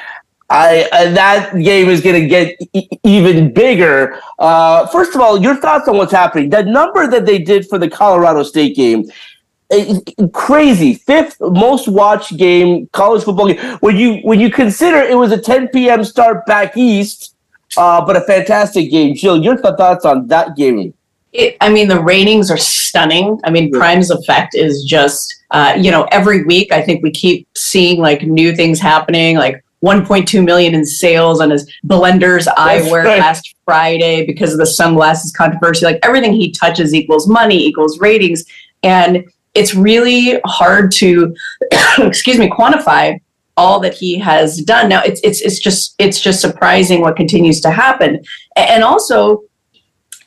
I 0.50 0.88
uh, 0.92 1.11
that 1.12 1.54
game 1.54 1.88
is 1.88 2.00
going 2.00 2.20
to 2.20 2.28
get 2.28 2.57
e- 2.72 2.88
even 3.02 3.52
bigger. 3.52 4.20
Uh, 4.38 4.87
first 4.88 5.14
of 5.14 5.20
all, 5.20 5.40
your 5.40 5.57
thoughts 5.57 5.88
on 5.88 5.96
what's 5.96 6.12
happening? 6.12 6.50
That 6.50 6.66
number 6.66 7.07
that 7.07 7.26
they 7.26 7.38
did 7.38 7.66
for 7.66 7.78
the 7.78 7.88
Colorado 7.88 8.42
State 8.42 8.76
game, 8.76 9.04
crazy 10.33 10.94
fifth 10.94 11.37
most 11.40 11.88
watched 11.88 12.37
game 12.37 12.88
college 12.92 13.24
football 13.24 13.52
game. 13.52 13.78
When 13.78 13.96
you 13.96 14.18
when 14.18 14.38
you 14.38 14.50
consider 14.50 14.98
it 14.98 15.16
was 15.16 15.33
a 15.33 15.40
10 15.40 15.68
p.m. 15.68 16.04
start 16.04 16.44
back 16.46 16.76
east 16.76 17.34
uh, 17.77 18.05
but 18.05 18.17
a 18.17 18.21
fantastic 18.23 18.91
game. 18.91 19.15
Jill, 19.15 19.43
your 19.43 19.57
thoughts 19.57 20.05
on 20.05 20.27
that 20.29 20.57
game? 20.57 20.95
It, 21.33 21.57
I 21.61 21.69
mean, 21.69 21.89
the 21.89 22.01
ratings 22.01 22.51
are 22.51 22.57
stunning. 22.57 23.41
I 23.45 23.51
mean, 23.51 23.73
Prime's 23.73 24.11
effect 24.11 24.55
is 24.55 24.85
just, 24.85 25.43
uh, 25.51 25.75
you 25.77 25.91
know, 25.91 26.05
every 26.13 26.45
week 26.45 26.73
I 26.73 26.81
think 26.81 27.03
we 27.03 27.11
keep 27.11 27.49
seeing 27.57 28.01
like 28.01 28.23
new 28.23 28.55
things 28.55 28.79
happening, 28.79 29.37
like 29.37 29.65
1.2 29.85 30.45
million 30.45 30.75
in 30.75 30.87
sales 30.87 31.41
on 31.41 31.51
his 31.51 31.71
Blender's 31.87 32.47
eyewear 32.47 33.05
right. 33.05 33.19
last 33.19 33.55
Friday 33.65 34.25
because 34.25 34.53
of 34.53 34.59
the 34.59 34.67
sunglasses 34.67 35.33
controversy. 35.33 35.85
Like 35.85 35.99
everything 36.03 36.33
he 36.33 36.53
touches 36.53 36.95
equals 36.95 37.29
money, 37.29 37.67
equals 37.67 37.99
ratings. 37.99 38.45
And 38.83 39.25
it's 39.55 39.75
really 39.75 40.41
hard 40.47 40.93
to, 40.93 41.35
excuse 41.99 42.39
me, 42.39 42.49
quantify 42.49 43.21
all 43.57 43.79
that 43.81 43.95
he 43.95 44.19
has 44.19 44.59
done. 44.59 44.88
Now 44.88 45.03
it's 45.03 45.21
it's 45.23 45.40
it's 45.40 45.59
just 45.61 45.95
it's 45.99 46.21
just 46.21 46.40
surprising 46.40 47.01
what 47.01 47.17
continues 47.17 47.61
to 47.62 47.71
happen. 47.71 48.23
And 48.57 48.83
also 48.83 49.43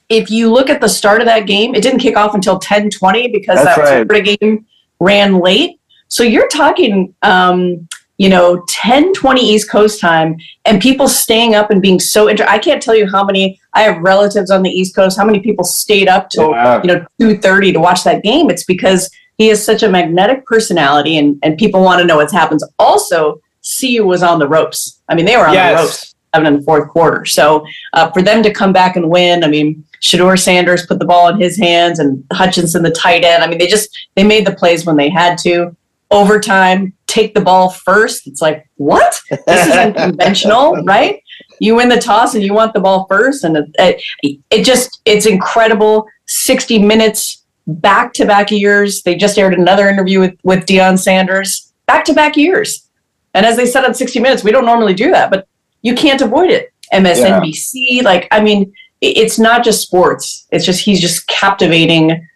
if 0.09 0.31
you 0.31 0.49
look 0.51 0.69
at 0.69 0.79
the 0.79 0.87
start 0.87 1.19
of 1.19 1.25
that 1.27 1.47
game, 1.47 1.75
it 1.75 1.83
didn't 1.83 1.99
kick 1.99 2.15
off 2.15 2.33
until 2.33 2.59
10:20 2.59 3.31
because 3.33 3.61
That's 3.61 3.75
that 3.75 3.81
right. 3.83 4.07
Florida 4.07 4.37
game 4.37 4.65
ran 4.99 5.39
late. 5.39 5.79
So 6.07 6.23
you're 6.23 6.47
talking, 6.47 7.13
um, 7.23 7.87
you 8.17 8.29
know, 8.29 8.63
10, 8.69 9.13
20 9.13 9.41
East 9.41 9.69
Coast 9.69 9.99
time 9.99 10.37
and 10.65 10.81
people 10.81 11.09
staying 11.09 11.53
up 11.55 11.69
and 11.69 11.81
being 11.81 11.99
so 11.99 12.29
inter- 12.29 12.45
I 12.47 12.57
can't 12.57 12.81
tell 12.81 12.95
you 12.95 13.05
how 13.07 13.23
many, 13.25 13.59
I 13.73 13.81
have 13.81 14.01
relatives 14.01 14.49
on 14.49 14.63
the 14.63 14.69
East 14.69 14.95
Coast, 14.95 15.17
how 15.17 15.25
many 15.25 15.39
people 15.41 15.65
stayed 15.65 16.07
up 16.07 16.29
till, 16.29 16.51
Yeah. 16.51 16.81
you 16.81 16.87
know, 16.87 17.05
2.30 17.21 17.73
to 17.73 17.79
watch 17.79 18.03
that 18.05 18.23
game. 18.23 18.49
It's 18.49 18.63
because 18.63 19.09
he 19.37 19.47
has 19.47 19.63
such 19.63 19.83
a 19.83 19.89
magnetic 19.89 20.45
personality 20.45 21.17
and, 21.17 21.39
and 21.43 21.57
people 21.57 21.83
want 21.83 21.99
to 22.01 22.05
know 22.05 22.17
what 22.17 22.31
happens. 22.31 22.63
Also, 22.79 23.41
CU 23.79 24.05
was 24.05 24.23
on 24.23 24.39
the 24.39 24.47
ropes. 24.47 25.01
I 25.09 25.15
mean, 25.15 25.25
they 25.25 25.37
were 25.37 25.47
on 25.47 25.55
the 25.55 25.81
ropes 25.81 26.15
seven 26.33 26.53
in 26.53 26.59
the 26.59 26.65
fourth 26.65 26.89
quarter. 26.89 27.25
So 27.25 27.65
uh, 27.93 28.11
for 28.11 28.21
them 28.21 28.43
to 28.43 28.53
come 28.53 28.73
back 28.73 28.95
and 28.95 29.09
win, 29.09 29.43
I 29.43 29.47
mean, 29.47 29.83
Shedeur 30.01 30.39
Sanders 30.39 30.85
put 30.85 30.99
the 30.99 31.05
ball 31.05 31.29
in 31.29 31.39
his 31.39 31.57
hands 31.57 31.99
and 31.99 32.23
Hutchinson, 32.31 32.83
the 32.83 32.91
tight 32.91 33.23
end. 33.23 33.43
I 33.43 33.47
mean, 33.47 33.57
they 33.57 33.67
just 33.67 34.07
they 34.15 34.23
made 34.23 34.45
the 34.45 34.55
plays 34.55 34.85
when 34.85 34.95
they 34.95 35.09
had 35.09 35.37
to. 35.39 35.75
Overtime, 36.09 36.93
take 37.07 37.33
the 37.33 37.41
ball 37.41 37.69
first. 37.69 38.27
It's 38.27 38.41
like 38.41 38.65
what? 38.75 39.19
This 39.29 39.67
is 39.67 39.75
unconventional, 39.75 40.75
right? 40.85 41.21
You 41.59 41.75
win 41.75 41.89
the 41.89 41.99
toss 41.99 42.33
and 42.33 42.43
you 42.43 42.53
want 42.53 42.73
the 42.73 42.79
ball 42.79 43.07
first, 43.09 43.43
and 43.43 43.57
it, 43.57 44.01
it, 44.23 44.39
it 44.49 44.63
just 44.63 45.01
it's 45.03 45.25
incredible. 45.25 46.07
Sixty 46.25 46.79
minutes, 46.79 47.43
back 47.67 48.13
to 48.13 48.25
back 48.25 48.49
years. 48.49 49.03
They 49.03 49.15
just 49.15 49.37
aired 49.37 49.53
another 49.53 49.87
interview 49.89 50.19
with 50.19 50.37
with 50.43 50.65
Deion 50.65 50.97
Sanders, 50.97 51.73
back 51.85 52.05
to 52.05 52.13
back 52.13 52.37
years. 52.37 52.87
And 53.33 53.45
as 53.45 53.55
they 53.55 53.67
said 53.67 53.85
on 53.85 53.93
60 53.93 54.19
Minutes, 54.19 54.43
we 54.43 54.51
don't 54.51 54.65
normally 54.65 54.95
do 54.95 55.11
that, 55.11 55.29
but 55.29 55.47
you 55.83 55.93
can't 55.93 56.21
avoid 56.21 56.49
it. 56.49 56.73
MSNBC, 56.91 58.01
like, 58.03 58.27
I 58.31 58.41
mean, 58.41 58.73
it's 59.01 59.37
not 59.37 59.63
just 59.63 59.81
sports. 59.81 60.47
It's 60.51 60.65
just 60.65 60.83
he's 60.83 60.99
just 60.99 61.27
captivating 61.27 62.27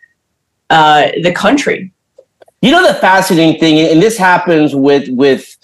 uh, 0.69 1.09
the 1.23 1.31
country. 1.31 1.91
You 2.61 2.71
know 2.71 2.85
the 2.85 2.93
fascinating 2.99 3.59
thing, 3.59 3.79
and 3.79 4.01
this 4.01 4.17
happens 4.17 4.75
with 4.75 5.09
with 5.09 5.57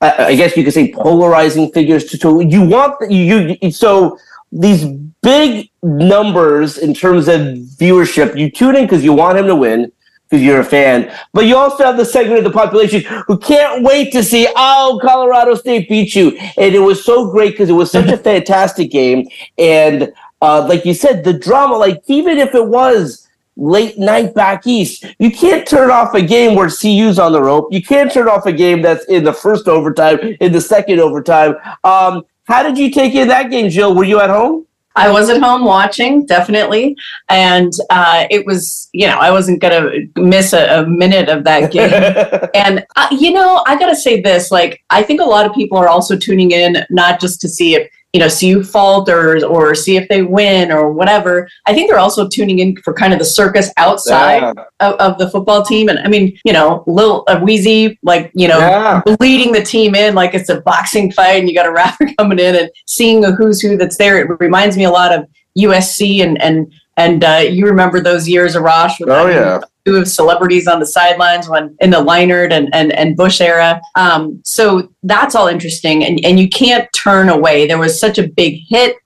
I 0.00 0.26
I 0.26 0.34
guess 0.36 0.56
you 0.56 0.62
could 0.62 0.72
say 0.72 0.92
polarizing 0.92 1.72
figures. 1.72 2.04
To, 2.10 2.18
to 2.18 2.40
you 2.46 2.62
want 2.62 3.10
you, 3.10 3.56
you 3.60 3.70
so 3.72 4.16
these 4.52 4.86
big 5.22 5.70
numbers 5.82 6.78
in 6.78 6.94
terms 6.94 7.28
of 7.28 7.40
viewership. 7.40 8.38
You 8.38 8.50
tune 8.50 8.76
in 8.76 8.84
because 8.84 9.04
you 9.04 9.12
want 9.12 9.38
him 9.38 9.46
to 9.46 9.56
win 9.56 9.92
because 10.28 10.44
you're 10.44 10.60
a 10.60 10.64
fan, 10.64 11.10
but 11.32 11.46
you 11.46 11.56
also 11.56 11.84
have 11.84 11.96
the 11.96 12.04
segment 12.04 12.38
of 12.38 12.44
the 12.44 12.50
population 12.50 13.02
who 13.26 13.38
can't 13.38 13.82
wait 13.82 14.12
to 14.12 14.22
see 14.22 14.46
oh 14.56 15.00
Colorado 15.02 15.54
State 15.54 15.88
beat 15.88 16.14
you, 16.14 16.36
and 16.56 16.74
it 16.74 16.80
was 16.80 17.04
so 17.04 17.30
great 17.30 17.52
because 17.52 17.70
it 17.70 17.74
was 17.74 17.90
such 17.90 18.10
a 18.10 18.16
fantastic 18.30 18.90
game, 18.90 19.26
and 19.56 20.12
uh, 20.42 20.66
like 20.68 20.84
you 20.84 20.94
said, 20.94 21.24
the 21.24 21.32
drama. 21.32 21.76
Like 21.76 22.02
even 22.08 22.38
if 22.38 22.54
it 22.54 22.66
was 22.66 23.28
late 23.58 23.98
night 23.98 24.32
back 24.34 24.66
east. 24.66 25.04
You 25.18 25.30
can't 25.30 25.66
turn 25.66 25.90
off 25.90 26.14
a 26.14 26.22
game 26.22 26.54
where 26.54 26.68
CU's 26.68 27.18
on 27.18 27.32
the 27.32 27.42
rope. 27.42 27.68
You 27.72 27.82
can't 27.82 28.10
turn 28.10 28.28
off 28.28 28.46
a 28.46 28.52
game 28.52 28.80
that's 28.80 29.04
in 29.06 29.24
the 29.24 29.32
first 29.32 29.68
overtime, 29.68 30.18
in 30.40 30.52
the 30.52 30.60
second 30.60 31.00
overtime. 31.00 31.56
Um, 31.84 32.24
how 32.44 32.62
did 32.62 32.78
you 32.78 32.90
take 32.90 33.14
in 33.14 33.28
that 33.28 33.50
game, 33.50 33.68
Jill? 33.68 33.94
Were 33.94 34.04
you 34.04 34.20
at 34.20 34.30
home? 34.30 34.67
I 34.98 35.10
was 35.10 35.30
at 35.30 35.40
home 35.40 35.64
watching, 35.64 36.26
definitely, 36.26 36.96
and 37.28 37.72
uh, 37.90 38.26
it 38.30 38.44
was 38.46 38.88
you 38.92 39.06
know 39.06 39.18
I 39.18 39.30
wasn't 39.30 39.60
gonna 39.60 39.90
miss 40.16 40.52
a, 40.52 40.80
a 40.80 40.86
minute 40.86 41.28
of 41.28 41.44
that 41.44 41.70
game. 41.70 41.92
and 42.54 42.84
uh, 42.96 43.08
you 43.10 43.32
know 43.32 43.62
I 43.66 43.78
gotta 43.78 43.96
say 43.96 44.20
this: 44.20 44.50
like 44.50 44.82
I 44.90 45.02
think 45.02 45.20
a 45.20 45.24
lot 45.24 45.46
of 45.46 45.54
people 45.54 45.78
are 45.78 45.88
also 45.88 46.16
tuning 46.16 46.50
in 46.50 46.84
not 46.90 47.20
just 47.20 47.40
to 47.42 47.48
see 47.48 47.74
if 47.74 47.90
you 48.12 48.20
know 48.20 48.28
CU 48.28 48.62
falters 48.64 49.42
or 49.44 49.74
see 49.74 49.96
if 49.96 50.08
they 50.08 50.22
win 50.22 50.72
or 50.72 50.90
whatever. 50.92 51.48
I 51.66 51.74
think 51.74 51.90
they're 51.90 51.98
also 51.98 52.26
tuning 52.28 52.58
in 52.60 52.76
for 52.78 52.94
kind 52.94 53.12
of 53.12 53.18
the 53.18 53.24
circus 53.24 53.70
outside 53.76 54.40
Yeah. 54.42 54.64
of, 54.80 54.94
of 54.94 55.18
the 55.18 55.28
football 55.30 55.62
team. 55.62 55.88
And 55.90 55.98
I 55.98 56.08
mean, 56.08 56.38
you 56.44 56.52
know, 56.54 56.84
Lil 56.86 57.24
uh, 57.28 57.36
Weezy, 57.36 57.98
like 58.02 58.30
you 58.34 58.48
know, 58.48 58.58
Yeah. 58.58 59.02
leading 59.20 59.52
the 59.52 59.62
team 59.62 59.94
in 59.94 60.14
like 60.14 60.34
it's 60.34 60.48
a 60.48 60.60
boxing 60.62 61.12
fight 61.12 61.40
and 61.40 61.48
you 61.48 61.54
got 61.54 61.66
a 61.66 61.70
rapper 61.80 62.08
coming 62.18 62.38
in 62.38 62.56
and 62.56 62.70
seeing 62.86 63.24
a 63.24 63.32
who's 63.32 63.60
who 63.60 63.76
that's 63.76 63.98
there. 63.98 64.18
It 64.18 64.40
reminds 64.40 64.76
me 64.76 64.84
a 64.84 64.90
lot 64.90 65.12
of 65.12 65.26
USC 65.58 66.22
and 66.22 66.40
and 66.40 66.72
and 66.96 67.22
uh, 67.22 67.44
you 67.48 67.66
remember 67.66 68.00
those 68.00 68.28
years 68.28 68.54
with 68.56 68.64
Oh, 68.64 69.28
yeah. 69.28 69.60
Of 69.96 70.08
celebrities 70.08 70.66
on 70.66 70.80
the 70.80 70.86
sidelines 70.86 71.48
when 71.48 71.76
in 71.80 71.90
the 71.90 71.98
Leinart 71.98 72.52
and 72.52 72.68
and, 72.72 72.92
and 72.92 73.16
Bush 73.16 73.40
era. 73.40 73.80
Um, 73.94 74.40
so 74.44 74.92
that's 75.02 75.34
all 75.34 75.48
interesting 75.48 76.04
and, 76.04 76.24
and 76.24 76.38
you 76.38 76.48
can't 76.48 76.88
turn 76.92 77.28
away. 77.28 77.66
There 77.66 77.78
was 77.78 78.00
such 78.00 78.18
a 78.18 78.28
big 78.28 78.60
hit. 78.68 78.96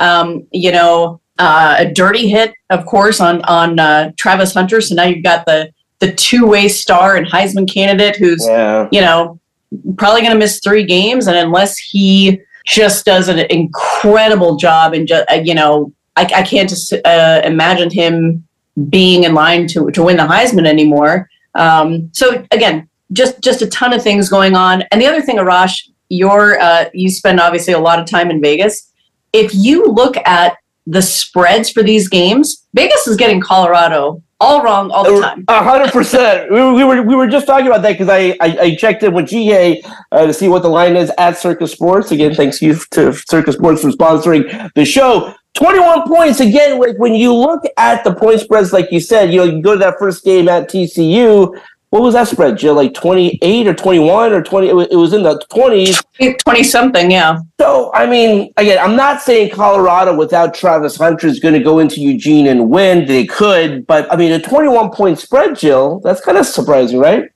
Um, 0.00 0.46
you 0.52 0.72
know, 0.72 1.20
uh, 1.38 1.76
a 1.78 1.92
dirty 1.92 2.28
hit, 2.28 2.52
of 2.70 2.86
course, 2.86 3.20
on 3.20 3.42
on 3.42 3.78
uh, 3.78 4.12
Travis 4.16 4.54
Hunter. 4.54 4.80
So 4.80 4.94
now 4.94 5.04
you've 5.04 5.22
got 5.24 5.46
the 5.46 5.72
the 6.00 6.12
two 6.12 6.46
way 6.46 6.68
star 6.68 7.16
and 7.16 7.26
Heisman 7.26 7.72
candidate 7.72 8.16
who's 8.16 8.44
Yeah. 8.46 8.88
you 8.90 9.00
know, 9.00 9.38
probably 9.96 10.20
going 10.22 10.32
to 10.32 10.38
miss 10.38 10.58
three 10.58 10.84
games. 10.84 11.28
And 11.28 11.36
unless 11.36 11.78
he 11.78 12.40
just 12.66 13.04
does 13.04 13.28
an 13.28 13.38
incredible 13.50 14.56
job 14.56 14.94
and 14.94 15.06
just, 15.06 15.30
uh, 15.30 15.34
you 15.34 15.54
know, 15.54 15.92
I, 16.16 16.22
I 16.22 16.42
can't 16.42 16.68
just 16.68 16.92
uh, 16.92 17.40
imagine 17.44 17.90
him 17.90 18.46
being 18.88 19.24
in 19.24 19.34
line 19.34 19.66
to, 19.68 19.90
to 19.90 20.02
win 20.02 20.16
the 20.16 20.22
Heisman 20.24 20.66
anymore. 20.66 21.28
Um, 21.54 22.10
so 22.12 22.44
again, 22.50 22.88
just, 23.12 23.40
just 23.42 23.62
a 23.62 23.66
ton 23.66 23.92
of 23.92 24.02
things 24.02 24.28
going 24.28 24.54
on. 24.56 24.82
And 24.90 25.00
the 25.00 25.06
other 25.06 25.20
thing, 25.22 25.36
Arash, 25.36 25.88
you're, 26.08 26.58
uh, 26.60 26.86
you 26.94 27.10
spend 27.10 27.40
obviously 27.40 27.74
a 27.74 27.78
lot 27.78 27.98
of 27.98 28.06
time 28.06 28.30
in 28.30 28.40
Vegas. 28.40 28.90
If 29.32 29.54
you 29.54 29.86
look 29.86 30.16
at 30.26 30.56
the 30.86 31.02
spreads 31.02 31.70
for 31.70 31.82
these 31.82 32.08
games, 32.08 32.66
Vegas 32.74 33.06
is 33.06 33.16
getting 33.16 33.40
Colorado 33.40 34.22
all 34.40 34.62
wrong 34.62 34.90
all 34.90 35.04
the 35.04 35.20
time. 35.20 35.44
A 35.46 35.62
hundred 35.62 35.92
percent. 35.92 36.50
We 36.52 36.82
were- 36.84 37.02
we 37.02 37.14
were 37.14 37.28
just 37.28 37.46
talking 37.46 37.68
about 37.68 37.82
that 37.82 37.92
because 37.92 38.08
I, 38.08 38.36
I 38.40 38.58
I 38.60 38.74
checked 38.74 39.04
in 39.04 39.14
with 39.14 39.28
Ji 39.28 39.46
Hae 39.46 39.82
uh, 40.10 40.26
to 40.26 40.34
see 40.34 40.48
what 40.48 40.62
the 40.62 40.68
line 40.68 40.96
is 40.96 41.12
at 41.16 41.38
Circa 41.38 41.68
Sports. 41.68 42.10
Again, 42.10 42.34
thanks 42.34 42.60
you 42.60 42.74
to 42.90 43.12
Circa 43.12 43.52
Sports 43.52 43.82
for 43.82 43.90
sponsoring 43.90 44.72
the 44.74 44.84
show. 44.84 45.32
Twenty 45.54 45.80
one 45.80 46.08
points 46.08 46.40
again. 46.40 46.78
Like 46.78 46.98
when 46.98 47.14
you 47.14 47.34
look 47.34 47.62
at 47.76 48.04
the 48.04 48.14
point 48.14 48.40
spreads, 48.40 48.72
like 48.72 48.90
you 48.90 49.00
said, 49.00 49.32
you 49.32 49.38
know, 49.38 49.44
you 49.44 49.62
go 49.62 49.74
to 49.74 49.78
that 49.80 49.98
first 49.98 50.24
game 50.24 50.48
at 50.48 50.70
TCU. 50.70 51.58
What 51.90 52.00
was 52.00 52.14
that 52.14 52.26
spread, 52.28 52.56
Jill? 52.56 52.74
Like 52.74 52.94
twenty 52.94 53.38
eight 53.42 53.66
or 53.66 53.74
twenty 53.74 53.98
one 53.98 54.32
or 54.32 54.42
twenty? 54.42 54.68
It 54.68 54.74
was, 54.74 55.12
in 55.12 55.22
the 55.22 55.38
twenties. 55.50 56.02
20 56.18 56.62
something, 56.62 57.10
yeah. 57.10 57.38
So, 57.60 57.90
I 57.92 58.06
mean, 58.06 58.52
again, 58.56 58.78
I'm 58.78 58.96
not 58.96 59.20
saying 59.20 59.50
Colorado 59.50 60.16
without 60.16 60.54
Travis 60.54 60.96
Hunter 60.96 61.26
is 61.26 61.38
going 61.40 61.54
to 61.54 61.60
go 61.60 61.80
into 61.80 62.00
Eugene 62.00 62.46
and 62.46 62.70
win. 62.70 63.06
They 63.06 63.26
could, 63.26 63.86
but 63.86 64.10
I 64.10 64.16
mean, 64.16 64.32
a 64.32 64.40
21 64.40 64.90
point 64.90 65.18
spread, 65.18 65.58
Jill, 65.58 66.00
that's 66.00 66.20
kind 66.20 66.38
of 66.38 66.46
surprising, 66.46 66.98
right? 66.98 67.31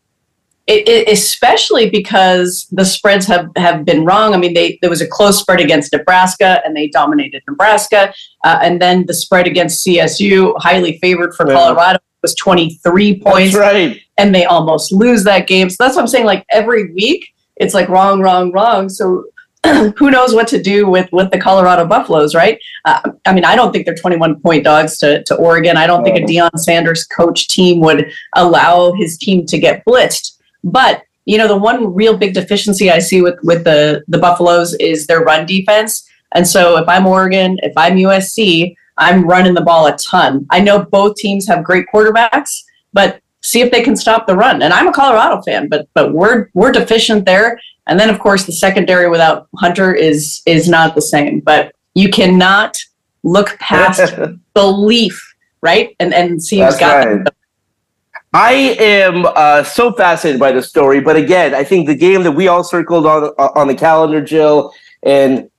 It, 0.66 0.88
it, 0.88 1.09
especially 1.09 1.88
because 1.90 2.66
the 2.72 2.85
spreads 2.85 3.26
have, 3.26 3.48
have 3.57 3.85
been 3.85 4.05
wrong. 4.05 4.35
I 4.35 4.37
mean, 4.37 4.52
they 4.55 4.79
there 4.83 4.90
was 4.90 5.00
a 5.00 5.07
close 5.07 5.38
spread 5.38 5.61
against 5.61 5.92
Nebraska, 5.92 6.61
and 6.64 6.76
they 6.76 6.88
dominated 6.88 7.42
Nebraska, 7.48 8.12
uh, 8.44 8.59
and 8.62 8.81
then 8.83 9.07
the 9.07 9.14
spread 9.14 9.46
against 9.46 9.87
CSU, 9.87 10.55
highly 10.59 10.98
favored 10.98 11.35
for 11.35 11.46
Yeah. 11.48 11.55
Colorado, 11.55 11.98
was 12.22 12.35
twenty 12.35 12.74
three 12.83 13.20
points, 13.20 13.55
That's 13.55 13.74
right. 13.74 14.00
and 14.18 14.35
they 14.35 14.44
almost 14.44 14.90
lose 14.92 15.22
that 15.24 15.46
game. 15.46 15.70
So 15.70 15.76
that's 15.79 15.94
what 15.94 16.02
I'm 16.02 16.09
saying. 16.09 16.26
Like 16.26 16.44
every 16.50 16.92
week, 16.92 17.33
it's 17.57 17.74
like 17.74 17.88
wrong, 17.88 18.20
wrong, 18.20 18.50
wrong. 18.52 18.88
So. 18.88 19.24
Who 19.96 20.12
knows 20.12 20.33
what 20.33 20.46
to 20.48 20.62
do 20.62 20.87
with 20.88 21.11
with 21.11 21.33
the 21.33 21.40
Colorado 21.40 21.87
Buffaloes, 21.87 22.37
right? 22.37 22.57
Uh, 22.85 23.00
I 23.26 23.33
mean, 23.35 23.44
I 23.44 23.57
don't 23.57 23.72
think 23.72 23.85
they're 23.85 23.96
21 23.96 24.40
point 24.40 24.62
dogs 24.62 24.96
to, 24.98 25.24
to 25.24 25.35
Oregon. 25.35 25.76
I 25.76 25.88
don't 25.88 26.05
think 26.05 26.16
a 26.16 26.20
Deion 26.20 26.57
Sanders 26.57 27.02
coach 27.05 27.48
team 27.48 27.81
would 27.81 28.09
allow 28.37 28.92
his 28.92 29.18
team 29.18 29.44
to 29.46 29.59
get 29.59 29.85
blitzed. 29.85 30.36
But 30.66 31.05
you 31.24 31.38
know, 31.38 31.48
the 31.48 31.57
one 31.57 31.94
real 31.94 32.16
big 32.16 32.35
deficiency 32.35 32.90
I 32.90 32.98
see 32.98 33.22
with 33.22 33.38
with 33.42 33.64
the 33.64 34.05
the 34.09 34.18
Buffaloes 34.18 34.74
is 34.74 35.07
their 35.07 35.20
run 35.20 35.46
defense. 35.46 36.09
And 36.35 36.46
so, 36.46 36.76
if 36.76 36.88
I'm 36.88 37.07
Oregon, 37.07 37.59
if 37.62 37.72
I'm 37.76 37.96
USC, 37.96 38.74
I'm 38.98 39.26
running 39.26 39.55
the 39.55 39.61
ball 39.61 39.87
a 39.87 39.96
ton. 39.96 40.46
I 40.50 40.61
know 40.61 40.85
both 40.85 41.16
teams 41.16 41.46
have 41.48 41.64
great 41.64 41.87
quarterbacks, 41.92 42.62
but 42.92 43.20
see 43.42 43.61
if 43.61 43.70
they 43.70 43.83
can 43.83 43.96
stop 43.96 44.26
the 44.26 44.35
run. 44.35 44.62
And 44.62 44.72
I'm 44.72 44.88
a 44.88 44.92
Colorado 44.92 45.40
fan, 45.42 45.68
but 45.68 45.88
but 45.94 46.12
we're 46.12 46.48
we're 46.55 46.72
deficient 46.72 47.24
there. 47.24 47.59
And 47.88 48.00
then, 48.00 48.11
of 48.11 48.18
course, 48.18 48.44
the 48.44 48.52
secondary 48.52 49.09
without 49.09 49.48
Hunter 49.57 49.94
is 49.94 50.42
is 50.46 50.68
not 50.68 50.94
the 50.94 51.02
same. 51.02 51.40
But 51.40 51.72
you 51.94 52.09
cannot 52.09 52.76
look 53.22 53.59
past 53.59 54.14
belief, 54.55 55.35
right? 55.61 55.94
And 56.00 56.12
and 56.12 56.42
see 56.42 56.61
who's 56.61 56.76
got 56.76 57.07
right. 57.07 57.26
I 58.38 58.77
am 58.79 59.25
uh, 59.25 59.62
so 59.62 59.94
fascinated 59.94 60.38
by 60.38 60.53
the 60.53 60.61
story, 60.61 61.01
but 61.01 61.16
again, 61.16 61.55
I 61.55 61.64
think 61.64 61.87
the 61.87 61.94
game 61.94 62.22
that 62.25 62.33
we 62.33 62.49
all 62.49 62.62
circled 62.62 63.07
on 63.07 63.33
uh, 63.38 63.49
on 63.55 63.66
the 63.66 63.75
calendar, 63.75 64.20
Jill, 64.20 64.75
and 65.03 65.51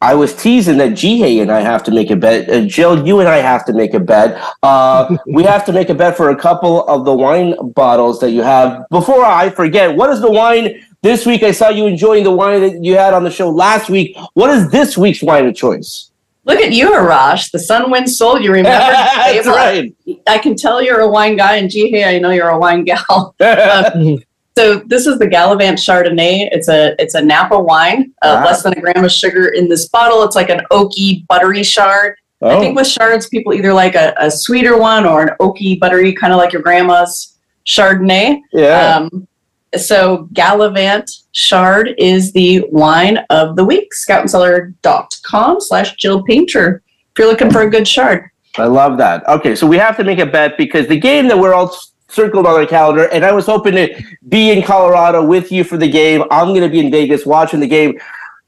I 0.00 0.14
was 0.14 0.34
teasing 0.34 0.78
that 0.78 0.94
Ji 0.94 1.18
Hae 1.18 1.40
and 1.40 1.52
I 1.52 1.60
have 1.60 1.82
to 1.82 1.90
make 1.90 2.10
a 2.10 2.16
bet. 2.16 2.48
Uh, 2.48 2.62
Jill, 2.62 3.06
you 3.06 3.20
and 3.20 3.28
I 3.28 3.36
have 3.36 3.66
to 3.66 3.74
make 3.74 3.92
a 3.92 4.00
bet. 4.00 4.42
Uh, 4.62 5.14
we 5.26 5.42
have 5.42 5.66
to 5.66 5.74
make 5.74 5.90
a 5.90 5.94
bet 5.94 6.16
for 6.16 6.30
a 6.30 6.36
couple 6.36 6.86
of 6.88 7.04
the 7.04 7.12
wine 7.12 7.54
bottles 7.72 8.18
that 8.20 8.30
you 8.30 8.40
have. 8.40 8.86
Before 8.90 9.22
I 9.22 9.50
forget, 9.50 9.94
what 9.94 10.08
is 10.08 10.22
the 10.22 10.32
wine 10.32 10.82
this 11.02 11.26
week? 11.26 11.42
I 11.42 11.50
saw 11.50 11.68
you 11.68 11.86
enjoying 11.86 12.24
the 12.24 12.32
wine 12.32 12.62
that 12.62 12.82
you 12.82 12.96
had 12.96 13.12
on 13.12 13.24
the 13.24 13.30
show 13.30 13.50
last 13.50 13.90
week. 13.90 14.16
What 14.32 14.48
is 14.48 14.70
this 14.70 14.96
week's 14.96 15.22
wine 15.22 15.46
of 15.46 15.54
choice? 15.54 16.10
Look 16.46 16.60
at 16.60 16.72
you, 16.72 16.92
Arash. 16.92 17.50
The 17.50 17.58
sun, 17.58 17.90
wind, 17.90 18.08
soul. 18.08 18.40
You 18.40 18.52
remember? 18.52 18.70
That's 18.78 19.46
right. 19.46 19.92
I 20.28 20.38
can 20.38 20.54
tell 20.56 20.80
you're 20.80 21.00
a 21.00 21.08
wine 21.08 21.36
guy, 21.36 21.56
and 21.56 21.68
Ji 21.68 21.90
Hae, 21.90 22.16
I 22.16 22.18
know 22.18 22.30
you're 22.30 22.48
a 22.48 22.58
wine 22.58 22.84
gal. 22.84 23.34
Um, 23.40 24.18
so 24.58 24.76
this 24.86 25.06
is 25.06 25.18
the 25.18 25.26
Gallivant 25.26 25.76
Chardonnay. 25.78 26.48
It's 26.50 26.68
a 26.68 26.94
it's 26.98 27.14
a 27.14 27.20
Napa 27.20 27.58
wine, 27.60 28.12
uh, 28.22 28.38
Wow. 28.40 28.44
less 28.46 28.62
than 28.62 28.72
a 28.72 28.80
gram 28.80 29.04
of 29.04 29.12
sugar 29.12 29.48
in 29.48 29.68
this 29.68 29.86
bottle. 29.90 30.22
It's 30.22 30.34
like 30.34 30.48
an 30.48 30.62
oaky, 30.70 31.26
buttery 31.26 31.62
chard. 31.62 32.16
I 32.42 32.52
Oh. 32.52 32.60
think 32.60 32.74
with 32.74 32.88
chards, 32.88 33.26
people 33.28 33.52
either 33.52 33.74
like 33.74 33.94
a, 33.94 34.14
a 34.18 34.30
sweeter 34.30 34.78
one 34.78 35.04
or 35.04 35.22
an 35.22 35.30
oaky, 35.40 35.78
buttery, 35.78 36.12
kind 36.14 36.32
of 36.32 36.38
like 36.38 36.52
your 36.54 36.62
grandma's 36.62 37.36
Chardonnay. 37.66 38.40
yeah. 38.52 38.96
Um, 38.96 39.28
so 39.76 40.26
Gallivant 40.32 41.10
Chard 41.36 41.94
is 41.98 42.32
the 42.32 42.64
wine 42.70 43.18
of 43.28 43.56
the 43.56 43.64
week. 43.64 43.92
Scoutandcellar.com 43.92 45.60
slash 45.60 45.94
Jill 45.96 46.22
Painter. 46.22 46.82
If 47.12 47.18
you're 47.18 47.28
looking 47.28 47.50
for 47.50 47.60
a 47.60 47.70
good 47.70 47.84
chard. 47.84 48.30
I 48.56 48.64
love 48.64 48.96
that. 48.96 49.28
Okay, 49.28 49.54
so 49.54 49.66
we 49.66 49.76
have 49.76 49.98
to 49.98 50.04
make 50.04 50.18
a 50.18 50.24
bet 50.24 50.56
because 50.56 50.86
the 50.86 50.98
game 50.98 51.28
that 51.28 51.38
we're 51.38 51.52
all 51.52 51.76
circled 52.08 52.46
on 52.46 52.54
our 52.54 52.64
calendar, 52.64 53.04
and 53.12 53.22
I 53.22 53.32
was 53.32 53.44
hoping 53.44 53.74
to 53.74 54.02
be 54.30 54.50
in 54.50 54.62
Colorado 54.62 55.26
with 55.26 55.52
you 55.52 55.62
for 55.62 55.76
the 55.76 55.90
game. 55.90 56.24
I'm 56.30 56.48
going 56.48 56.62
to 56.62 56.70
be 56.70 56.80
in 56.80 56.90
Vegas 56.90 57.26
watching 57.26 57.60
the 57.60 57.68
game. 57.68 58.00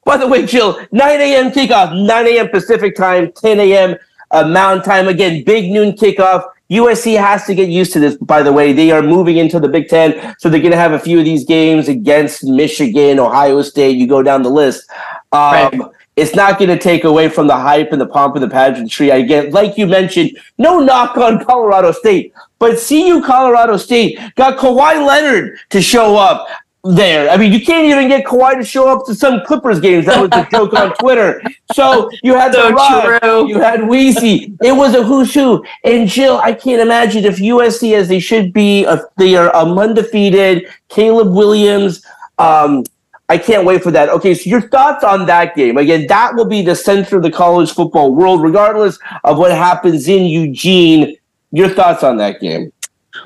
By 0.06 0.16
the 0.16 0.26
way, 0.26 0.46
Jill, 0.46 0.80
9 0.90 1.20
a.m. 1.20 1.50
kickoff, 1.50 1.94
9 1.94 2.26
a.m. 2.26 2.48
Pacific 2.48 2.96
time, 2.96 3.32
10 3.32 3.60
a.m. 3.60 3.96
Uh, 4.30 4.48
Mountain 4.48 4.82
time. 4.86 5.08
Again, 5.08 5.44
big 5.44 5.70
noon 5.70 5.92
kickoff. 5.92 6.42
USC 6.70 7.18
has 7.18 7.44
to 7.46 7.54
get 7.54 7.68
used 7.68 7.92
to 7.94 8.00
this, 8.00 8.16
by 8.16 8.42
the 8.42 8.52
way. 8.52 8.72
They 8.72 8.90
are 8.90 9.02
moving 9.02 9.38
into 9.38 9.58
the 9.58 9.68
Big 9.68 9.88
Ten, 9.88 10.34
so 10.38 10.48
they're 10.48 10.60
going 10.60 10.72
to 10.72 10.76
have 10.76 10.92
a 10.92 10.98
few 10.98 11.18
of 11.18 11.24
these 11.24 11.44
games 11.44 11.88
against 11.88 12.44
Michigan, 12.44 13.18
Ohio 13.18 13.62
State. 13.62 13.96
You 13.96 14.06
go 14.06 14.22
down 14.22 14.42
the 14.42 14.50
list. 14.50 14.90
Um, 15.32 15.70
Right. 15.70 15.80
It's 16.16 16.34
not 16.34 16.58
going 16.58 16.68
to 16.70 16.78
take 16.78 17.04
away 17.04 17.28
from 17.28 17.46
the 17.46 17.54
hype 17.54 17.92
and 17.92 18.00
the 18.00 18.06
pomp 18.06 18.34
and 18.34 18.42
the 18.42 18.48
pageantry. 18.48 19.10
Again, 19.10 19.52
like 19.52 19.78
you 19.78 19.86
mentioned, 19.86 20.36
no 20.58 20.80
knock 20.80 21.16
on 21.16 21.44
Colorado 21.44 21.92
State, 21.92 22.34
but 22.58 22.76
CU 22.76 23.22
Colorado 23.22 23.76
State 23.76 24.18
got 24.34 24.58
Kawhi 24.58 25.06
Leonard 25.06 25.60
to 25.70 25.80
show 25.80 26.16
up 26.16 26.48
there. 26.94 27.28
I 27.30 27.36
mean, 27.36 27.52
you 27.52 27.64
can't 27.64 27.86
even 27.86 28.08
get 28.08 28.24
Kawhi 28.24 28.54
to 28.54 28.64
show 28.64 28.88
up 28.88 29.06
to 29.06 29.14
some 29.14 29.42
Clippers 29.44 29.80
games. 29.80 30.06
That 30.06 30.20
was 30.20 30.30
the 30.30 30.46
joke 30.52 30.72
on 30.74 30.94
Twitter. 30.94 31.42
So 31.72 32.10
you 32.22 32.34
had 32.34 32.52
So 32.52 32.68
the 32.68 32.74
Rock, 32.74 33.20
true. 33.22 33.48
you 33.48 33.60
had 33.60 33.80
Weezy. 33.80 34.56
It 34.62 34.72
was 34.72 34.94
a 34.94 35.02
who's 35.02 35.32
who. 35.34 35.64
And 35.84 36.08
Jill, 36.08 36.38
I 36.38 36.52
can't 36.52 36.80
imagine 36.80 37.24
if 37.24 37.36
USC, 37.38 37.94
as 37.94 38.08
they 38.08 38.20
should 38.20 38.52
be, 38.52 38.84
if 38.84 39.00
they 39.16 39.36
are 39.36 39.54
um, 39.54 39.78
undefeated. 39.78 40.68
Caleb 40.88 41.32
Williams. 41.34 42.04
Um, 42.38 42.84
I 43.28 43.36
can't 43.36 43.66
wait 43.66 43.82
for 43.82 43.90
that. 43.90 44.08
Okay, 44.08 44.34
so 44.34 44.48
your 44.48 44.62
thoughts 44.68 45.04
on 45.04 45.26
that 45.26 45.54
game? 45.54 45.76
Again, 45.76 46.06
that 46.06 46.34
will 46.34 46.46
be 46.46 46.62
the 46.62 46.74
center 46.74 47.18
of 47.18 47.22
the 47.22 47.30
college 47.30 47.70
football 47.72 48.14
world, 48.14 48.42
regardless 48.42 48.98
of 49.24 49.36
what 49.36 49.50
happens 49.50 50.08
in 50.08 50.24
Eugene. 50.24 51.16
Your 51.50 51.68
thoughts 51.68 52.02
on 52.02 52.16
that 52.18 52.40
game? 52.40 52.72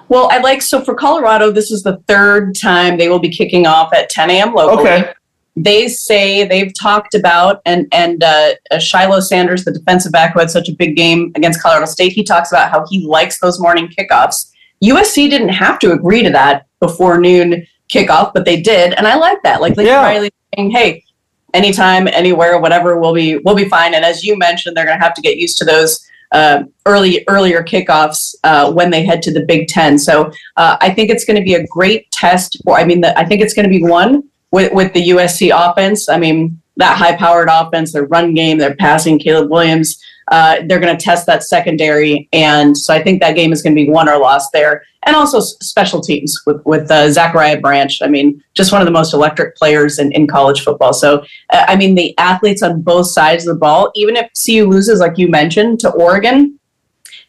Well, 0.08 0.28
I 0.30 0.38
like 0.38 0.62
so 0.62 0.80
for 0.80 0.94
Colorado, 0.94 1.50
this 1.50 1.70
is 1.70 1.82
the 1.82 1.98
third 2.08 2.54
time 2.54 2.98
they 2.98 3.08
will 3.08 3.18
be 3.18 3.30
kicking 3.30 3.66
off 3.66 3.92
at 3.94 4.10
10 4.10 4.30
a.m. 4.30 4.54
locally. 4.54 4.90
Okay. 4.90 5.12
They 5.54 5.88
say 5.88 6.46
they've 6.46 6.72
talked 6.72 7.14
about 7.14 7.60
and 7.66 7.86
and 7.92 8.24
uh, 8.24 8.54
Shilo 8.74 9.22
Sanders, 9.22 9.64
the 9.64 9.72
defensive 9.72 10.10
back 10.10 10.32
who 10.32 10.40
had 10.40 10.50
such 10.50 10.68
a 10.68 10.72
big 10.72 10.96
game 10.96 11.30
against 11.34 11.62
Colorado 11.62 11.86
State, 11.86 12.12
he 12.12 12.24
talks 12.24 12.50
about 12.50 12.70
how 12.70 12.86
he 12.88 13.06
likes 13.06 13.38
those 13.38 13.60
morning 13.60 13.88
kickoffs. 13.88 14.50
USC 14.82 15.28
didn't 15.28 15.50
have 15.50 15.78
to 15.80 15.92
agree 15.92 16.22
to 16.22 16.30
that 16.30 16.66
before 16.80 17.18
noon 17.20 17.66
kickoff, 17.92 18.32
but 18.32 18.44
they 18.44 18.60
did, 18.60 18.94
and 18.94 19.06
I 19.06 19.16
like 19.16 19.42
that. 19.42 19.60
Like 19.60 19.76
Lincoln 19.76 19.94
Yeah. 19.94 20.02
Riley 20.02 20.30
saying, 20.56 20.70
"Hey, 20.70 21.04
anytime, 21.52 22.08
anywhere, 22.08 22.58
whatever, 22.58 22.98
we'll 22.98 23.14
be 23.14 23.36
we'll 23.38 23.54
be 23.54 23.68
fine." 23.68 23.94
And 23.94 24.04
as 24.04 24.24
you 24.24 24.38
mentioned, 24.38 24.76
they're 24.76 24.86
going 24.86 24.98
to 24.98 25.04
have 25.04 25.14
to 25.14 25.22
get 25.22 25.36
used 25.36 25.58
to 25.58 25.64
those 25.64 26.02
uh, 26.32 26.64
early 26.86 27.24
earlier 27.28 27.62
kickoffs 27.62 28.34
uh, 28.44 28.72
when 28.72 28.90
they 28.90 29.04
head 29.04 29.22
to 29.22 29.32
the 29.32 29.44
Big 29.44 29.68
Ten. 29.68 29.98
So 29.98 30.32
uh, 30.56 30.76
I 30.80 30.90
think 30.90 31.10
it's 31.10 31.24
going 31.24 31.36
to 31.36 31.44
be 31.44 31.54
a 31.54 31.66
great 31.66 32.10
test 32.10 32.60
for. 32.64 32.76
I 32.76 32.84
mean, 32.84 33.00
the, 33.02 33.16
I 33.18 33.24
think 33.24 33.42
it's 33.42 33.54
going 33.54 33.64
to 33.64 33.70
be 33.70 33.82
one 33.82 34.28
with 34.50 34.72
with 34.72 34.92
the 34.92 35.10
USC 35.10 35.52
offense. 35.54 36.08
I 36.08 36.18
mean, 36.18 36.60
that 36.76 36.96
high 36.96 37.16
powered 37.16 37.48
offense, 37.50 37.92
their 37.92 38.06
run 38.06 38.34
game, 38.34 38.58
their 38.58 38.74
passing, 38.76 39.18
Caleb 39.18 39.50
Williams. 39.50 40.02
Uh, 40.28 40.58
they're 40.66 40.80
going 40.80 40.96
to 40.96 41.04
test 41.04 41.26
that 41.26 41.42
secondary, 41.42 42.28
and 42.32 42.76
so 42.76 42.94
I 42.94 43.02
think 43.02 43.20
that 43.20 43.34
game 43.34 43.52
is 43.52 43.60
going 43.60 43.74
to 43.74 43.84
be 43.84 43.90
won 43.90 44.08
or 44.08 44.18
lost 44.18 44.50
there. 44.52 44.84
And 45.04 45.16
also 45.16 45.40
special 45.40 46.00
teams 46.00 46.40
with 46.46 46.62
with 46.64 46.90
uh, 46.90 47.10
Zachariah 47.10 47.60
Branch. 47.60 48.00
I 48.02 48.06
mean, 48.06 48.42
just 48.54 48.70
one 48.70 48.80
of 48.80 48.86
the 48.86 48.92
most 48.92 49.12
electric 49.12 49.56
players 49.56 49.98
in, 49.98 50.12
in 50.12 50.26
college 50.28 50.62
football. 50.62 50.92
So 50.92 51.24
uh, 51.50 51.64
I 51.66 51.74
mean, 51.76 51.94
the 51.96 52.16
athletes 52.18 52.62
on 52.62 52.82
both 52.82 53.08
sides 53.08 53.46
of 53.46 53.54
the 53.54 53.58
ball. 53.58 53.90
Even 53.96 54.14
if 54.16 54.30
CU 54.46 54.66
loses, 54.68 55.00
like 55.00 55.18
you 55.18 55.28
mentioned, 55.28 55.80
to 55.80 55.90
Oregon, 55.90 56.58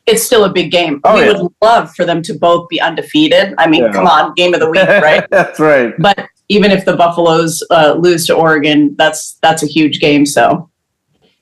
it's 0.06 0.22
still 0.24 0.44
a 0.46 0.50
big 0.52 0.70
game. 0.72 1.00
Oh, 1.04 1.16
we 1.16 1.22
yeah. 1.26 1.42
would 1.42 1.52
love 1.62 1.96
for 1.96 2.06
them 2.06 2.22
to 2.24 2.34
both 2.34 2.70
be 2.70 2.80
undefeated. 2.80 3.56
I 3.58 3.68
mean, 3.68 3.84
Yeah. 3.86 3.94
come 3.94 4.06
on, 4.06 4.34
game 4.36 4.54
of 4.54 4.60
the 4.60 4.70
week, 4.70 4.88
right? 4.88 5.28
That's 5.32 5.60
right. 5.60 5.94
but 5.98 6.28
even 6.50 6.72
if 6.72 6.86
the 6.86 6.96
Buffaloes 6.96 7.64
uh, 7.72 7.96
lose 7.98 8.28
to 8.28 8.36
Oregon, 8.36 8.96
that's 8.98 9.38
that's 9.42 9.64
a 9.64 9.68
huge 9.68 10.00
game. 10.00 10.26
So 10.26 10.70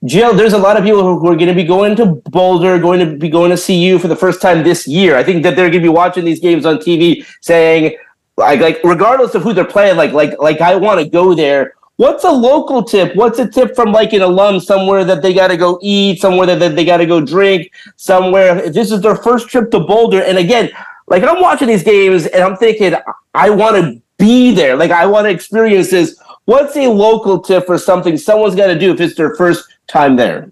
Jill, 0.06 0.34
there's 0.34 0.54
a 0.54 0.58
lot 0.58 0.78
of 0.78 0.84
people 0.84 1.04
who 1.04 1.28
are 1.28 1.36
going 1.36 1.48
to 1.48 1.54
be 1.54 1.64
going 1.64 1.96
to 1.98 2.06
Boulder, 2.32 2.80
going 2.80 3.00
to 3.00 3.18
be 3.18 3.30
going 3.30 3.56
to 3.56 3.62
CU 3.62 4.00
for 4.00 4.08
the 4.08 4.16
first 4.16 4.42
time 4.42 4.64
this 4.64 4.88
year. 4.88 5.16
I 5.16 5.24
think 5.24 5.44
that 5.44 5.56
they're 5.56 5.70
going 5.70 5.84
to 5.84 5.88
be 5.88 5.90
watching 5.90 6.26
these 6.26 6.40
games 6.40 6.66
on 6.66 6.78
TV, 6.78 7.26
saying, 7.42 7.98
like, 8.36 8.60
like 8.60 8.80
regardless 8.84 9.36
of 9.36 9.44
who 9.44 9.54
they're 9.54 9.64
playing, 9.64 9.98
like, 9.98 10.12
like, 10.12 10.38
like, 10.40 10.60
I 10.60 10.76
want 10.76 11.00
to 11.00 11.08
go 11.08 11.36
there. 11.36 11.76
What's 11.98 12.24
a 12.24 12.32
local 12.32 12.84
tip? 12.84 13.16
What's 13.16 13.38
a 13.38 13.48
tip 13.48 13.76
from 13.76 13.92
like 13.92 14.12
an 14.14 14.24
alum 14.24 14.60
somewhere 14.60 15.06
that 15.06 15.22
they 15.22 15.36
got 15.36 15.50
to 15.50 15.58
go 15.58 15.78
eat, 15.84 16.20
somewhere 16.20 16.48
that, 16.48 16.58
that 16.58 16.76
they 16.76 16.84
got 16.84 16.98
to 16.98 17.06
go 17.06 17.24
drink, 17.24 17.72
somewhere? 17.96 18.72
This 18.72 18.92
is 18.92 19.02
their 19.02 19.16
first 19.16 19.50
trip 19.50 19.70
to 19.70 19.80
Boulder, 19.80 20.24
and 20.24 20.40
again, 20.40 20.72
like 21.12 21.24
I'm 21.24 21.42
watching 21.42 21.68
these 21.68 21.84
games 21.84 22.26
and 22.26 22.42
I'm 22.42 22.56
thinking, 22.56 22.96
I 23.34 23.50
want 23.50 23.76
to 23.76 24.02
be 24.18 24.56
there. 24.56 24.78
Like 24.78 24.92
I 24.92 25.06
want 25.06 25.26
to 25.26 25.30
experience 25.30 25.92
this. 25.92 26.18
What's 26.52 26.76
a 26.76 26.90
local 26.90 27.40
tip 27.40 27.66
for 27.66 27.78
something 27.78 28.18
someone's 28.18 28.56
got 28.56 28.68
to 28.68 28.78
do 28.78 28.92
if 28.92 29.00
it's 29.00 29.16
their 29.16 29.34
first 29.36 29.74
time 29.88 30.18
there? 30.18 30.52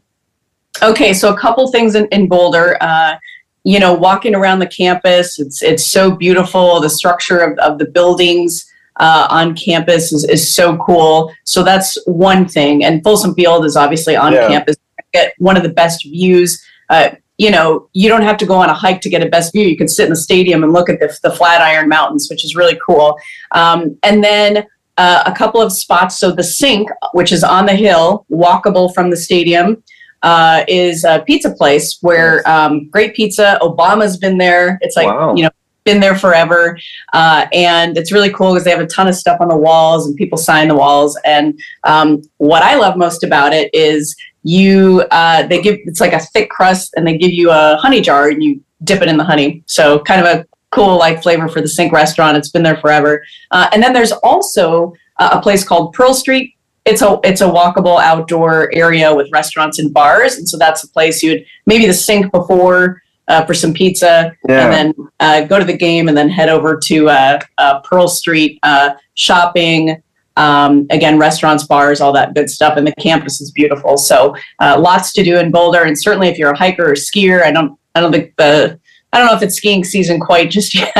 Okay, 0.81 1.13
so 1.13 1.33
a 1.33 1.37
couple 1.37 1.69
things 1.73 1.93
in, 1.93 2.07
in 2.07 2.29
Boulder. 2.29 2.77
Uh, 2.79 3.17
you 3.65 3.81
know, 3.81 3.93
walking 3.93 4.33
around 4.33 4.59
the 4.59 4.67
campus, 4.67 5.39
it's 5.39 5.61
it's 5.61 5.85
so 5.85 6.15
beautiful. 6.15 6.79
The 6.79 6.89
structure 6.89 7.39
of, 7.39 7.57
of 7.57 7.79
the 7.79 7.85
buildings 7.85 8.65
uh, 9.01 9.27
on 9.29 9.57
campus 9.57 10.13
is, 10.13 10.23
is 10.23 10.49
so 10.49 10.77
cool. 10.77 11.33
So 11.43 11.63
that's 11.63 11.97
one 12.07 12.47
thing. 12.47 12.85
And 12.85 13.03
Folsom 13.03 13.35
Field 13.35 13.65
is 13.65 13.75
obviously 13.75 14.15
on 14.15 14.31
Yeah. 14.31 14.47
campus. 14.47 14.77
Get 15.11 15.33
one 15.37 15.57
of 15.57 15.63
the 15.63 15.73
best 15.83 16.05
views. 16.05 16.63
Uh, 16.89 17.09
you 17.37 17.51
know, 17.51 17.89
you 17.91 18.07
don't 18.07 18.21
have 18.21 18.37
to 18.37 18.45
go 18.45 18.55
on 18.55 18.69
a 18.69 18.73
hike 18.73 19.01
to 19.01 19.09
get 19.09 19.21
a 19.21 19.27
best 19.27 19.51
view. 19.51 19.67
You 19.67 19.75
can 19.75 19.89
sit 19.89 20.05
in 20.05 20.11
the 20.11 20.15
stadium 20.15 20.63
and 20.63 20.71
look 20.71 20.87
at 20.89 21.01
the, 21.01 21.13
the 21.23 21.31
Flatiron 21.31 21.89
Mountains, 21.89 22.29
which 22.29 22.45
is 22.45 22.55
really 22.55 22.79
cool. 22.87 23.17
Um, 23.51 23.97
and 24.03 24.23
then 24.23 24.65
uh, 24.99 25.23
a 25.25 25.31
couple 25.31 25.61
of 25.61 25.71
spots. 25.71 26.19
So 26.19 26.31
the 26.31 26.43
sink, 26.43 26.89
which 27.13 27.31
is 27.31 27.43
on 27.43 27.65
the 27.65 27.75
hill, 27.75 28.25
walkable 28.29 28.93
from 28.93 29.09
the 29.09 29.17
stadium, 29.17 29.81
uh, 30.23 30.65
is 30.67 31.05
a 31.05 31.23
pizza 31.25 31.51
place 31.55 31.97
where 32.01 32.47
um, 32.47 32.89
great 32.89 33.15
pizza. 33.15 33.57
Obama's 33.61 34.17
been 34.17 34.37
there. 34.37 34.77
It's 34.81 34.97
like 34.97 35.07
Wow. 35.07 35.35
you 35.35 35.43
know 35.43 35.49
been 35.85 36.01
there 36.01 36.15
forever, 36.15 36.77
uh, 37.13 37.47
and 37.53 37.97
it's 37.97 38.11
really 38.11 38.31
cool 38.31 38.51
because 38.51 38.65
they 38.65 38.71
have 38.71 38.81
a 38.81 38.87
ton 38.87 39.07
of 39.07 39.15
stuff 39.15 39.39
on 39.39 39.47
the 39.47 39.55
walls 39.55 40.05
and 40.05 40.15
people 40.17 40.37
sign 40.37 40.67
the 40.67 40.75
walls. 40.75 41.17
And 41.23 41.57
um, 41.85 42.21
what 42.37 42.61
I 42.61 42.75
love 42.75 42.97
most 42.97 43.23
about 43.23 43.53
it 43.53 43.73
is 43.73 44.13
you 44.43 45.05
uh, 45.11 45.47
they 45.47 45.61
give 45.61 45.77
it's 45.85 46.01
like 46.01 46.13
a 46.13 46.19
thick 46.19 46.49
crust 46.49 46.93
and 46.95 47.07
they 47.07 47.17
give 47.17 47.31
you 47.31 47.51
a 47.51 47.77
honey 47.77 48.01
jar 48.01 48.27
and 48.27 48.43
you 48.43 48.61
dip 48.83 49.01
it 49.01 49.07
in 49.07 49.17
the 49.17 49.23
honey. 49.23 49.63
So 49.65 49.99
kind 49.99 50.25
of 50.25 50.27
a 50.27 50.45
cool 50.71 50.97
like 50.97 51.21
flavor 51.23 51.47
for 51.47 51.61
the 51.61 51.67
Sink 51.67 51.91
restaurant. 51.91 52.37
It's 52.37 52.49
been 52.49 52.63
there 52.63 52.77
forever. 52.77 53.23
Uh, 53.51 53.69
and 53.73 53.81
then 53.81 53.93
there's 53.93 54.11
also 54.11 54.93
uh, 55.17 55.29
a 55.33 55.41
place 55.41 55.63
called 55.63 55.93
Pearl 55.93 56.13
Street. 56.13 56.55
It's 56.85 57.01
a 57.01 57.19
it's 57.23 57.41
a 57.41 57.47
walkable 57.47 57.99
outdoor 57.99 58.73
area 58.73 59.13
with 59.13 59.29
restaurants 59.31 59.79
and 59.79 59.93
bars, 59.93 60.37
and 60.37 60.47
so 60.47 60.57
that's 60.57 60.83
a 60.83 60.87
place 60.87 61.21
you'd 61.21 61.45
maybe 61.65 61.85
the 61.85 61.93
Sink 61.93 62.31
before 62.31 63.01
uh, 63.27 63.45
for 63.45 63.53
some 63.53 63.73
pizza, 63.73 64.35
Yeah. 64.47 64.65
and 64.65 64.73
then 64.73 65.07
uh, 65.19 65.41
go 65.45 65.59
to 65.59 65.65
the 65.65 65.77
game, 65.77 66.07
and 66.07 66.17
then 66.17 66.29
head 66.29 66.49
over 66.49 66.77
to 66.85 67.09
uh, 67.09 67.39
uh, 67.59 67.81
Pearl 67.81 68.07
Street 68.07 68.59
uh, 68.63 68.91
shopping. 69.13 70.01
Um, 70.37 70.87
again, 70.89 71.19
restaurants, 71.19 71.65
bars, 71.65 71.99
all 71.99 72.13
that 72.13 72.33
good 72.33 72.49
stuff, 72.49 72.77
and 72.77 72.87
the 72.87 72.93
campus 72.95 73.41
is 73.41 73.51
beautiful. 73.51 73.97
So 73.97 74.35
uh, 74.59 74.79
lots 74.79 75.11
to 75.13 75.23
do 75.23 75.37
in 75.37 75.51
Boulder, 75.51 75.83
and 75.83 75.99
certainly 75.99 76.29
if 76.29 76.37
you're 76.37 76.51
a 76.51 76.57
hiker 76.57 76.89
or 76.89 76.93
skier, 76.93 77.43
I 77.43 77.51
don't 77.51 77.77
I 77.93 77.99
don't 77.99 78.13
think 78.13 78.33
the 78.37 78.79
I 79.11 79.17
don't 79.17 79.27
know 79.27 79.35
if 79.35 79.41
it's 79.41 79.55
skiing 79.55 79.83
season 79.83 80.19
quite 80.19 80.51
just 80.51 80.75
yet. 80.75 80.95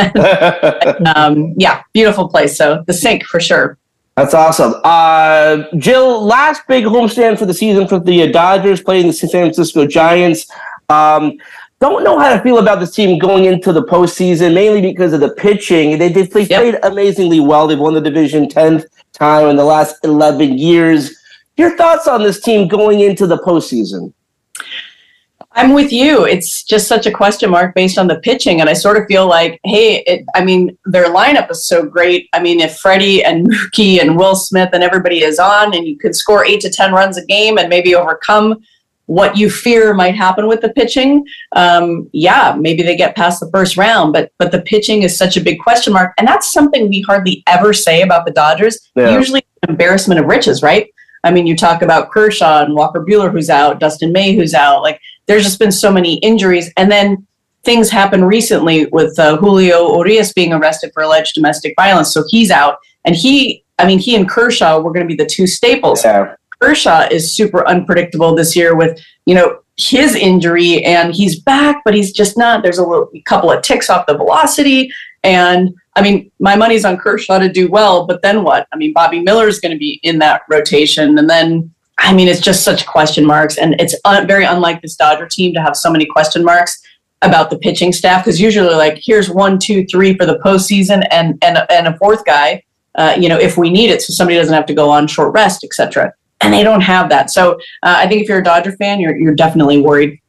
um, 1.15 1.53
yeah, 1.57 1.83
beautiful 1.93 2.27
place. 2.27 2.57
So 2.57 2.83
the 2.87 2.93
sink 2.93 3.23
for 3.23 3.39
sure. 3.39 3.77
That's 4.15 4.33
awesome. 4.33 4.73
Uh, 4.83 5.63
Jill, 5.77 6.25
last 6.25 6.63
big 6.67 6.83
homestand 6.85 7.39
for 7.39 7.45
the 7.45 7.53
season 7.53 7.87
for 7.87 7.99
the 7.99 8.23
uh, 8.23 8.31
Dodgers 8.31 8.81
playing 8.81 9.07
the 9.07 9.13
San 9.13 9.29
Francisco 9.29 9.85
Giants. 9.85 10.49
Um, 10.89 11.37
don't 11.79 12.03
know 12.03 12.19
how 12.19 12.35
to 12.35 12.41
feel 12.41 12.57
about 12.57 12.79
this 12.81 12.91
team 12.93 13.17
going 13.17 13.45
into 13.45 13.71
the 13.71 13.83
postseason, 13.83 14.53
mainly 14.53 14.81
because 14.81 15.13
of 15.13 15.21
the 15.21 15.29
pitching. 15.35 15.97
They, 15.97 16.09
they, 16.09 16.23
they 16.23 16.41
Yep. 16.41 16.61
played 16.61 16.75
amazingly 16.83 17.39
well. 17.39 17.67
They've 17.67 17.79
won 17.79 17.93
the 17.93 18.01
division 18.01 18.47
10th 18.49 18.85
time 19.13 19.47
in 19.47 19.55
the 19.55 19.63
last 19.63 20.03
11 20.03 20.57
years. 20.57 21.15
Your 21.55 21.77
thoughts 21.77 22.07
on 22.07 22.23
this 22.23 22.41
team 22.41 22.67
going 22.67 22.99
into 22.99 23.25
the 23.27 23.37
postseason? 23.37 24.11
I'm 25.53 25.73
with 25.73 25.91
you. 25.91 26.25
It's 26.25 26.63
just 26.63 26.87
such 26.87 27.07
a 27.07 27.11
question 27.11 27.49
mark 27.49 27.73
based 27.73 27.97
on 27.97 28.07
the 28.07 28.19
pitching. 28.19 28.61
And 28.61 28.69
I 28.69 28.73
sort 28.73 28.97
of 28.97 29.07
feel 29.07 29.27
like, 29.27 29.59
hey, 29.63 30.03
it, 30.05 30.25
I 30.35 30.43
mean, 30.43 30.77
their 30.85 31.07
lineup 31.07 31.49
is 31.49 31.65
so 31.65 31.83
great. 31.83 32.29
I 32.33 32.39
mean, 32.39 32.59
if 32.59 32.77
Freddie 32.77 33.23
and 33.23 33.47
Mookie 33.47 33.99
and 33.99 34.15
Will 34.15 34.35
Smith 34.35 34.69
and 34.73 34.83
everybody 34.83 35.23
is 35.23 35.39
on 35.39 35.73
and 35.73 35.87
you 35.87 35.97
could 35.97 36.15
score 36.15 36.45
eight 36.45 36.61
to 36.61 36.69
10 36.69 36.93
runs 36.93 37.17
a 37.17 37.25
game 37.25 37.57
and 37.57 37.67
maybe 37.67 37.95
overcome 37.95 38.61
what 39.07 39.35
you 39.35 39.49
fear 39.49 39.95
might 39.95 40.13
happen 40.13 40.47
with 40.47 40.61
the 40.61 40.69
pitching, 40.69 41.25
um, 41.55 42.07
yeah, 42.13 42.55
maybe 42.57 42.83
they 42.83 42.95
get 42.95 43.15
past 43.15 43.39
the 43.39 43.49
first 43.49 43.75
round. 43.75 44.13
But 44.13 44.31
but 44.37 44.51
the 44.51 44.61
pitching 44.61 45.01
is 45.01 45.17
such 45.17 45.35
a 45.35 45.41
big 45.41 45.59
question 45.59 45.93
mark, 45.93 46.13
and 46.19 46.27
that's 46.27 46.53
something 46.53 46.89
we 46.89 47.01
hardly 47.01 47.41
ever 47.47 47.73
say 47.73 48.03
about 48.03 48.27
the 48.27 48.31
Dodgers. 48.31 48.91
Yeah. 48.95 49.17
Usually, 49.17 49.43
embarrassment 49.67 50.19
of 50.19 50.27
riches, 50.27 50.61
right? 50.61 50.93
I 51.23 51.31
mean, 51.31 51.47
you 51.47 51.55
talk 51.55 51.81
about 51.81 52.11
Kershaw 52.11 52.63
and 52.63 52.75
Walker 52.75 53.03
Buehler, 53.03 53.31
who's 53.31 53.49
out, 53.49 53.79
Dustin 53.79 54.11
May, 54.11 54.35
who's 54.35 54.53
out. 54.53 54.81
Like, 54.81 55.01
there's 55.29 55.45
just 55.45 55.59
been 55.59 55.71
so 55.71 55.89
many 55.89 56.15
injuries, 56.17 56.69
and 56.75 56.91
then 56.91 57.25
things 57.63 57.89
happened 57.89 58.27
recently 58.27 58.87
with 58.87 59.17
uh, 59.17 59.37
Julio 59.37 59.95
Urias 59.95 60.33
being 60.33 60.51
arrested 60.51 60.91
for 60.93 61.03
alleged 61.03 61.35
domestic 61.35 61.73
violence, 61.77 62.11
so 62.11 62.25
he's 62.27 62.51
out, 62.51 62.79
and 63.05 63.15
he. 63.15 63.63
I 63.81 63.87
mean, 63.87 63.99
he 63.99 64.13
and 64.17 64.27
Kershaw 64.27 64.81
were 64.81 64.91
going 64.91 65.07
to 65.07 65.15
be 65.15 65.15
the 65.15 65.29
two 65.29 65.47
staples. 65.47 66.03
Yeah. 66.03 66.35
Kershaw 66.61 67.07
is 67.09 67.33
super 67.33 67.65
unpredictable 67.65 68.35
this 68.35 68.53
year 68.53 68.75
with, 68.75 68.99
you 69.25 69.33
know, 69.33 69.61
his 69.77 70.15
injury 70.15 70.83
and 70.83 71.13
he's 71.13 71.39
back, 71.39 71.81
but 71.85 71.93
he's 71.93 72.11
just 72.11 72.37
not. 72.37 72.61
There's 72.61 72.79
a 72.79 72.83
little 72.83 73.09
a 73.15 73.21
couple 73.21 73.49
of 73.49 73.61
ticks 73.61 73.89
off 73.89 74.05
the 74.05 74.17
velocity. 74.17 74.91
And 75.23 75.73
I 75.95 76.01
mean, 76.01 76.29
my 76.39 76.55
money's 76.55 76.83
on 76.83 76.97
Kershaw 76.97 77.39
to 77.39 77.49
do 77.49 77.69
well, 77.69 78.05
but 78.05 78.21
then 78.21 78.43
what? 78.43 78.67
I 78.73 78.75
mean, 78.75 78.91
Bobby 78.91 79.21
Miller 79.21 79.47
is 79.47 79.61
going 79.61 79.71
to 79.71 79.77
be 79.77 80.01
in 80.03 80.19
that 80.19 80.41
rotation. 80.49 81.17
And 81.17 81.29
then, 81.29 81.73
I 81.99 82.13
mean, 82.13 82.27
it's 82.27 82.39
just 82.39 82.63
such 82.63 82.85
question 82.85 83.25
marks. 83.25 83.57
And 83.57 83.79
it's 83.79 83.95
un- 84.05 84.27
very 84.27 84.45
unlike 84.45 84.81
this 84.81 84.95
Dodger 84.95 85.27
team 85.27 85.53
to 85.53 85.61
have 85.61 85.75
so 85.75 85.91
many 85.91 86.05
question 86.05 86.43
marks 86.43 86.81
about 87.21 87.49
the 87.49 87.57
pitching 87.57 87.91
staff 87.91 88.23
because 88.23 88.39
usually, 88.39 88.73
like, 88.73 88.99
here's 89.01 89.29
one, 89.29 89.59
two, 89.59 89.85
three 89.85 90.15
for 90.15 90.25
the 90.25 90.39
postseason 90.39 91.05
and, 91.11 91.37
and, 91.41 91.59
and 91.69 91.87
a 91.87 91.97
fourth 91.97 92.23
guy. 92.25 92.63
Uh, 92.95 93.15
you 93.19 93.29
know, 93.29 93.37
if 93.37 93.57
we 93.57 93.69
need 93.69 93.89
it, 93.89 94.01
so 94.01 94.13
somebody 94.13 94.37
doesn't 94.37 94.53
have 94.53 94.65
to 94.65 94.73
go 94.73 94.89
on 94.89 95.07
short 95.07 95.33
rest, 95.33 95.63
etc 95.63 96.13
and 96.41 96.53
they 96.53 96.63
don't 96.63 96.81
have 96.81 97.09
that. 97.09 97.29
So 97.29 97.53
uh, 97.83 97.95
I 97.97 98.07
think 98.07 98.23
if 98.23 98.29
you're 98.29 98.39
a 98.39 98.43
Dodger 98.43 98.71
fan, 98.73 98.99
you're 98.99 99.17
you're 99.17 99.35
definitely 99.35 99.81
worried. 99.81 100.19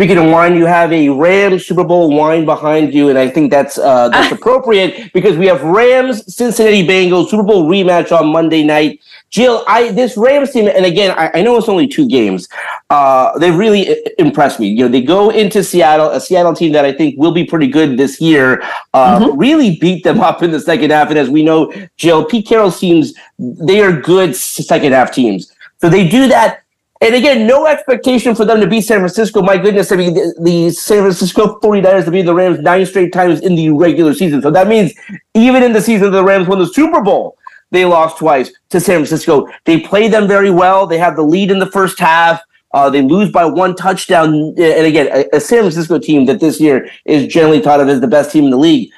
Speaking 0.00 0.16
of 0.16 0.30
wine, 0.30 0.56
you 0.56 0.64
have 0.64 0.94
a 0.94 1.10
Rams 1.10 1.66
Super 1.66 1.84
Bowl 1.84 2.08
wine 2.08 2.46
behind 2.46 2.94
you, 2.94 3.10
and 3.10 3.18
I 3.18 3.28
think 3.28 3.50
that's 3.50 3.76
uh, 3.76 4.08
that's 4.12 4.32
appropriate 4.32 5.12
because 5.12 5.36
we 5.36 5.44
have 5.44 5.62
Rams 5.62 6.34
Cincinnati 6.34 6.86
Bengals 6.86 7.28
Super 7.28 7.42
Bowl 7.42 7.68
rematch 7.68 8.10
on 8.10 8.28
Monday 8.28 8.64
night. 8.64 9.02
Jill, 9.28 9.62
I 9.68 9.92
this 9.92 10.16
Rams 10.16 10.52
team, 10.52 10.70
and 10.74 10.86
again, 10.86 11.10
I, 11.18 11.30
I 11.34 11.42
know 11.42 11.54
it's 11.58 11.68
only 11.68 11.86
two 11.86 12.08
games. 12.08 12.48
Uh, 12.88 13.38
they 13.40 13.50
really 13.50 13.94
impressed 14.18 14.58
me. 14.58 14.68
You 14.68 14.84
know, 14.84 14.88
they 14.88 15.02
go 15.02 15.28
into 15.28 15.62
Seattle, 15.62 16.08
a 16.12 16.18
Seattle 16.18 16.54
team 16.54 16.72
that 16.72 16.86
I 16.86 16.92
think 16.92 17.18
will 17.18 17.32
be 17.32 17.44
pretty 17.44 17.66
good 17.66 17.98
this 17.98 18.22
year. 18.22 18.62
Uh, 18.94 19.30
Really 19.34 19.76
beat 19.76 20.02
them 20.02 20.20
up 20.20 20.42
in 20.42 20.50
the 20.50 20.60
second 20.60 20.92
half, 20.92 21.10
and 21.10 21.18
as 21.18 21.28
we 21.28 21.42
know, 21.42 21.74
Jill, 21.98 22.24
Pete 22.24 22.46
Carroll's 22.46 22.80
teams 22.80 23.12
they 23.38 23.82
are 23.82 23.92
good 24.00 24.34
second 24.34 24.92
half 24.92 25.12
teams. 25.12 25.52
So 25.82 25.90
they 25.90 26.08
do 26.08 26.26
that. 26.28 26.62
And 27.02 27.14
again, 27.14 27.46
no 27.46 27.66
expectation 27.66 28.34
for 28.34 28.44
them 28.44 28.60
to 28.60 28.66
beat 28.66 28.82
San 28.82 28.98
Francisco. 28.98 29.40
My 29.40 29.56
goodness, 29.56 29.90
I 29.90 29.96
mean, 29.96 30.12
the, 30.12 30.34
the 30.42 30.70
San 30.70 31.00
Francisco 31.00 31.58
49ers 31.60 32.04
to 32.04 32.10
beat 32.10 32.26
the 32.26 32.34
Rams 32.34 32.58
nine 32.60 32.84
straight 32.84 33.12
times 33.12 33.40
in 33.40 33.54
the 33.54 33.70
regular 33.70 34.12
season. 34.12 34.42
So 34.42 34.50
that 34.50 34.68
means 34.68 34.92
even 35.32 35.62
in 35.62 35.72
the 35.72 35.80
season 35.80 36.12
the 36.12 36.22
Rams 36.22 36.46
won 36.46 36.58
the 36.58 36.66
Super 36.66 37.00
Bowl, 37.00 37.38
they 37.70 37.86
lost 37.86 38.18
twice 38.18 38.52
to 38.68 38.80
San 38.80 38.96
Francisco. 38.96 39.48
They 39.64 39.80
play 39.80 40.08
them 40.08 40.28
very 40.28 40.50
well. 40.50 40.86
They 40.86 40.98
have 40.98 41.16
the 41.16 41.22
lead 41.22 41.50
in 41.50 41.58
the 41.58 41.70
first 41.70 41.98
half. 41.98 42.42
Uh, 42.72 42.90
they 42.90 43.00
lose 43.00 43.32
by 43.32 43.46
one 43.46 43.74
touchdown. 43.74 44.34
And 44.34 44.86
again, 44.86 45.08
a, 45.10 45.36
a 45.36 45.40
San 45.40 45.60
Francisco 45.60 45.98
team 45.98 46.26
that 46.26 46.38
this 46.38 46.60
year 46.60 46.90
is 47.06 47.32
generally 47.32 47.60
thought 47.60 47.80
of 47.80 47.88
as 47.88 48.00
the 48.00 48.08
best 48.08 48.30
team 48.30 48.44
in 48.44 48.50
the 48.50 48.58
league. 48.58 48.90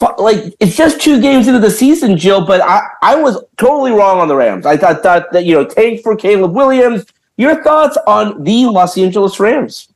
But, 0.00 0.18
like 0.20 0.54
it's 0.60 0.76
just 0.76 1.00
two 1.00 1.20
games 1.20 1.46
into 1.46 1.60
the 1.60 1.70
season, 1.70 2.16
Jill. 2.16 2.46
But 2.46 2.62
I, 2.62 2.86
I 3.02 3.16
was 3.16 3.42
totally 3.58 3.90
wrong 3.90 4.18
on 4.18 4.28
the 4.28 4.36
Rams. 4.36 4.64
I 4.64 4.76
thought, 4.76 5.02
thought 5.02 5.32
that 5.32 5.44
you 5.44 5.54
know, 5.54 5.64
tank 5.64 6.02
for 6.02 6.16
Caleb 6.16 6.54
Williams. 6.54 7.04
Your 7.38 7.62
thoughts 7.62 7.96
on 8.06 8.42
the 8.42 8.66
Los 8.66 8.98
Angeles 8.98 9.38
Rams? 9.38 9.88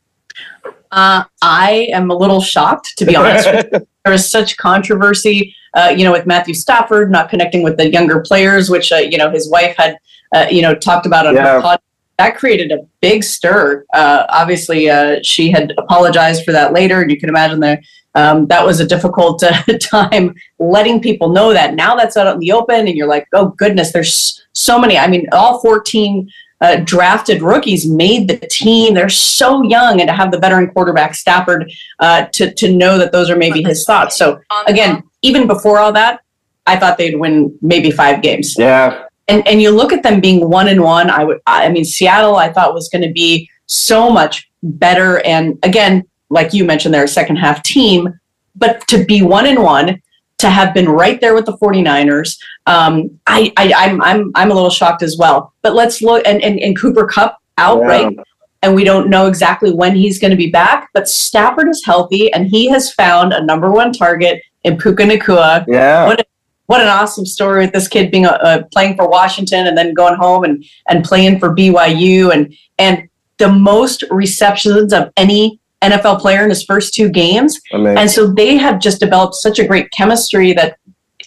Uh, 0.92 1.24
I 1.42 1.88
am 1.92 2.08
a 2.10 2.14
little 2.14 2.40
shocked, 2.40 2.94
to 2.98 3.04
be 3.04 3.16
honest. 3.16 3.44
there 3.70 3.84
was 4.06 4.30
such 4.30 4.56
controversy, 4.56 5.54
uh, 5.74 5.92
you 5.94 6.04
know, 6.04 6.12
with 6.12 6.24
Matthew 6.24 6.54
Stafford 6.54 7.10
not 7.10 7.28
connecting 7.28 7.62
with 7.64 7.76
the 7.76 7.90
younger 7.90 8.20
players, 8.20 8.70
which 8.70 8.92
uh, 8.92 8.96
you 8.96 9.18
know 9.18 9.28
his 9.28 9.50
wife 9.50 9.74
had, 9.76 9.98
uh, 10.32 10.46
you 10.50 10.62
know, 10.62 10.72
talked 10.74 11.04
about 11.04 11.26
on 11.26 11.34
Yeah. 11.34 11.54
her 11.56 11.60
pod. 11.60 11.80
That 12.18 12.36
created 12.36 12.70
a 12.70 12.86
big 13.00 13.24
stir. 13.24 13.84
Uh, 13.92 14.24
obviously, 14.28 14.88
uh, 14.88 15.16
she 15.24 15.50
had 15.50 15.72
apologized 15.78 16.44
for 16.44 16.52
that 16.52 16.72
later, 16.72 17.00
and 17.02 17.10
you 17.10 17.18
can 17.18 17.28
imagine 17.28 17.58
that 17.60 17.80
um, 18.14 18.46
that 18.46 18.64
was 18.64 18.78
a 18.78 18.86
difficult 18.86 19.42
uh, 19.42 19.60
time 19.80 20.34
letting 20.60 21.00
people 21.00 21.30
know 21.30 21.52
that. 21.52 21.74
Now 21.74 21.96
that's 21.96 22.16
out 22.16 22.32
in 22.32 22.38
the 22.38 22.52
open, 22.52 22.86
and 22.86 22.96
you're 22.96 23.08
like, 23.08 23.26
oh 23.32 23.48
goodness, 23.48 23.92
there's 23.92 24.46
so 24.52 24.78
many. 24.78 24.96
I 24.98 25.08
mean, 25.08 25.26
all 25.32 25.60
14 25.60 26.30
uh, 26.62 26.76
drafted 26.84 27.42
rookies 27.42 27.88
made 27.88 28.28
the 28.28 28.38
team. 28.38 28.94
They're 28.94 29.08
so 29.08 29.62
young, 29.62 30.00
and 30.00 30.08
to 30.08 30.14
have 30.14 30.30
the 30.30 30.38
veteran 30.38 30.70
quarterback 30.70 31.14
Stafford 31.14 31.70
uh, 31.98 32.26
to 32.32 32.54
to 32.54 32.72
know 32.72 32.96
that 32.98 33.12
those 33.12 33.28
are 33.28 33.36
maybe 33.36 33.62
his 33.62 33.84
thoughts. 33.84 34.16
So 34.16 34.40
again, 34.66 35.02
even 35.22 35.46
before 35.46 35.80
all 35.80 35.92
that, 35.92 36.20
I 36.66 36.76
thought 36.76 36.98
they'd 36.98 37.18
win 37.18 37.58
maybe 37.60 37.90
five 37.90 38.22
games. 38.22 38.54
Yeah, 38.56 39.06
And 39.28 39.46
and 39.46 39.60
you 39.60 39.70
look 39.70 39.92
at 39.92 40.04
them 40.04 40.20
being 40.20 40.48
one 40.48 40.68
and 40.68 40.82
one. 40.82 41.10
I 41.10 41.24
would. 41.24 41.40
I 41.46 41.68
mean, 41.68 41.84
Seattle. 41.84 42.36
I 42.36 42.52
thought 42.52 42.74
was 42.74 42.88
going 42.88 43.02
to 43.02 43.12
be 43.12 43.50
so 43.66 44.08
much 44.08 44.48
better. 44.62 45.20
And 45.26 45.58
again, 45.64 46.04
like 46.30 46.54
you 46.54 46.64
mentioned, 46.64 46.94
they're 46.94 47.04
a 47.04 47.08
second 47.08 47.36
half 47.36 47.62
team, 47.64 48.18
but 48.54 48.86
to 48.88 49.04
be 49.04 49.22
one 49.22 49.46
and 49.46 49.62
one. 49.62 50.00
To 50.42 50.50
have 50.50 50.74
been 50.74 50.88
right 50.88 51.20
there 51.20 51.34
with 51.34 51.46
the 51.46 51.56
49ers, 51.58 52.36
um, 52.66 53.10
I, 53.26 53.52
I, 53.56 53.72
I'm, 53.76 54.02
I'm, 54.02 54.30
I'm 54.34 54.50
a 54.50 54.54
little 54.54 54.70
shocked 54.70 55.02
as 55.02 55.16
well. 55.16 55.52
But 55.62 55.74
let's 55.74 56.02
look 56.02 56.22
and, 56.26 56.42
and, 56.42 56.58
and 56.60 56.76
Cooper 56.78 57.06
Kupp 57.06 57.38
out, 57.58 57.80
Yeah. 57.80 57.86
right? 57.86 58.16
and 58.64 58.74
we 58.76 58.84
don't 58.84 59.08
know 59.10 59.26
exactly 59.26 59.72
when 59.72 59.94
he's 59.96 60.18
going 60.20 60.30
to 60.30 60.36
be 60.36 60.50
back. 60.50 60.88
But 60.94 61.08
Stafford 61.08 61.68
is 61.68 61.84
healthy, 61.84 62.32
and 62.32 62.46
he 62.46 62.68
has 62.70 62.92
found 62.92 63.32
a 63.32 63.44
number 63.44 63.70
one 63.70 63.92
target 63.92 64.40
in 64.64 64.78
Puka 64.78 65.02
Nacua. 65.04 65.64
yeah. 65.68 66.06
What 66.06 66.26
what 66.66 66.80
an 66.80 66.88
awesome 66.88 67.26
story 67.26 67.64
with 67.64 67.72
this 67.74 67.88
kid 67.88 68.10
being 68.10 68.24
a, 68.24 68.30
uh, 68.30 68.62
playing 68.72 68.96
for 68.96 69.08
Washington 69.08 69.66
and 69.66 69.76
then 69.76 69.94
going 69.94 70.14
home 70.16 70.44
and 70.44 70.64
and 70.88 71.04
playing 71.04 71.38
for 71.40 71.54
BYU 71.54 72.32
and 72.32 72.54
and 72.78 73.08
the 73.38 73.48
most 73.48 74.04
receptions 74.10 74.92
of 74.92 75.10
any 75.16 75.60
NFL 75.82 76.20
player 76.20 76.42
in 76.42 76.50
his 76.50 76.64
first 76.64 76.94
two 76.94 77.08
games. 77.08 77.60
Amazing. 77.72 77.98
And 77.98 78.10
so 78.10 78.32
they 78.32 78.56
have 78.56 78.80
just 78.80 79.00
developed 79.00 79.34
such 79.34 79.58
a 79.58 79.66
great 79.66 79.90
chemistry 79.90 80.52
that, 80.54 80.78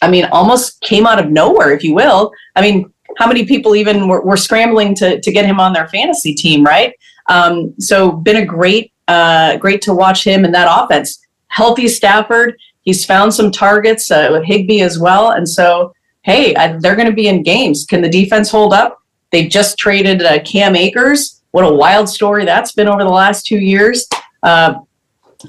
I 0.02 0.10
mean, 0.10 0.26
almost 0.26 0.82
came 0.82 1.06
out 1.06 1.20
of 1.20 1.30
nowhere, 1.32 1.72
if 1.72 1.84
you 1.84 1.94
will. 1.94 2.32
I 2.56 2.62
mean, 2.62 2.92
how 3.18 3.28
many 3.28 3.46
people 3.46 3.76
even 3.76 4.08
were, 4.08 4.22
were 4.22 4.38
scrambling 4.38 4.96
to, 4.96 5.20
to 5.20 5.32
get 5.32 5.46
him 5.46 5.60
on 5.60 5.74
their 5.74 5.88
fantasy 5.88 6.34
team, 6.34 6.64
right? 6.64 6.94
Um, 7.28 7.74
so 7.80 8.12
been 8.12 8.38
a 8.38 8.46
great, 8.46 8.92
uh, 9.08 9.58
great 9.58 9.82
to 9.84 9.94
watch 9.94 10.26
him 10.26 10.46
in 10.46 10.52
that 10.52 10.68
offense. 10.70 11.20
Healthy 11.48 11.88
Stafford. 11.88 12.58
He's 12.82 13.06
found 13.06 13.34
some 13.34 13.52
targets 13.52 14.12
uh, 14.12 14.30
with 14.32 14.44
Higbee 14.44 14.82
as 14.82 15.00
well. 15.00 15.32
And 15.32 15.48
so, 15.48 15.94
hey, 16.22 16.56
I, 16.56 16.78
they're 16.80 16.96
going 16.96 17.08
to 17.08 17.14
be 17.14 17.28
in 17.28 17.44
games. 17.44 17.86
Can 17.86 18.02
the 18.02 18.10
defense 18.10 18.52
hold 18.52 18.74
up? 18.74 19.00
They 19.32 19.48
just 19.48 19.78
traded 19.78 20.22
uh, 20.22 20.42
Cam 20.44 20.76
Akers. 20.76 21.42
What 21.52 21.66
a 21.66 21.74
wild 21.74 22.10
story 22.10 22.46
that's 22.46 22.74
been 22.74 22.88
over 22.88 23.04
the 23.04 23.10
last 23.10 23.46
two 23.46 23.58
years. 23.58 24.08
Uh, 24.46 24.76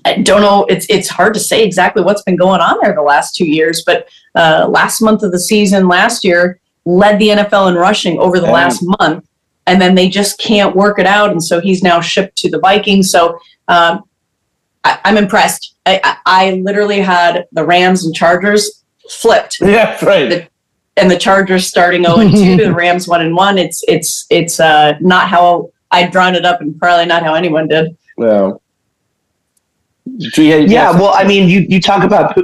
I 0.04 0.18
don't 0.22 0.40
know. 0.40 0.64
It's 0.68 0.86
it's 0.88 1.08
hard 1.08 1.32
to 1.34 1.40
say 1.40 1.62
exactly 1.64 2.02
what's 2.02 2.22
been 2.22 2.36
going 2.36 2.60
on 2.60 2.78
there 2.82 2.94
the 2.94 3.02
last 3.02 3.34
two 3.34 3.46
years, 3.46 3.82
but 3.84 4.08
uh, 4.34 4.66
last 4.68 5.00
month 5.00 5.22
of 5.22 5.32
the 5.32 5.38
season 5.38 5.86
last 5.88 6.24
year 6.24 6.60
led 6.84 7.18
the 7.18 7.28
NFL 7.28 7.68
in 7.68 7.74
rushing 7.76 8.18
over 8.18 8.40
the 8.40 8.50
last 8.50 8.80
month, 9.00 9.26
and 9.66 9.80
then 9.80 9.94
they 9.94 10.08
just 10.08 10.38
can't 10.38 10.74
work 10.74 10.98
it 10.98 11.06
out, 11.06 11.30
and 11.30 11.42
so 11.42 11.60
he's 11.60 11.82
now 11.82 12.00
shipped 12.00 12.36
to 12.38 12.50
the 12.50 12.58
Vikings. 12.58 13.10
So 13.10 13.38
um, 13.68 14.02
I, 14.84 14.98
I'm 15.04 15.16
impressed. 15.16 15.74
I, 15.86 16.00
I, 16.02 16.16
I 16.26 16.50
literally 16.62 17.00
had 17.00 17.46
the 17.52 17.64
Rams 17.64 18.04
and 18.04 18.14
Chargers 18.14 18.84
flipped 19.08 19.58
Yeah, 19.60 20.04
right. 20.04 20.48
and 20.96 21.10
the 21.10 21.18
Chargers 21.18 21.66
starting 21.66 22.04
0 22.04 22.18
and 22.18 22.30
2, 22.32 22.56
the 22.56 22.74
Rams 22.74 23.06
1 23.08 23.20
and 23.20 23.36
1. 23.36 23.58
It's 23.58 23.82
it's 23.88 24.26
it's 24.30 24.60
uh, 24.60 24.94
not 25.00 25.28
how 25.28 25.70
I'd 25.90 26.10
drawn 26.10 26.34
it 26.34 26.44
up 26.44 26.60
and 26.60 26.78
probably 26.78 27.06
not 27.06 27.22
how 27.22 27.34
anyone 27.34 27.68
did. 27.68 27.96
Yeah. 28.18 28.52
So, 30.32 30.42
yeah, 30.42 30.56
Yeah, 30.56 30.90
well, 30.92 31.12
I 31.14 31.24
mean, 31.24 31.48
you, 31.48 31.60
you 31.68 31.80
talk 31.80 32.04
about, 32.04 32.36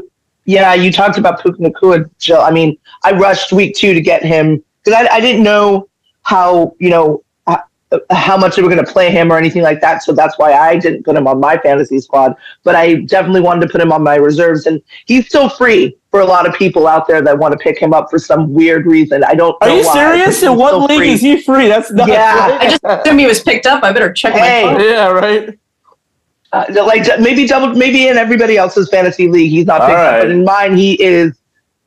yeah, 0.45 0.75
you 0.75 0.91
talked 0.93 1.19
about 1.19 1.41
Puka 1.43 1.59
Nacua, 1.63 2.09
Jill. 2.19 2.41
I 2.41 2.51
mean, 2.51 2.77
I 3.05 3.13
rushed 3.13 3.53
week 3.53 3.77
two 3.77 3.95
to 3.95 4.01
get 4.01 4.25
him 4.25 4.63
because 4.85 5.07
I, 5.09 5.17
I 5.17 5.21
didn't 5.21 5.43
know 5.43 5.89
how, 6.23 6.75
you 6.81 6.91
know, 6.91 7.23
uh, 7.47 7.59
how 8.11 8.37
much 8.37 8.57
they 8.57 8.63
were 8.63 8.69
going 8.71 8.85
to 8.85 8.91
play 8.91 9.11
him 9.11 9.31
or 9.31 9.37
anything 9.37 9.63
like 9.63 9.81
that. 9.83 10.03
So 10.03 10.13
that's 10.13 10.39
why 10.39 10.55
I 10.55 10.77
didn't 10.77 11.05
put 11.05 11.15
him 11.15 11.27
on 11.29 11.39
my 11.41 11.59
fantasy 11.59 12.01
squad. 12.01 12.35
But 12.65 12.75
I 12.75 12.95
definitely 13.03 13.43
wanted 13.43 13.67
to 13.67 13.73
put 13.73 13.81
him 13.81 13.93
on 13.93 14.03
my 14.03 14.17
reserves, 14.17 14.67
and 14.67 14.81
he's 15.07 15.27
still 15.29 15.49
free 15.49 15.97
for 16.11 16.21
a 16.21 16.25
lot 16.25 16.47
of 16.49 16.55
people 16.55 16.87
out 16.89 17.07
there 17.07 17.21
that 17.23 17.39
want 17.39 17.53
to 17.53 17.59
pick 17.59 17.79
him 17.79 17.93
up 17.93 18.09
for 18.11 18.19
some 18.19 18.53
weird 18.53 18.87
reason. 18.87 19.23
I 19.25 19.35
don't. 19.35 19.57
Are 19.63 19.69
know 19.69 19.77
you 19.77 19.85
why, 19.87 19.93
serious? 19.95 20.43
In 20.43 20.57
what 20.57 20.89
league 20.89 20.99
free. 20.99 21.13
is 21.13 21.21
he 21.21 21.41
free? 21.43 21.69
That's 21.69 21.93
not 21.93 22.09
Yeah. 22.09 22.59
I 22.61 22.69
just 22.71 22.83
assumed 22.85 23.21
he 23.21 23.27
was 23.27 23.41
picked 23.43 23.67
up. 23.67 23.85
I 23.85 23.93
better 23.93 24.13
check 24.13 24.33
Hey. 24.35 24.65
my 24.65 24.73
phone. 24.73 24.81
yeah, 24.83 25.09
right. 25.09 25.59
Uh, 26.53 26.65
like 26.87 27.07
maybe 27.19 27.47
double, 27.47 27.75
maybe 27.75 28.09
in 28.09 28.19
everybody 28.19 28.59
else's 28.59 28.89
fantasy 28.91 29.29
league, 29.29 29.51
he's 29.51 29.67
not 29.67 29.81
picked 29.81 29.93
up, 29.93 30.23
but 30.23 30.31
in 30.31 30.45
mine, 30.45 30.77
he 30.77 31.03
is. 31.03 31.39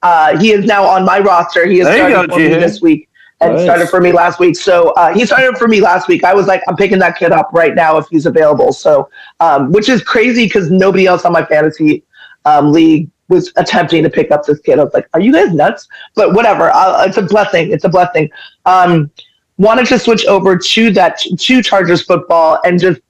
Uh, 0.02 0.38
he 0.38 0.52
is 0.52 0.66
now 0.66 0.84
on 0.86 1.04
my 1.04 1.20
roster. 1.20 1.66
He 1.66 1.80
has 1.80 1.88
There 1.88 2.08
you 2.10 2.14
started 2.14 2.30
go, 2.30 2.36
for 2.36 2.42
me 2.42 2.50
this 2.50 2.80
week 2.82 3.10
and 3.42 3.56
Nice. 3.56 3.64
started 3.64 3.90
for 3.90 4.00
me 4.00 4.12
last 4.12 4.40
week. 4.40 4.56
So 4.56 4.90
uh, 4.92 5.14
he 5.14 5.26
started 5.26 5.58
for 5.58 5.68
me 5.68 5.82
last 5.82 6.08
week. 6.08 6.24
I 6.24 6.34
was 6.34 6.48
like, 6.48 6.62
I'm 6.68 6.76
picking 6.76 7.00
that 7.00 7.18
kid 7.18 7.32
up 7.32 7.50
right 7.54 7.76
now 7.76 7.98
if 7.98 8.08
he's 8.10 8.26
available. 8.26 8.72
So, 8.72 9.10
um, 9.40 9.72
which 9.72 9.90
is 9.90 10.04
crazy 10.04 10.46
because 10.46 10.72
nobody 10.72 11.06
else 11.06 11.26
on 11.26 11.34
my 11.34 11.44
fantasy 11.44 12.04
um, 12.46 12.72
league 12.72 13.10
was 13.28 13.52
attempting 13.58 14.04
to 14.04 14.10
pick 14.10 14.32
up 14.32 14.46
this 14.46 14.60
kid. 14.60 14.80
I 14.80 14.84
was 14.84 14.94
like, 14.94 15.10
are 15.14 15.20
you 15.20 15.34
guys 15.34 15.52
nuts? 15.52 15.88
But 16.14 16.34
whatever. 16.34 16.70
Uh, 16.70 17.06
it's 17.06 17.18
a 17.18 17.24
blessing. 17.24 17.72
It's 17.72 17.84
a 17.84 17.90
blessing. 17.90 18.30
Um, 18.66 19.10
wanted 19.58 19.88
to 19.88 20.00
switch 20.00 20.26
over 20.26 20.58
to 20.58 20.92
that 20.92 21.20
to 21.20 21.64
Chargers 21.64 22.04
football 22.04 22.60
and 22.64 22.80
just 22.80 23.02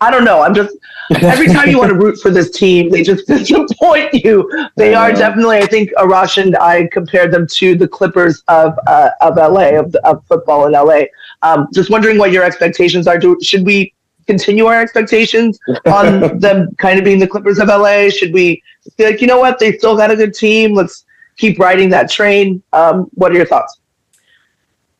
I 0.00 0.10
don't 0.10 0.24
know. 0.24 0.40
I'm 0.40 0.54
just 0.54 0.76
every 1.22 1.48
time 1.48 1.68
you 1.68 1.78
want 1.78 1.90
to 1.90 1.98
root 1.98 2.18
for 2.20 2.30
this 2.30 2.50
team, 2.50 2.90
they 2.90 3.02
just 3.02 3.26
disappoint 3.28 4.14
you. 4.14 4.48
They 4.76 4.94
are 4.94 5.12
definitely. 5.12 5.58
I 5.58 5.66
think 5.66 5.90
Arash 5.96 6.40
and 6.40 6.56
I 6.56 6.88
compared 6.92 7.32
them 7.32 7.46
to 7.54 7.74
the 7.74 7.88
Clippers 7.88 8.42
of 8.48 8.78
uh, 8.86 9.10
of 9.20 9.36
LA 9.36 9.78
of, 9.78 9.94
of 9.96 10.24
football 10.26 10.66
in 10.66 10.72
LA. 10.72 11.02
Um, 11.42 11.68
just 11.74 11.90
wondering 11.90 12.18
what 12.18 12.30
your 12.30 12.44
expectations 12.44 13.06
are. 13.06 13.18
Do 13.18 13.36
should 13.42 13.66
we 13.66 13.92
continue 14.26 14.66
our 14.66 14.80
expectations 14.80 15.58
on 15.86 16.38
them 16.38 16.74
kind 16.76 16.98
of 16.98 17.04
being 17.04 17.18
the 17.18 17.28
Clippers 17.28 17.58
of 17.58 17.68
LA? 17.68 18.10
Should 18.10 18.32
we 18.32 18.62
be 18.96 19.04
like, 19.04 19.20
you 19.20 19.26
know 19.26 19.38
what, 19.38 19.58
they 19.58 19.76
still 19.76 19.96
got 19.96 20.10
a 20.10 20.16
good 20.16 20.34
team. 20.34 20.74
Let's 20.74 21.04
keep 21.36 21.58
riding 21.58 21.88
that 21.90 22.10
train. 22.10 22.62
Um, 22.72 23.10
what 23.14 23.32
are 23.32 23.34
your 23.34 23.46
thoughts? 23.46 23.80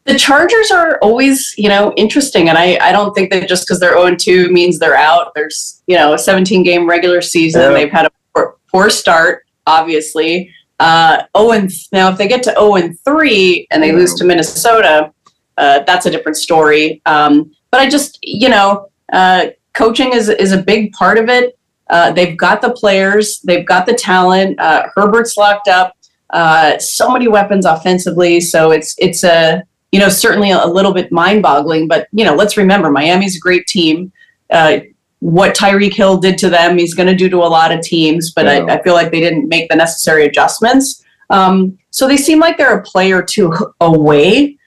The 0.05 0.19
Chargers 0.19 0.71
are 0.71 0.99
always, 0.99 1.55
you 1.57 1.69
know, 1.69 1.95
interesting, 1.97 2.51
and 2.51 2.59
I, 2.59 2.77
I 2.81 2.93
don't 2.93 3.15
think 3.15 3.31
that 3.31 3.49
just 3.49 3.67
because 3.67 3.81
they're 3.81 3.99
0 3.99 4.17
2 4.17 4.51
means 4.51 4.79
they're 4.79 4.97
out. 4.97 5.33
There's, 5.35 5.83
you 5.87 5.97
know, 5.97 6.13
a 6.13 6.19
17 6.19 6.63
game 6.63 6.87
regular 6.87 7.23
season. 7.23 7.63
Yeah. 7.63 7.73
They've 7.73 7.91
had 7.91 8.07
a 8.07 8.11
poor, 8.35 8.57
poor 8.71 8.91
start, 8.91 9.47
obviously. 9.67 10.53
Uh, 10.79 11.23
0 11.37 11.53
and 11.53 11.71
now, 11.93 12.11
if 12.11 12.19
they 12.19 12.29
get 12.29 12.43
to 12.43 12.51
0 12.51 12.75
and 12.75 13.01
3 13.01 13.67
and 13.71 13.83
they 13.83 13.93
lose 13.93 14.15
to 14.15 14.25
Minnesota, 14.25 15.11
uh, 15.57 15.81
that's 15.87 16.05
a 16.05 16.11
different 16.11 16.37
story. 16.37 17.01
Um, 17.07 17.55
but 17.71 17.81
I 17.81 17.89
just, 17.89 18.19
you 18.23 18.51
know, 18.51 18.91
uh, 19.13 19.47
coaching 19.73 20.13
is 20.13 20.29
is 20.29 20.53
a 20.53 20.63
big 20.63 20.93
part 20.93 21.19
of 21.19 21.29
it. 21.29 21.59
Uh, 21.89 22.13
they've 22.13 22.37
got 22.37 22.63
the 22.63 22.73
players, 22.73 23.41
they've 23.41 23.67
got 23.67 23.87
the 23.87 23.95
talent. 23.95 24.59
Uh, 24.59 24.89
Herbert's 24.95 25.37
locked 25.37 25.69
up. 25.69 25.97
Uh, 26.31 26.79
so 26.79 27.11
many 27.11 27.29
weapons 27.29 27.67
offensively, 27.67 28.41
so 28.41 28.71
it's 28.71 28.95
it's 28.99 29.23
a 29.25 29.63
you 29.95 30.01
know 30.01 30.09
certainly 30.09 30.51
a 30.51 30.67
little 30.67 30.93
bit 30.93 31.13
mind-boggling. 31.13 31.87
But 31.87 32.09
you 32.11 32.25
know, 32.25 32.35
let's 32.35 32.57
remember 32.57 32.91
Miami's 32.91 33.37
a 33.37 33.41
great 33.41 33.69
team. 33.69 34.13
Uh, 34.51 34.81
what 35.21 35.55
Tyreek 35.57 35.95
Hill 35.95 36.19
did 36.19 36.37
to 36.39 36.51
them, 36.51 36.77
he's 36.77 36.95
going 36.95 37.07
to 37.07 37.15
do 37.15 37.29
to 37.31 37.37
a 37.39 37.51
lot 37.59 37.71
of 37.73 37.81
teams. 37.81 38.33
But 38.33 38.47
Yeah. 38.47 38.65
I, 38.69 38.75
I 38.75 38.83
feel 38.83 38.95
like 38.95 39.13
they 39.13 39.21
didn't 39.21 39.49
make 39.49 39.69
the 39.71 39.77
necessary 39.77 40.27
adjustments. 40.27 41.05
Um, 41.31 41.79
so 41.91 42.09
they 42.09 42.17
seem 42.17 42.41
like 42.41 42.59
they're 42.59 42.77
a 42.77 42.83
player 42.83 43.19
or 43.19 43.23
two 43.23 43.55
away 43.81 44.59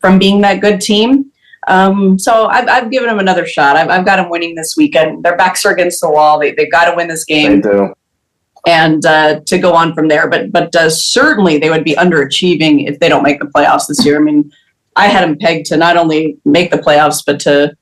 from 0.00 0.18
being 0.18 0.42
that 0.42 0.60
good 0.60 0.80
team. 0.80 1.32
Um, 1.68 2.18
so 2.18 2.46
I've, 2.46 2.68
I've 2.68 2.90
given 2.90 3.08
them 3.08 3.18
another 3.18 3.46
shot. 3.46 3.76
I've, 3.76 3.88
I've 3.88 4.04
got 4.04 4.16
them 4.16 4.28
winning 4.30 4.54
this 4.54 4.76
weekend. 4.76 5.24
Their 5.24 5.36
backs 5.36 5.64
are 5.64 5.72
against 5.72 6.00
the 6.02 6.10
wall. 6.10 6.38
They, 6.38 6.52
they've 6.52 6.70
got 6.70 6.84
to 6.90 6.94
win 6.94 7.08
this 7.08 7.24
game. 7.24 7.62
They 7.62 7.70
do. 7.70 7.94
and 8.66 9.04
uh, 9.06 9.40
to 9.46 9.58
go 9.58 9.72
on 9.72 9.92
from 9.94 10.06
there. 10.06 10.28
But 10.28 10.52
but 10.52 10.76
uh, 10.76 10.90
certainly 10.90 11.58
they 11.58 11.70
would 11.70 11.82
be 11.82 11.94
underachieving 11.96 12.88
if 12.88 13.00
they 13.00 13.08
don't 13.08 13.24
make 13.24 13.40
the 13.40 13.46
playoffs 13.46 13.88
this 13.88 14.04
year. 14.06 14.16
I 14.20 14.20
mean, 14.20 14.52
I 14.96 15.08
had 15.08 15.28
him 15.28 15.38
pegged 15.38 15.66
to 15.66 15.76
not 15.76 15.96
only 15.96 16.38
make 16.44 16.70
the 16.70 16.78
playoffs 16.78 17.22
but 17.24 17.38
to 17.40 17.76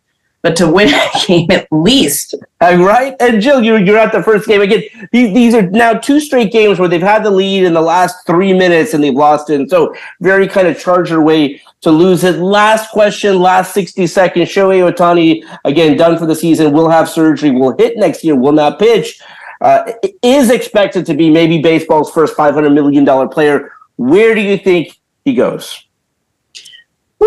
but 0.45 0.57
to 0.57 0.71
win 0.71 0.93
a 0.95 1.11
game 1.27 1.51
at 1.51 1.67
least. 1.73 2.35
Uh, 2.61 2.77
right? 2.79 3.17
And 3.19 3.41
Jill, 3.41 3.65
you're, 3.65 3.81
you're 3.81 3.99
at 3.99 4.13
the 4.13 4.23
first 4.23 4.47
game 4.47 4.61
again. 4.61 4.83
These, 5.11 5.35
these 5.35 5.55
are 5.55 5.63
now 5.63 5.95
two 5.95 6.21
straight 6.21 6.53
games 6.53 6.79
where 6.79 6.89
they've 6.89 7.01
had 7.01 7.25
the 7.25 7.31
lead 7.31 7.65
in 7.65 7.73
the 7.73 7.81
last 7.81 8.27
three 8.27 8.53
minutes 8.53 8.93
and 8.93 9.03
they've 9.03 9.15
lost 9.15 9.49
it. 9.49 9.59
And 9.59 9.71
so, 9.71 9.95
very 10.21 10.47
kind 10.47 10.69
of 10.69 10.79
Charger 10.79 11.23
way 11.23 11.63
to 11.81 11.91
lose 11.91 12.25
it. 12.25 12.39
Last 12.39 12.91
question, 12.91 13.41
last 13.41 13.73
60 13.73 14.07
seconds. 14.07 14.51
Shohei 14.51 14.93
Ohtani, 14.93 15.43
again, 15.65 15.97
done 15.97 16.19
for 16.19 16.27
the 16.27 16.37
season, 16.37 16.73
will 16.73 16.91
have 16.91 17.09
surgery, 17.09 17.51
will 17.51 17.75
hit 17.79 17.97
next 17.97 18.23
year, 18.23 18.37
will 18.37 18.53
not 18.53 18.79
pitch. 18.79 19.21
Uh, 19.63 19.93
is 20.23 20.51
expected 20.51 21.07
to 21.07 21.15
be 21.15 21.31
maybe 21.31 21.63
baseball's 21.63 22.13
first 22.13 22.37
$500 22.37 22.73
million 22.75 23.29
player. 23.31 23.73
Where 23.97 24.35
do 24.35 24.43
you 24.43 24.59
think 24.59 24.99
he 25.25 25.33
goes? 25.33 25.85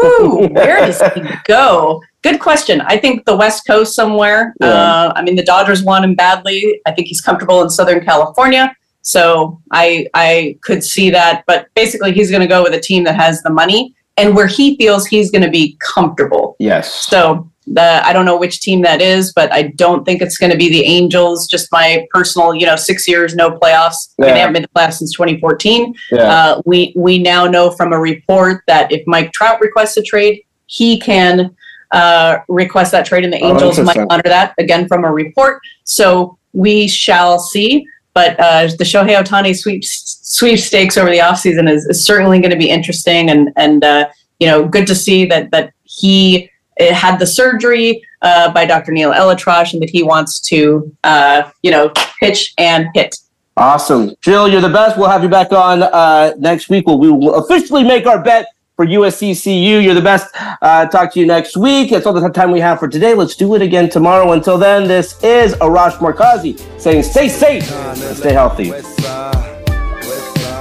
Woo, 0.02 0.48
where 0.48 0.86
does 0.86 1.02
he 1.14 1.22
go? 1.46 2.02
Good 2.22 2.40
question. 2.40 2.82
I 2.82 2.98
think 2.98 3.26
the 3.26 3.36
West 3.36 3.66
Coast 3.66 3.96
somewhere. 3.96 4.54
Yeah. 4.60 4.68
Uh, 4.68 5.14
I 5.16 5.22
mean, 5.22 5.36
the 5.36 5.44
Dodgers 5.44 5.84
want 5.84 6.06
him 6.06 6.16
badly. 6.16 6.82
I 6.86 6.92
think 6.92 7.08
he's 7.08 7.22
comfortable 7.22 7.62
in 7.62 7.70
Southern 7.70 8.04
California. 8.04 8.76
So 9.02 9.62
I 9.72 10.08
I 10.14 10.58
could 10.62 10.84
see 10.84 11.10
that. 11.12 11.44
But 11.48 11.68
basically, 11.76 12.12
he's 12.12 12.30
going 12.30 12.42
to 12.42 12.48
go 12.48 12.64
with 12.64 12.74
a 12.74 12.80
team 12.80 13.04
that 13.06 13.16
has 13.16 13.42
the 13.44 13.50
money 13.50 13.96
and 14.18 14.36
where 14.36 14.48
he 14.48 14.76
feels 14.78 15.06
he's 15.06 15.32
going 15.32 15.44
to 15.44 15.50
be 15.50 15.78
comfortable. 15.80 16.56
Yes. 16.60 17.08
So 17.08 17.50
the 17.74 18.02
I 18.06 18.14
don't 18.14 18.26
know 18.26 18.38
which 18.38 18.62
team 18.62 18.82
that 18.84 19.02
is, 19.02 19.34
but 19.34 19.52
I 19.52 19.64
don't 19.76 20.06
think 20.06 20.22
it's 20.22 20.38
going 20.38 20.52
to 20.52 20.58
be 20.58 20.70
the 20.70 20.84
Angels. 20.86 21.48
Just 21.48 21.72
my 21.72 22.08
personal, 22.12 22.56
you 22.56 22.66
know, 22.66 22.76
six 22.76 23.08
years 23.08 23.36
no 23.36 23.52
playoffs. 23.52 24.10
I 24.20 24.22
mean, 24.22 24.28
They 24.28 24.28
Yeah. 24.28 24.38
haven't 24.38 24.54
been 24.54 24.64
to 24.64 24.70
playoffs 24.70 24.94
since 25.00 25.12
2014. 25.14 25.94
Yeah. 26.12 26.22
Uh, 26.24 26.62
we 26.66 26.94
we 26.96 27.20
now 27.20 27.46
know 27.46 27.72
from 27.72 27.94
a 27.94 28.00
report 28.00 28.64
that 28.68 28.92
if 28.92 29.06
Mike 29.08 29.32
Trout 29.34 29.60
requests 29.62 29.98
a 29.98 30.02
trade, 30.02 30.42
he 30.68 31.00
can 31.00 31.56
uh, 31.92 32.40
request 32.50 32.92
that 32.92 33.06
trade, 33.06 33.24
and 33.24 33.32
the 33.32 33.40
Oh, 33.42 33.52
Angels 33.52 33.78
might 33.78 33.96
interesting. 33.96 34.08
honor 34.10 34.22
that. 34.26 34.54
Again, 34.58 34.88
from 34.90 35.06
a 35.06 35.12
report. 35.12 35.62
So 35.86 36.38
we 36.54 36.88
shall 36.88 37.40
see. 37.40 37.86
But 38.14 38.38
uh, 38.40 38.68
the 38.78 38.84
Shohei 38.84 39.16
Ohtani 39.22 39.56
sweep, 39.56 39.84
sweepstakes 39.86 40.98
over 40.98 41.10
the 41.10 41.20
offseason 41.20 41.70
is, 41.72 41.86
is 41.86 42.04
certainly 42.04 42.40
going 42.40 42.52
to 42.52 42.58
be 42.58 42.70
interesting, 42.70 43.30
and 43.30 43.50
and 43.56 43.84
uh, 43.84 44.08
you 44.40 44.48
know, 44.48 44.68
good 44.68 44.88
to 44.88 44.96
see 44.96 45.26
that 45.26 45.52
that 45.52 45.72
he 45.84 46.50
had 46.80 47.18
the 47.18 47.28
surgery 47.28 48.02
uh, 48.22 48.52
by 48.52 48.66
Dr. 48.66 48.92
Neal 48.92 49.12
ElAttrache, 49.12 49.74
and 49.74 49.82
that 49.82 49.90
he 49.90 50.04
wants 50.04 50.40
to 50.42 50.96
uh, 51.04 51.50
you 51.62 51.72
know 51.72 51.92
pitch 52.20 52.54
and 52.58 52.88
hit. 52.94 53.18
Awesome. 53.56 54.16
Jill, 54.22 54.48
you're 54.48 54.62
the 54.62 54.70
best. 54.70 54.98
We'll 54.98 55.10
have 55.10 55.24
you 55.24 55.30
back 55.30 55.52
on 55.52 55.82
uh, 55.82 56.34
next 56.38 56.70
week. 56.70 56.86
We'll, 56.86 57.00
we 57.00 57.10
will 57.10 57.36
officially 57.44 57.84
make 57.84 58.06
our 58.06 58.22
bet 58.22 58.46
for 58.76 58.86
USCCU. 58.86 59.84
You're 59.84 59.96
the 59.96 60.02
best. 60.02 60.28
Uh, 60.62 60.86
talk 60.86 61.12
to 61.14 61.20
you 61.20 61.26
next 61.26 61.58
week. 61.58 61.90
That's 61.90 62.06
all 62.06 62.14
the 62.14 62.30
time 62.30 62.52
we 62.52 62.60
have 62.60 62.80
for 62.80 62.88
today. 62.88 63.16
Let's 63.16 63.36
do 63.36 63.56
it 63.56 63.64
again 63.64 63.90
tomorrow. 63.90 64.32
Until 64.34 64.58
then, 64.58 64.88
this 64.88 65.22
is 65.24 65.56
Arash 65.56 65.98
Markazi 65.98 66.60
saying 66.80 67.04
stay 67.04 67.28
safe 67.28 67.70
and 67.72 68.18
stay 68.18 68.34
healthy. 68.34 68.72